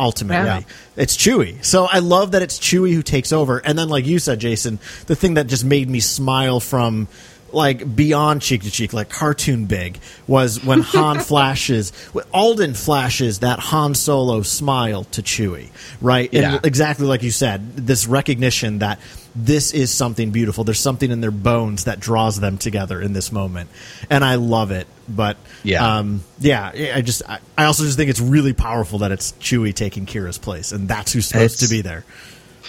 [0.00, 0.60] Ultimately, Yeah.
[0.96, 1.64] it's Chewie.
[1.64, 3.58] So I love that it's Chewie who takes over.
[3.58, 7.08] And then, like you said, Jason, the thing that just made me smile from
[7.54, 11.92] like beyond cheek to cheek, like cartoon big, was when Han flashes,
[12.32, 15.70] Alden flashes that Han Solo smile to Chewie,
[16.00, 16.32] right?
[16.32, 16.56] Yeah.
[16.56, 18.98] And exactly like you said, this recognition that
[19.34, 20.62] this is something beautiful.
[20.64, 23.70] There's something in their bones that draws them together in this moment,
[24.10, 24.86] and I love it.
[25.08, 25.98] But Yeah.
[25.98, 29.74] um, yeah, I just I, I also just think it's really powerful that it's Chewie
[29.74, 32.04] taking Qi'ra's place, and that's who's supposed It's- to be there.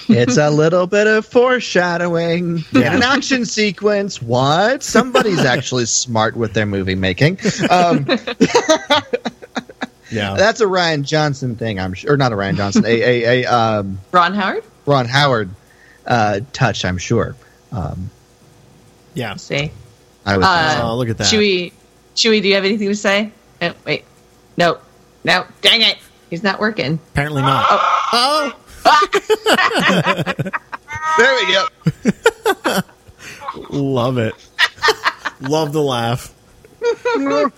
[0.10, 4.22] It's a little bit of foreshadowing in an action sequence.
[4.22, 4.84] What?
[4.84, 7.40] Somebody's actually smart with their movie making.
[7.70, 8.06] Um,
[10.12, 12.14] Yeah, that's a Rian Johnson thing, I'm sure.
[12.14, 14.64] Or not a Rian Johnson, a, a, a um, Ron Howard.
[14.86, 15.50] Ron Howard
[16.06, 17.36] uh, touch, I'm sure.
[17.72, 18.12] Um,
[19.16, 19.32] yeah.
[19.32, 19.72] Let's see.
[20.24, 21.26] I was Uh, Oh, look at that.
[21.28, 21.74] Chewie,
[22.16, 23.32] Chewie, do you have anything to say?
[23.60, 24.06] Oh, wait.
[24.56, 24.78] No.
[25.24, 25.46] No.
[25.62, 25.98] Dang it.
[26.30, 27.00] He's not working.
[27.14, 27.66] Apparently not.
[27.72, 28.54] Oh,
[31.18, 31.68] there we go.
[33.70, 34.34] love it.
[35.42, 36.34] love the laugh.
[36.86, 37.52] oh,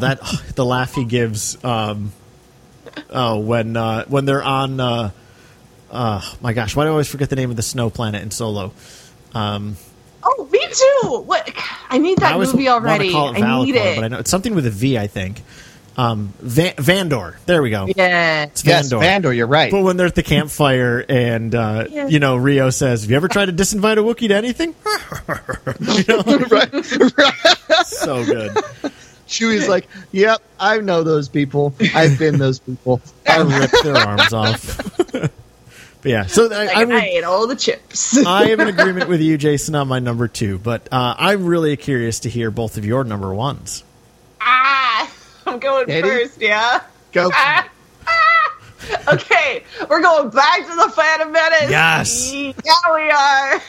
[0.00, 0.20] that
[0.54, 1.62] the laugh he gives.
[1.64, 2.12] Um,
[3.10, 4.80] oh, when uh, when they're on.
[4.80, 5.10] Uh,
[5.90, 8.30] uh, my gosh, why do I always forget the name of the snow planet in
[8.30, 8.72] Solo?
[9.34, 9.76] Um,
[10.24, 11.18] Oh, me too.
[11.26, 11.50] What?
[11.90, 13.10] I need that always movie already.
[13.10, 13.96] Call it I need Valakor, it.
[13.96, 14.96] but I know it's something with a V.
[14.96, 15.42] I think.
[15.96, 17.34] Um, Van- Vandor.
[17.46, 17.86] There we go.
[17.94, 18.44] yeah.
[18.44, 19.02] It's Yes, Vandor.
[19.02, 19.70] Vandor, you're right.
[19.70, 22.06] But when they're at the campfire and uh, Yeah.
[22.08, 24.74] you know Rio says, "Have you ever tried to disinvite a Wookiee to anything?"
[25.80, 26.72] you know, right,
[27.18, 27.86] right.
[27.86, 28.52] so good.
[29.28, 31.74] Chewie's like, yep, I know those people.
[31.94, 33.00] I've been those people.
[33.26, 34.96] I ripped their arms off.
[35.12, 35.30] but
[36.04, 38.18] yeah, so I, Like, I I, would, ate all the chips.
[38.26, 40.58] I am in agreement with you, Jason, on my number two.
[40.58, 43.84] But uh, I'm really curious to hear both of your number ones.
[45.52, 46.08] I'm going Katie?
[46.08, 46.40] first.
[46.40, 46.82] Yeah.
[47.12, 47.30] Go.
[47.32, 47.68] Ah,
[48.06, 49.14] ah.
[49.14, 51.70] Okay, we're going back to the Phantom Menace.
[51.70, 52.32] Yes.
[52.32, 52.50] Yeah,
[52.94, 53.60] we are.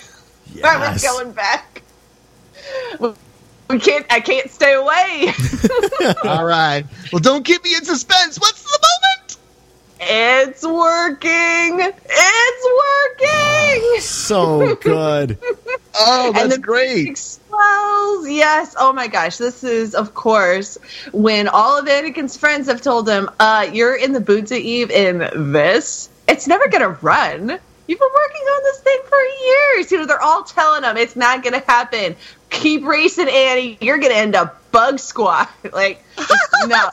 [0.53, 1.03] Yes.
[1.03, 1.81] We're going back.
[3.69, 4.05] We can't.
[4.09, 5.33] I can't stay away.
[6.23, 6.85] All right.
[7.11, 8.39] Well, don't keep me in suspense.
[8.39, 9.37] What's the moment?
[10.05, 11.93] it's working.
[12.09, 12.67] It's
[13.21, 14.01] working.
[14.01, 15.37] So good.
[15.95, 17.05] Oh, that's and the great.
[17.05, 18.27] music swells.
[18.27, 18.75] Yes.
[18.77, 19.37] Oh my gosh.
[19.37, 20.77] This is, of course,
[21.11, 24.91] when all of Anakin's friends have told him, uh, you're in the boots of Eve
[24.91, 26.09] in this.
[26.27, 27.59] It's never going to run.
[27.85, 29.91] You've been working on this thing for years.
[29.91, 32.15] You know, they're all telling him it's not going to happen.
[32.49, 33.77] Keep racing, Annie.
[33.81, 35.49] You're going to end up bug squat.
[35.73, 36.75] Like, no.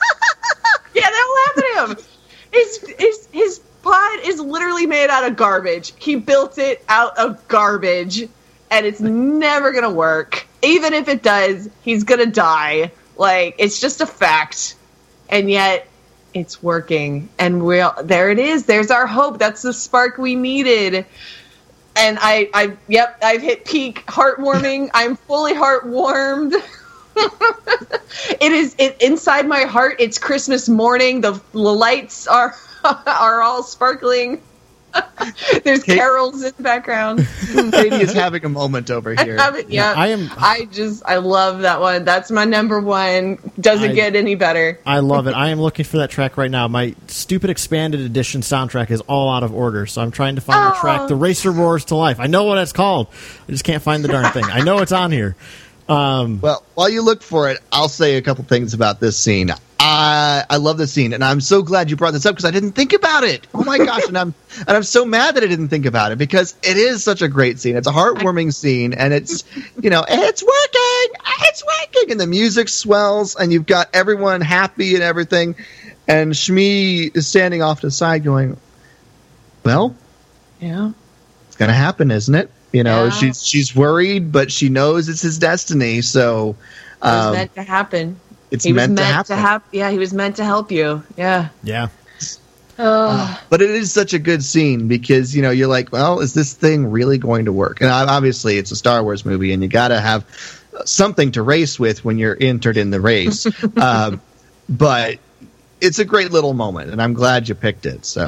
[0.93, 2.05] yeah, they'll laugh at him.
[2.51, 5.93] His, his, his pod is literally made out of garbage.
[5.97, 8.27] He built it out of garbage
[8.71, 10.47] and it's never gonna work.
[10.63, 12.91] Even if it does, he's gonna die.
[13.17, 14.75] Like it's just a fact,
[15.29, 15.87] and yet
[16.33, 17.29] it's working.
[17.37, 18.65] And we'll there it is.
[18.65, 19.37] There's our hope.
[19.37, 21.05] That's the spark we needed.
[21.93, 24.89] And I, I, yep, I've hit peak heartwarming.
[24.93, 26.53] I'm fully heartwarmed.
[28.41, 29.97] it is it, inside my heart.
[29.99, 31.19] It's Christmas morning.
[31.19, 34.41] The, the lights are are all sparkling.
[35.63, 37.27] There's Kate- carols in the background.
[37.71, 39.37] Katie is having a moment over I here.
[39.39, 39.93] have it, yeah.
[39.95, 41.03] I am- I just.
[41.05, 42.03] I love that one.
[42.05, 43.37] That's my number one.
[43.59, 44.79] Doesn't I- get any better.
[44.85, 45.31] I love it.
[45.33, 46.67] I am looking for that track right now.
[46.67, 50.73] My stupid expanded edition soundtrack is all out of order, so I'm trying to find
[50.73, 50.81] the Oh.
[50.81, 51.07] track.
[51.07, 52.19] The Racer Roars to Life.
[52.19, 53.07] I know what it's called.
[53.47, 54.45] I just can't find the darn thing.
[54.45, 55.35] I know it's on here.
[55.89, 59.51] Um, Well, while you look for it, I'll say a couple things about this scene.
[59.83, 62.51] I I love this scene, and I'm so glad you brought this up because I
[62.51, 63.47] didn't think about it.
[63.53, 66.19] Oh my gosh, and I'm and I'm so mad that I didn't think about it
[66.19, 67.75] because it is such a great scene.
[67.75, 69.43] It's a heartwarming scene, and it's
[69.81, 74.93] you know it's working, it's working, and the music swells, and you've got everyone happy
[74.93, 75.55] and everything,
[76.07, 78.57] and Shmi is standing off to the side going,
[79.65, 79.95] "Well,
[80.59, 80.91] Yeah.
[81.47, 83.09] it's gonna happen, isn't it?" You know, Yeah.
[83.11, 86.55] she's she's worried, but she knows it's his destiny, so.
[87.01, 88.19] It was um, meant to happen.
[88.51, 89.37] it's he was meant, meant to happen.
[89.37, 91.03] hap- Yeah, he was meant to help you.
[91.17, 91.49] Yeah.
[91.63, 91.87] yeah.
[92.79, 96.33] Oh, but it is such a good scene because you know you're like, well, is
[96.33, 97.81] this thing really going to work?
[97.81, 100.25] And obviously, it's a Star Wars movie, and you got to have
[100.85, 103.45] something to race with when you're entered in the race.
[103.77, 104.21] um,
[104.69, 105.17] but
[105.81, 108.05] it's a great little moment, and I'm glad you picked it.
[108.05, 108.25] So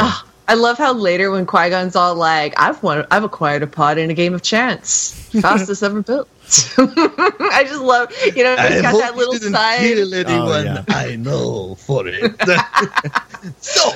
[0.48, 3.98] I love how later when Qui Gon's all like, "I've won, I've acquired a pod
[3.98, 5.11] in a game of chance,
[5.41, 6.28] fastest ever built."
[6.78, 9.80] I just love, you know, he's got that little side.
[9.82, 10.84] anyone yeah.
[10.90, 12.36] I know for it.
[13.61, 13.91] so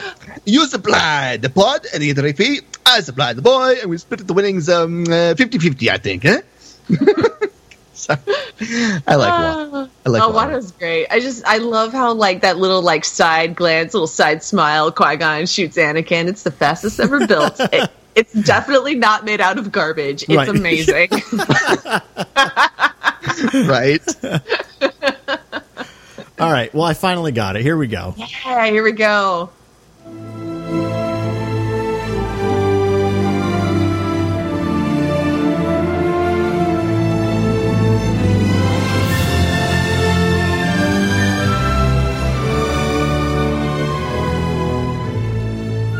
[0.45, 2.61] you supply the pod and the entry fee.
[2.86, 6.24] I supply the boy, and we split the winnings um uh, 50-50, I think.
[6.24, 6.41] Huh?
[8.07, 8.15] So,
[9.07, 9.69] I like one.
[9.73, 9.89] Ah.
[10.05, 10.31] I like oh.
[10.31, 11.07] Watto's great.
[11.11, 14.91] I just I love how like that little like side glance, little side smile.
[14.91, 16.27] Qui Gon shoots Anakin.
[16.27, 17.59] It's the fastest ever built.
[17.73, 20.23] It, it's definitely not made out of garbage.
[20.23, 20.49] It's Right.
[20.49, 21.09] amazing.
[23.67, 24.01] right?
[26.39, 26.73] All right.
[26.73, 27.61] Well, I finally got it.
[27.61, 28.15] Here we go.
[28.17, 29.51] Yeah, here we go.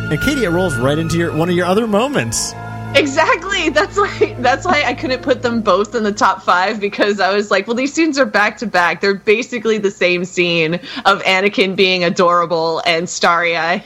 [0.10, 2.54] And Katie, it rolls right into your one of your other moments.
[2.96, 3.70] Exactly.
[3.70, 4.36] That's why.
[4.40, 7.68] That's why I couldn't put them both in the top five because I was like,
[7.68, 9.02] well, these scenes are back to back.
[9.02, 10.76] They're basically the same scene
[11.06, 13.84] of Anakin being adorable and starry eyed.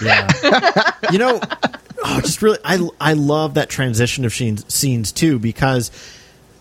[0.00, 0.28] Yeah.
[1.10, 1.40] you know,
[2.04, 5.90] oh, just really, I I love that transition of scenes scenes too because.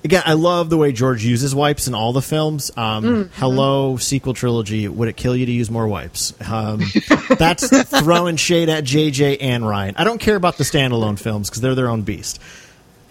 [0.06, 2.70] Again, I love the way George uses wipes in all the films.
[2.78, 4.88] Um, Hello, sequel trilogy.
[4.88, 6.32] Would it kill you to use more wipes?
[6.48, 6.82] Um,
[7.40, 7.68] that's
[8.02, 9.96] throwing shade at JJ and Rian.
[9.98, 12.40] I don't care about the standalone films because they're their own beast.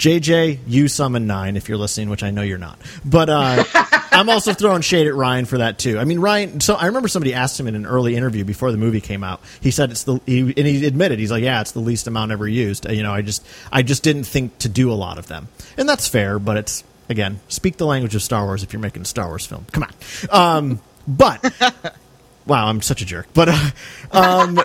[0.04, 2.78] JJ, you summon nine if you're listening, which I know you're not.
[3.06, 3.64] But uh,
[4.12, 5.98] I'm also throwing shade at Rian for that too.
[5.98, 6.62] I mean, Rian.
[6.62, 9.40] So I remember somebody asked him in an early interview before the movie came out.
[9.62, 12.32] He said it's the he, and he admitted he's like, yeah, it's the least amount
[12.32, 12.86] ever used.
[12.86, 15.48] You know, I just I just didn't think to do a lot of them,
[15.78, 16.38] and that's fair.
[16.38, 19.46] But it's again, speak the language of Star Wars if you're making a Star Wars
[19.46, 19.64] film.
[19.72, 20.58] Come on.
[20.58, 21.42] Um, but
[22.46, 23.28] wow, I'm such a jerk.
[23.32, 23.70] But uh,
[24.12, 24.60] um,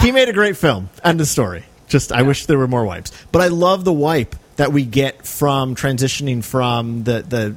[0.00, 0.88] he made a great film.
[1.04, 1.66] End of story.
[1.92, 3.12] Just I wish there were more wipes.
[3.30, 7.56] But I love the wipe that we get from transitioning from the the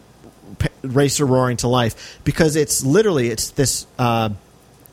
[0.83, 4.29] racer roaring to life because it's literally it's this uh,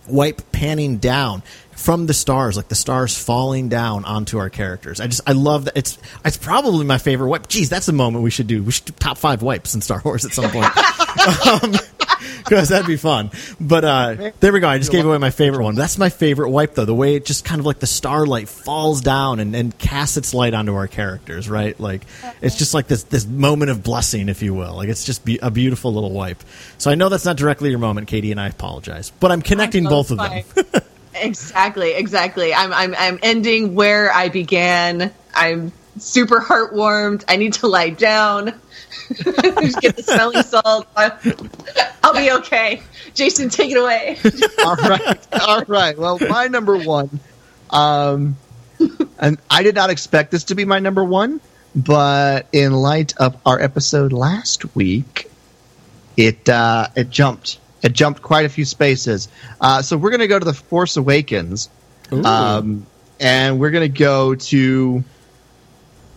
[0.07, 1.43] wipe panning down
[1.73, 5.01] from the stars, like the stars falling down onto our characters.
[5.01, 5.77] I just I love that.
[5.77, 7.49] It's it's probably my favorite wipe.
[7.49, 8.63] Geez, that's a moment we should do.
[8.63, 10.71] We should do top five wipes in Star Wars at some point.
[11.49, 11.75] um,
[12.39, 13.31] because that'd be fun.
[13.61, 14.69] But uh, there we go.
[14.69, 15.75] I just gave away my favorite one.
[15.75, 16.85] That's my favorite wipe, though.
[16.85, 20.35] The way it just kind of like the starlight falls down and, and casts its
[20.35, 21.79] light onto our characters, right?
[21.79, 22.03] Like
[22.41, 24.75] it's just like this this moment of blessing, if you will.
[24.75, 26.43] Like it's just be- a beautiful little wipe.
[26.79, 29.11] So I know that's not directly your moment, Katie, and I apologize.
[29.21, 30.45] But I'm connecting No, both of them.
[31.15, 32.55] exactly, exactly.
[32.55, 35.13] I'm, I'm, I'm ending where I began.
[35.35, 37.25] I'm super heartwarmed.
[37.29, 38.55] I need to lie down.
[39.13, 40.87] Just get the smelling salt.
[42.03, 42.83] I'll be okay.
[43.15, 44.19] Jason, take it away.
[44.65, 45.99] all right, all right.
[45.99, 47.21] Well, my number one,
[47.71, 48.37] um,
[49.19, 51.41] and I did not expect this to be my number one,
[51.75, 55.31] but in light of our episode last week,
[56.17, 57.59] it uh, it jumped.
[57.83, 59.29] It jumped quite a few spaces.
[59.61, 61.69] Uh, so we're going to go to the Force Awakens,
[62.13, 62.87] um,
[63.19, 65.05] and we're going to go to.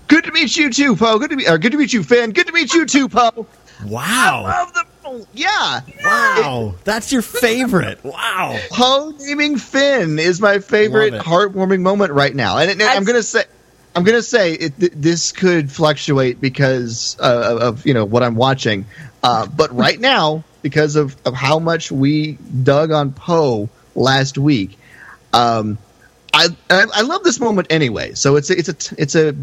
[0.08, 1.20] Good to meet you too, Poe.
[1.20, 2.32] Good to meet, or good to meet you, Finn.
[2.32, 3.48] Good to meet you too, Poe.
[3.86, 4.44] wow.
[4.44, 4.86] Love the
[5.34, 5.82] yeah.
[6.04, 6.76] Wow.
[6.84, 8.04] That's your favorite.
[8.04, 8.60] Wow.
[8.72, 13.44] Poe naming Finn is my favorite heartwarming moment right now, and, and I'm gonna say,
[13.96, 18.36] I'm gonna say it, th- this could fluctuate because uh, of you know what I'm
[18.36, 18.86] watching,
[19.24, 22.34] uh, but right now because of, of how much we
[22.64, 24.80] dug on Poe last week,
[25.34, 25.78] um,
[26.34, 28.14] I, I I love this moment anyway.
[28.16, 29.36] So it's a, it's a t- it's a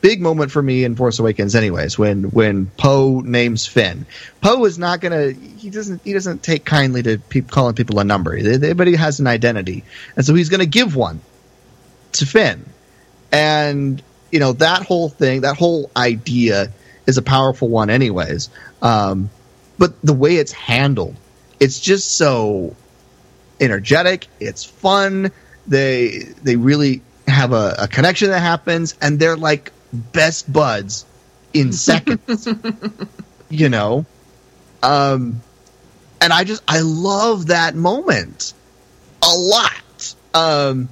[0.00, 1.98] big moment for me in Force Awakens, anyways.
[1.98, 4.06] When when Poe names Finn,
[4.40, 8.04] Poe is not gonna he doesn't he doesn't take kindly to peop calling people a
[8.04, 8.36] number.
[8.36, 9.84] Everybody has an identity,
[10.16, 11.20] and so he's gonna give one
[12.12, 12.64] to Finn,
[13.32, 16.72] and you know that whole thing, that whole idea
[17.06, 18.50] is a powerful one, anyways.
[18.82, 19.30] Um,
[19.78, 21.16] but the way it's handled,
[21.60, 22.76] it's just so
[23.60, 24.28] energetic.
[24.40, 25.32] It's fun.
[25.66, 31.04] They they really have a, a connection that happens, and they're like best buds
[31.52, 32.48] in seconds.
[33.48, 34.06] you know,
[34.82, 35.40] um,
[36.20, 38.54] and I just I love that moment
[39.22, 40.14] a lot.
[40.34, 40.88] Um,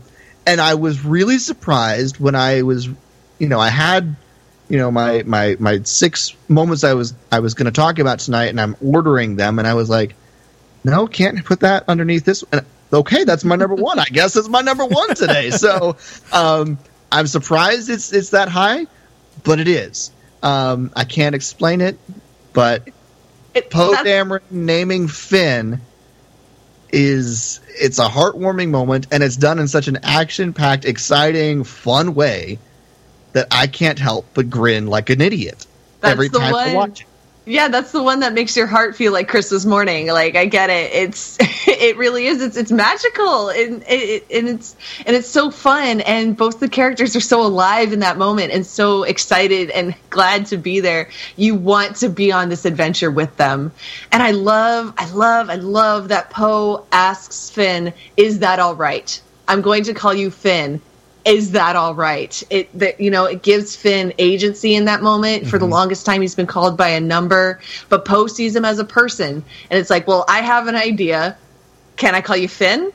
[0.47, 2.89] and I was really surprised when I was,
[3.39, 4.17] you know, I had,
[4.69, 8.21] you know, my my my six moments I was I was going to talk about
[8.21, 10.15] tonight, and I'm ordering them, and I was like,
[10.85, 12.45] no, can't put that underneath this.
[12.53, 13.99] And, okay, that's my number one.
[13.99, 15.51] I guess it's my number one today.
[15.57, 15.97] So
[16.33, 16.79] um,
[17.13, 18.87] I'm surprised it's it's that high,
[19.45, 20.11] but it is.
[20.43, 21.99] Um, I can't explain it,
[22.53, 22.89] but
[23.55, 25.81] It- Poe Dameron naming Finn
[26.93, 32.59] is it's a heartwarming moment, and it's done in such an action-packed, exciting, fun way
[33.33, 35.67] that I can't help but grin like an idiot
[36.03, 37.07] every time I one- watch it.
[37.49, 40.09] Yeah, that's the one that makes your heart feel like Christmas morning.
[40.09, 40.93] Like I get it.
[40.93, 42.43] It's it really is.
[42.43, 44.75] It's it's magical and it, and it's
[45.07, 46.01] and it's so fun.
[46.01, 50.47] And both the characters are so alive in that moment and so excited and glad
[50.47, 51.09] to be there.
[51.37, 53.71] You want to be on this adventure with them.
[54.11, 59.21] And I love, I love, I love that Poe asks Finn, "Is that all right?
[59.47, 60.81] I'm going to call you Finn."
[61.27, 62.43] Is that all right?
[62.51, 65.49] It that you know it gives Finn agency in that moment.
[65.49, 65.73] For the mm-hmm.
[65.73, 69.45] longest time, he's been called by a number, but Poe sees him as a person,
[69.71, 71.37] and it's like, well, I have an idea.
[71.97, 72.93] Can I call you Finn?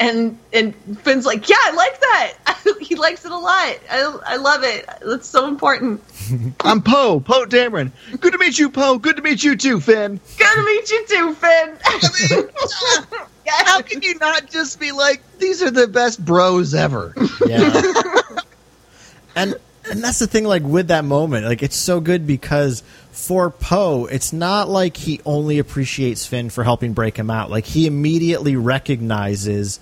[0.00, 2.76] And and Finn's like, yeah, I like that.
[2.80, 3.76] he likes it a lot.
[3.90, 4.88] I I love it.
[5.02, 6.00] It's so important.
[6.60, 7.90] I'm Poe, Poe Dameron.
[8.20, 8.98] Good to meet you, Poe.
[8.98, 10.20] Good to meet you too, Finn.
[10.38, 13.18] Good to meet you too, Finn.
[13.64, 17.14] How can you not just be like, these are the best bros ever?
[17.46, 17.82] Yeah.
[19.36, 19.54] and
[19.90, 24.06] and that's the thing like with that moment, like it's so good because for Poe,
[24.06, 27.50] it's not like he only appreciates Finn for helping break him out.
[27.50, 29.80] Like he immediately recognizes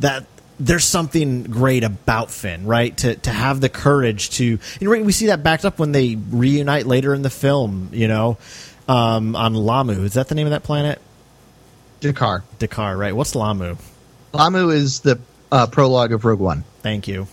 [0.00, 0.26] that
[0.58, 2.96] there's something great about Finn, right?
[2.98, 6.86] To to have the courage to and we see that backed up when they reunite
[6.86, 8.38] later in the film, you know,
[8.88, 10.02] um, on Lamu.
[10.02, 11.00] Is that the name of that planet?
[12.00, 12.42] Jakku.
[12.58, 13.14] Jakku, right?
[13.14, 13.76] What's Lamu?
[14.32, 15.18] Lamu is the
[15.50, 16.64] uh, prologue of Rogue One.
[16.82, 17.26] Thank you.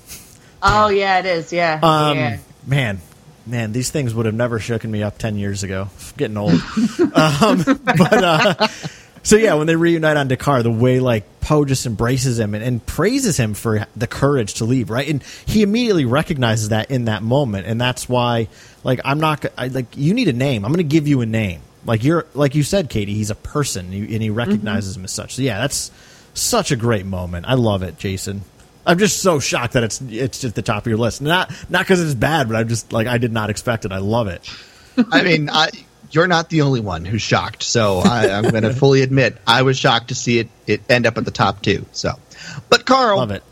[0.61, 1.51] oh yeah, it is.
[1.51, 1.79] Yeah.
[1.81, 2.37] Um, yeah.
[2.65, 3.01] Man,
[3.45, 5.89] man, these things would have never shooken me up ten years ago.
[6.17, 6.53] Getting old.
[7.13, 8.67] um, but uh,
[9.23, 12.63] so yeah, when they reunite on Jakku, the way like Poe just embraces him and,
[12.63, 15.09] and praises him for the courage to leave, right?
[15.09, 18.47] And he immediately recognizes that in that moment, and that's why,
[18.85, 20.63] like, I'm not g- I, like you need a name.
[20.63, 21.61] I'm going to give you a name.
[21.85, 23.13] Like you're like you said, Katie.
[23.13, 25.35] He's a person, and he, and he recognizes him as such.
[25.35, 25.91] So yeah, that's
[26.33, 27.45] such a great moment.
[27.47, 28.41] I love it, Jason.
[28.85, 31.21] I'm just so shocked that it's it's at the top of your list.
[31.21, 33.91] Not not because it's bad, but I'm just like I did not expect it.
[33.91, 34.49] I love it.
[35.11, 35.69] I mean, I,
[36.11, 37.63] you're not the only one who's shocked.
[37.63, 41.05] So I, I'm going to fully admit I was shocked to see it it end
[41.05, 41.85] up at the top too.
[41.91, 42.13] So,
[42.69, 43.43] but Carl, Love it.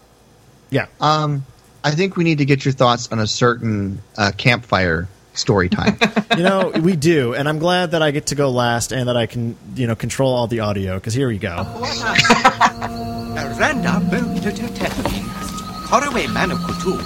[0.70, 0.86] Yeah.
[0.99, 1.45] um,
[1.84, 5.98] I think we need to get your thoughts on a certain uh, campfire story time.
[6.38, 9.18] you know we do, and I'm glad that I get to go last and that
[9.18, 11.56] I can you know control all the audio because here we go.
[13.38, 15.28] Aranda moved to Tatooine.
[15.90, 16.99] Faraway man of Kutu.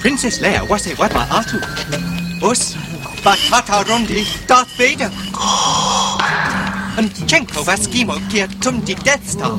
[0.00, 1.58] Princess Leia was a Wama Atu.
[2.42, 2.74] Us,
[3.22, 5.04] Batata Rondi, Darth Vader.
[6.98, 9.52] And Chenko Vaskimo Kiatum di Death Star.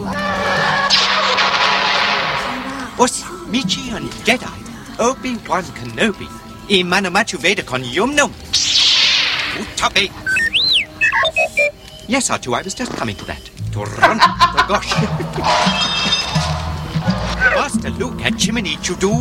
[3.00, 5.00] Us, Michi and Jedi.
[5.00, 6.43] Obi-Wan Kenobi.
[6.69, 8.31] Imanamachu Vader con Yumnum.
[9.60, 10.10] Utabe.
[12.07, 13.41] Yes, R2, I was just coming to that.
[13.73, 14.91] To run the gosh.
[17.56, 19.11] Master Luke at Chimney Chudu.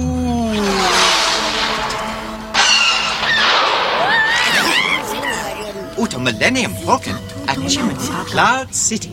[5.98, 7.16] Uta Millennium Falcon
[7.48, 7.94] at Chimney
[8.26, 9.10] Cloud City.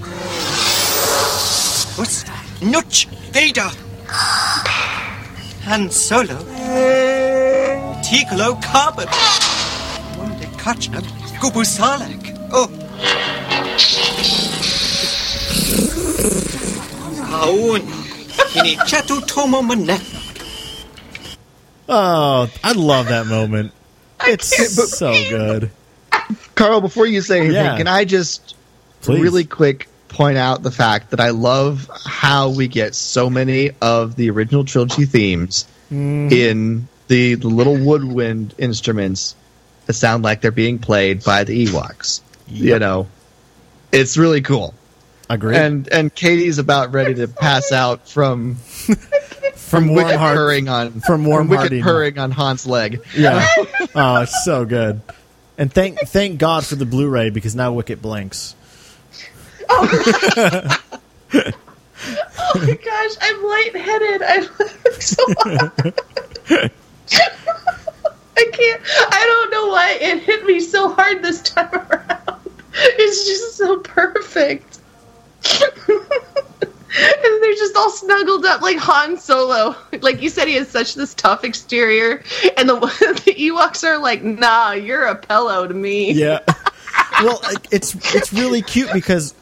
[1.97, 2.25] What's
[2.61, 3.69] Nutch Vader?
[5.65, 6.37] Han Solo.
[8.09, 9.07] Ticolo Carbon.
[10.17, 11.01] Wanda Kachna
[11.39, 12.35] Gubu Salak.
[12.51, 12.67] Oh.
[17.29, 17.81] Kaun.
[18.49, 20.01] Kini Chatu Tomo Manek.
[21.87, 23.71] Oh, I love that moment.
[24.21, 25.69] It's so good.
[26.55, 27.77] Carl, before you say anything, Yeah.
[27.77, 28.55] can I just
[29.01, 29.21] Please.
[29.21, 34.15] really quick point out the fact that I love how we get so many of
[34.15, 36.31] the original trilogy themes Mm.
[36.31, 39.35] in the, the little woodwind instruments
[39.87, 42.21] that sound like they're being played by the Ewoks.
[42.47, 43.07] You know,
[43.91, 44.73] it's really cool.
[45.29, 45.55] Agree.
[45.55, 48.55] And and Katie's about ready to pass out from
[49.55, 53.01] from warm wicked heart, purring on from warm wicked purring on Han's leg.
[53.15, 53.47] Yeah.
[53.93, 55.01] oh, it's so good.
[55.59, 58.55] And thank thank God for the Blu-ray because now Wicket blinks.
[59.69, 60.71] Oh
[61.33, 61.53] my
[62.39, 64.23] oh gosh, I'm lightheaded.
[64.23, 64.47] I'm
[64.99, 66.69] so
[68.37, 68.81] I can't.
[68.85, 72.35] I don't know why it hit me so hard this time around.
[72.81, 74.79] It's just so perfect.
[76.97, 79.75] and they're just all snuggled up like Han Solo.
[80.01, 82.23] Like you said, he has such this tough exterior,
[82.57, 82.75] and the
[83.25, 86.39] the Ewoks are like, "Nah, you're a pillow to me." Yeah.
[87.21, 87.41] well,
[87.71, 89.33] it's it's really cute because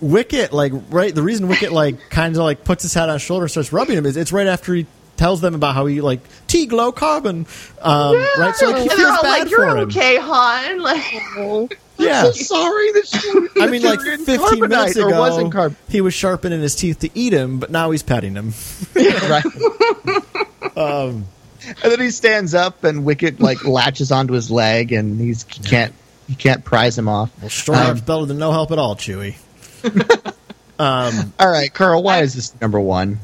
[0.00, 3.22] Wicket, like, right, the reason Wicket like kind of like puts his hat on his
[3.22, 4.86] shoulder, and starts rubbing him is it's right after he
[5.22, 6.18] tells them about how he like
[6.48, 7.46] T glow carbon,
[7.80, 8.52] um, right?
[8.56, 9.88] So like he and they're feels bad like, "You're for him.
[9.88, 12.24] okay, Han." Like, Yeah.
[12.26, 13.50] I'm so sorry that you.
[13.62, 16.74] I mean, like that you're in 15 minutes ago, wasn't carb- he was sharpening his
[16.74, 18.52] teeth to eat him, but now he's petting him.
[18.96, 19.44] right.
[20.76, 21.24] and
[21.82, 25.94] then he stands up, and Wicket like latches onto his leg, and he's he can't
[26.26, 27.30] he can't prise him off.
[27.40, 29.36] Well, short arm's better than no help at all, Chewie.
[30.80, 33.20] um, All right, Carl, why is this number one?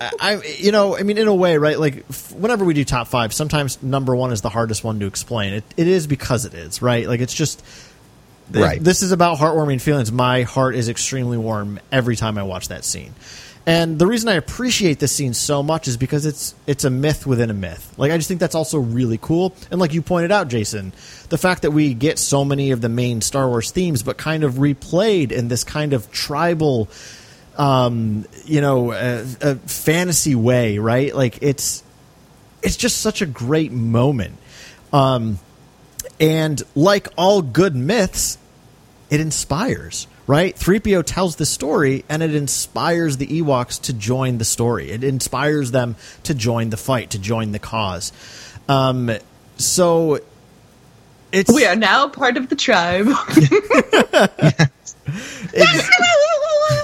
[0.00, 1.78] I, you know, I mean, in a way, right?
[1.78, 5.06] Like, f- whenever we do top five, sometimes number one is the hardest one to
[5.06, 5.52] explain.
[5.54, 7.06] It, it is because it is, right?
[7.06, 7.62] Like, it's just,
[8.52, 8.82] th- Right.
[8.82, 10.10] This is about heartwarming feelings.
[10.10, 13.14] My heart is extremely warm every time I watch that scene,
[13.66, 17.26] And the reason I appreciate this scene so much is because it's it's a myth
[17.26, 17.94] within a myth.
[17.98, 19.54] Like I just think that's also really cool.
[19.70, 20.92] And like you pointed out, Jason,
[21.28, 24.42] the fact that we get so many of the main Star Wars themes, but kind
[24.44, 26.88] of replayed in this kind of tribal,
[27.60, 31.14] um, you know, a, uh, fantasy way, right?
[31.14, 31.84] Like it's
[32.62, 34.38] it's just such a great moment.
[34.94, 35.38] Um,
[36.18, 38.38] and like all good myths,
[39.10, 40.56] it inspires, right?
[40.56, 44.90] 3PO tells the story and it inspires the Ewoks to join the story.
[44.90, 48.10] It inspires them to join the fight, to join the cause.
[48.70, 49.10] Um,
[49.58, 50.20] so
[51.30, 53.06] it's We are now part of the tribe.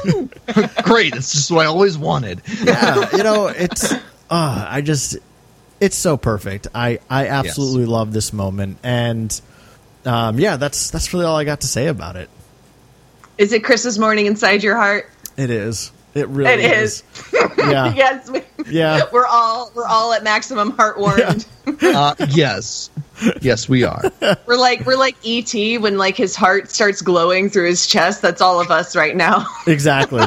[0.82, 1.14] Great.
[1.14, 2.42] That's just what I always wanted.
[2.62, 3.98] yeah, you know, it's uh,
[4.68, 5.16] I just
[5.80, 6.68] it's so perfect.
[6.74, 9.40] I I absolutely love this moment and
[10.04, 12.30] um, yeah, that's that's really all I got to say about it.
[13.38, 15.10] Is it Christmas morning inside your heart?
[15.36, 15.92] It is.
[16.16, 17.02] It really is.
[17.58, 17.92] Yeah.
[17.96, 18.30] yes.
[18.30, 19.02] We, Yeah.
[19.12, 21.44] We're all we're all at maximum heart warmed.
[21.82, 22.90] Uh, yes.
[23.40, 24.02] Yes, we are.
[24.46, 28.22] We're like we're like ET when like his heart starts glowing through his chest.
[28.22, 29.46] That's all of us right now.
[29.66, 30.22] Exactly.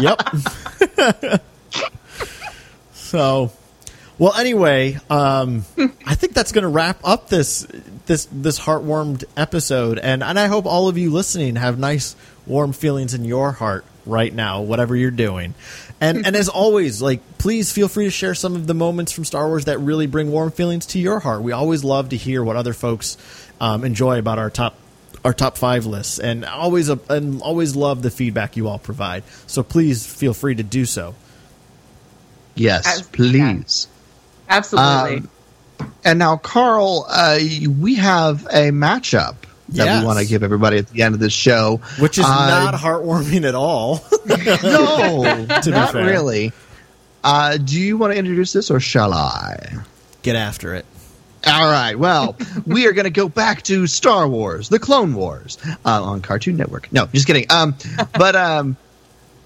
[0.00, 0.22] yep.
[2.94, 3.52] so,
[4.18, 5.64] well, anyway, um,
[6.06, 7.66] I think that's going to wrap up this
[8.06, 12.16] this this heartwarmed episode, and and I hope all of you listening have nice
[12.46, 15.54] warm feelings in your heart right now, whatever you're doing.
[16.00, 19.24] And and as always, like please feel free to share some of the moments from
[19.24, 21.42] Star Wars that really bring warm feelings to your heart.
[21.42, 23.16] We always love to hear what other folks
[23.60, 24.74] um, enjoy about our top
[25.24, 29.22] our top five lists, and always uh, and always love the feedback you all provide.
[29.46, 31.14] So please feel free to do so.
[32.54, 33.88] Yes, As- please.
[34.48, 35.18] Absolutely.
[35.18, 35.28] Um,
[36.04, 37.38] And now, Carl, uh,
[37.78, 39.36] we have a matchup
[39.72, 40.00] that Yes.
[40.02, 42.74] we want to give everybody at the end of this show, Which is Uh, not
[42.74, 44.04] heartwarming at all.
[44.62, 46.52] no, not really.
[47.24, 49.76] Uh, do you want to introduce this, or shall I?
[50.22, 50.84] Get after it.
[51.46, 51.98] All right.
[51.98, 52.36] Well,
[52.66, 56.56] we are going to go back to Star Wars, the Clone Wars, uh, on Cartoon
[56.56, 56.92] Network.
[56.92, 57.46] No, just kidding.
[57.50, 57.74] Um,
[58.18, 58.76] but um,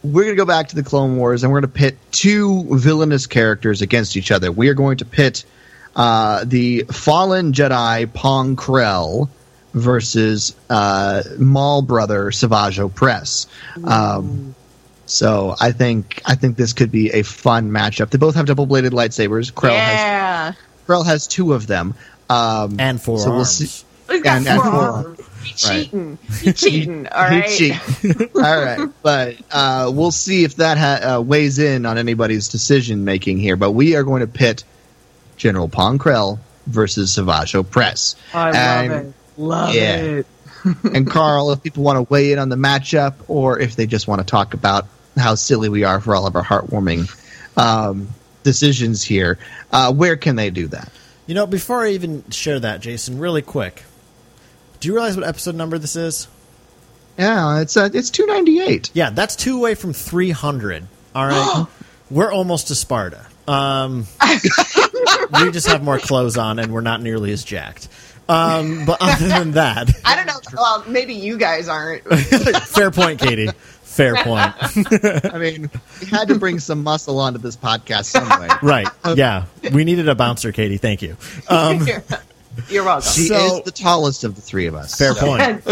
[0.03, 2.67] we're going to go back to the Clone Wars, and we're going to pit two
[2.77, 4.53] villainous characters against each other.
[4.53, 5.45] We are going to pit
[5.95, 9.29] uh, the fallen Jedi Pong Krell
[9.77, 13.47] versus uh, Maul brother Savage Opress.
[13.85, 14.55] Um,
[15.05, 18.11] so I think I think this could be a fun matchup.
[18.11, 19.53] They both have double bladed lightsabers.
[19.53, 20.53] Krell has yeah.
[20.89, 21.95] Krell has two of them.
[22.29, 25.21] Um, And four so we'll see- He's got And- and four four arms.
[25.47, 26.19] He cheating.
[26.43, 27.07] He cheating.
[27.07, 27.49] All He right.
[27.57, 27.77] cheat.
[28.35, 33.05] All right, but uh, we'll see if that ha- uh, weighs in on anybody's decision
[33.05, 33.55] making here.
[33.55, 34.65] But we are going to pit
[35.37, 38.17] General Pong Krell versus Savage Opress.
[38.35, 39.15] I love And- it.
[39.37, 39.97] Love yeah.
[39.97, 40.27] it.
[40.95, 44.09] and Carl, if people want to weigh in on the matchup, or if they just
[44.09, 44.87] want to talk about
[45.17, 47.09] how silly we are for all of our heartwarming
[47.57, 48.09] um,
[48.43, 49.39] decisions here,
[49.73, 50.91] uh, where can they do that?
[51.27, 53.85] You know, before I even share that, Jason, really quick,
[54.81, 56.29] do you realize what episode number this is?
[57.19, 58.91] Yeah, it's uh, it's two ninety eight.
[58.93, 60.87] Yeah, that's two away from 300.
[61.15, 61.67] All right.
[62.11, 63.27] we're almost to Sparta.
[63.49, 64.07] Um,
[65.33, 67.89] we just have more clothes on and we're not nearly as jacked.
[68.29, 70.39] Um, but other than that, I don't know.
[70.55, 72.03] Well, maybe you guys aren't.
[72.67, 73.49] fair point, Katie.
[73.83, 74.53] Fair point.
[75.33, 75.71] I mean,
[76.01, 78.49] we had to bring some muscle onto this podcast some way.
[78.63, 78.89] right.
[79.15, 79.45] Yeah.
[79.73, 80.77] We needed a bouncer, Katie.
[80.77, 81.17] Thank you.
[81.49, 82.03] Um, You're,
[82.69, 83.11] you're welcome.
[83.11, 84.97] She So- is the tallest of the three of us.
[84.99, 85.63] fair So- point.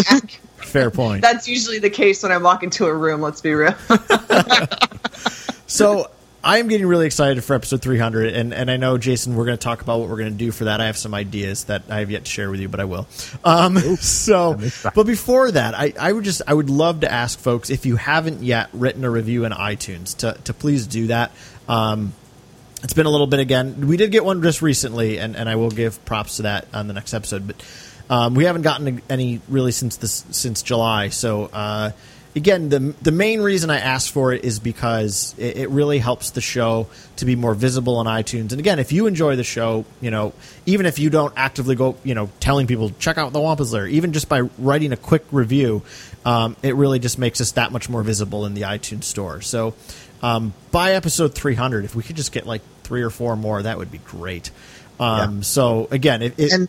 [0.64, 1.22] Fair point.
[1.22, 3.20] that's usually the case when I walk into a room.
[3.20, 3.74] Let's be real.
[5.66, 6.10] So
[6.44, 9.56] I am getting really excited for episode 300, and, and I know Jason, we're going
[9.56, 10.78] to talk about what we're going to do for that.
[10.78, 13.06] I have some ideas that I have yet to share with you, but I will.
[13.44, 14.60] Um, so,
[14.94, 17.96] but before that, I, I would just I would love to ask folks if you
[17.96, 21.32] haven't yet written a review in iTunes to to please do that.
[21.66, 22.12] Um,
[22.82, 23.86] it's been a little bit again.
[23.88, 26.88] We did get one just recently, and, and I will give props to that on
[26.88, 27.46] the next episode.
[27.46, 27.64] But
[28.10, 31.08] um, we haven't gotten any really since this since July.
[31.08, 31.92] So uh,
[32.36, 36.30] again, the the main reason I asked for it is because it, it really helps
[36.30, 38.50] the show to be more visible on iTunes.
[38.50, 40.32] And again, if you enjoy the show, you know,
[40.66, 43.86] even if you don't actively go, you know, telling people check out the Wampa's Lair,
[43.86, 45.82] even just by writing a quick review,
[46.24, 49.40] um, it really just makes us that much more visible in the iTunes store.
[49.40, 49.74] So
[50.22, 53.78] um, by episode 300, if we could just get like three or four more, that
[53.78, 54.50] would be great.
[55.00, 56.68] Um, So again, it, it, And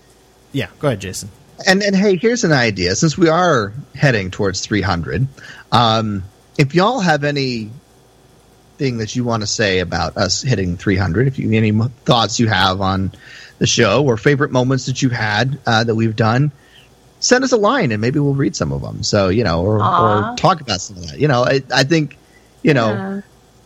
[0.51, 1.29] yeah, go ahead, Jason.
[1.65, 2.95] And and hey, here's an idea.
[2.95, 5.27] Since we are heading towards 300,
[5.71, 6.23] um,
[6.57, 7.69] if y'all have any
[8.77, 11.71] thing that you want to say about us hitting 300, if you any
[12.03, 13.11] thoughts you have on
[13.57, 16.51] the show or favorite moments that you had uh, that we've done,
[17.19, 19.03] send us a line and maybe we'll read some of them.
[19.03, 21.19] So you know, or, or talk about some of that.
[21.19, 22.17] You know, I, I think
[22.63, 22.89] you know.
[22.89, 23.21] Yeah.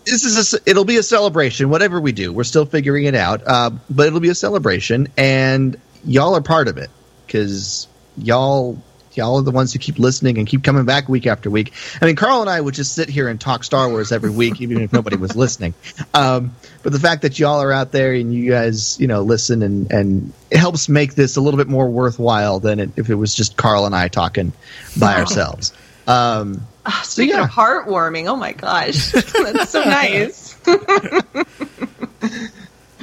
[0.06, 1.70] this is a, it'll be a celebration.
[1.70, 3.42] Whatever we do, we're still figuring it out.
[3.46, 6.90] Uh, but it'll be a celebration, and y'all are part of it
[7.30, 7.88] because
[8.18, 8.78] y'all
[9.14, 11.74] y'all are the ones who keep listening and keep coming back week after week.
[12.02, 14.62] I mean, Carl and I would just sit here and talk Star Wars every week,
[14.62, 15.74] even if nobody was listening.
[16.14, 19.62] Um, but the fact that y'all are out there and you guys, you know, listen
[19.64, 23.16] and and it helps make this a little bit more worthwhile than it, if it
[23.16, 24.54] was just Carl and I talking
[24.98, 25.74] by ourselves.
[26.08, 27.44] Um, Ah, Speaking yeah.
[27.44, 30.56] of heartwarming, oh my gosh, that's so nice.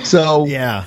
[0.02, 0.86] so Yeah.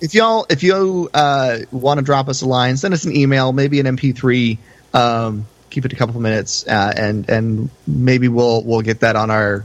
[0.00, 3.52] If y'all if you uh, want to drop us a line, send us an email,
[3.52, 4.58] maybe an MP3.
[4.94, 9.16] Um, keep it a couple of minutes, uh, and and maybe we'll we'll get that
[9.16, 9.64] on our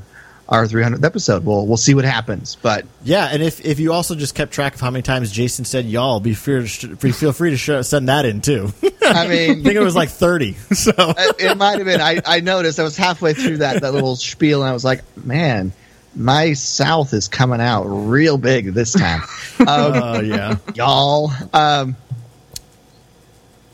[0.49, 1.45] our 300th episode.
[1.45, 2.57] We'll we'll see what happens.
[2.61, 5.65] But Yeah, and if, if you also just kept track of how many times Jason
[5.65, 8.71] said y'all, be free to, feel free to show, send that in too.
[9.01, 10.55] I mean, I think it was like 30.
[10.73, 12.01] So it it might have been.
[12.01, 15.03] I, I noticed I was halfway through that that little spiel, and I was like,
[15.17, 15.71] man.
[16.15, 19.21] My South is coming out real big this time,
[19.59, 20.57] um, uh, yeah.
[20.75, 21.31] y'all.
[21.53, 21.95] Um,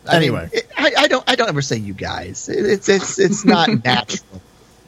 [0.07, 0.49] I mean, Anyway.
[0.53, 1.23] it- I, I don't.
[1.29, 2.47] I don't ever say you guys.
[2.49, 4.41] It- It's it's it's not natural.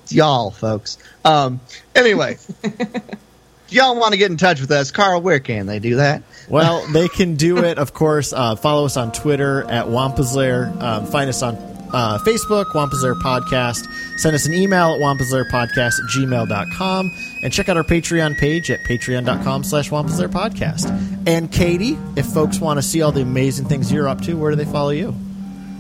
[0.04, 0.98] It's y'all, folks.
[1.26, 1.60] Um.
[1.96, 2.38] Anyway,
[3.70, 5.22] y'all want to get in touch with us, Carl?
[5.22, 6.24] Where can they do that?
[6.50, 8.34] Well, they can do it, of course.
[8.34, 10.82] Uh, follow us on Twitter at Wampaslair.
[10.82, 11.56] Um, find us on
[11.94, 13.88] uh, Facebook, Wampaslair Podcast.
[14.18, 17.12] Send us an email at wampaslairpodcast at gmail.com.
[17.44, 20.88] And check out our Patreon page at patreon.com slash Wampaslair Podcast.
[21.28, 24.52] And Katie, if folks want to see all the amazing things you're up to, where
[24.52, 25.16] do they follow you?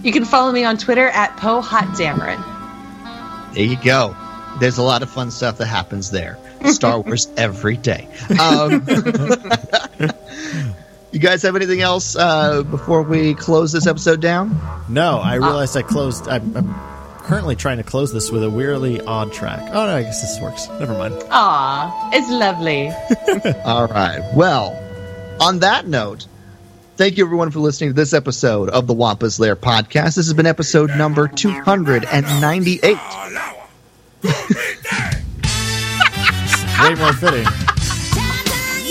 [0.03, 2.43] You can follow me on Twitter at Poe Hot Dameron.
[3.53, 4.15] There you go.
[4.59, 6.37] There's a lot of fun stuff that happens there.
[6.65, 8.07] Star Wars every day.
[8.39, 8.85] Um,
[11.11, 14.59] you guys have anything else uh, before we close this episode down?
[14.87, 16.27] No, I realized I closed.
[16.27, 16.73] I'm, I'm
[17.19, 19.61] currently trying to close this with a weirdly odd track.
[19.69, 20.67] Oh, no, I guess this works.
[20.79, 21.15] Never mind.
[21.29, 22.89] Aw, it's lovely.
[23.65, 24.21] All right.
[24.33, 24.77] Well,
[25.39, 26.27] on that note,
[26.95, 30.15] thank you everyone for listening to this episode of the Wampa's Lair podcast.
[30.15, 32.97] This has been episode number 298.
[36.81, 37.45] Way more fitting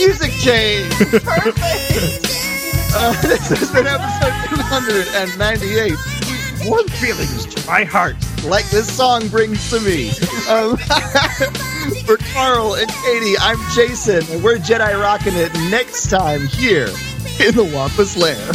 [0.01, 0.91] music change.
[0.95, 2.25] Perfect.
[2.97, 5.95] Uh, this has been episode 298.
[6.65, 10.09] Warm feelings to my heart, like this song brings to me.
[10.49, 10.77] Um,
[12.07, 16.89] for Carl and Katie, I'm Jason, and we're Jedi rocking it next time here
[17.39, 18.53] in the Wampa's Lair.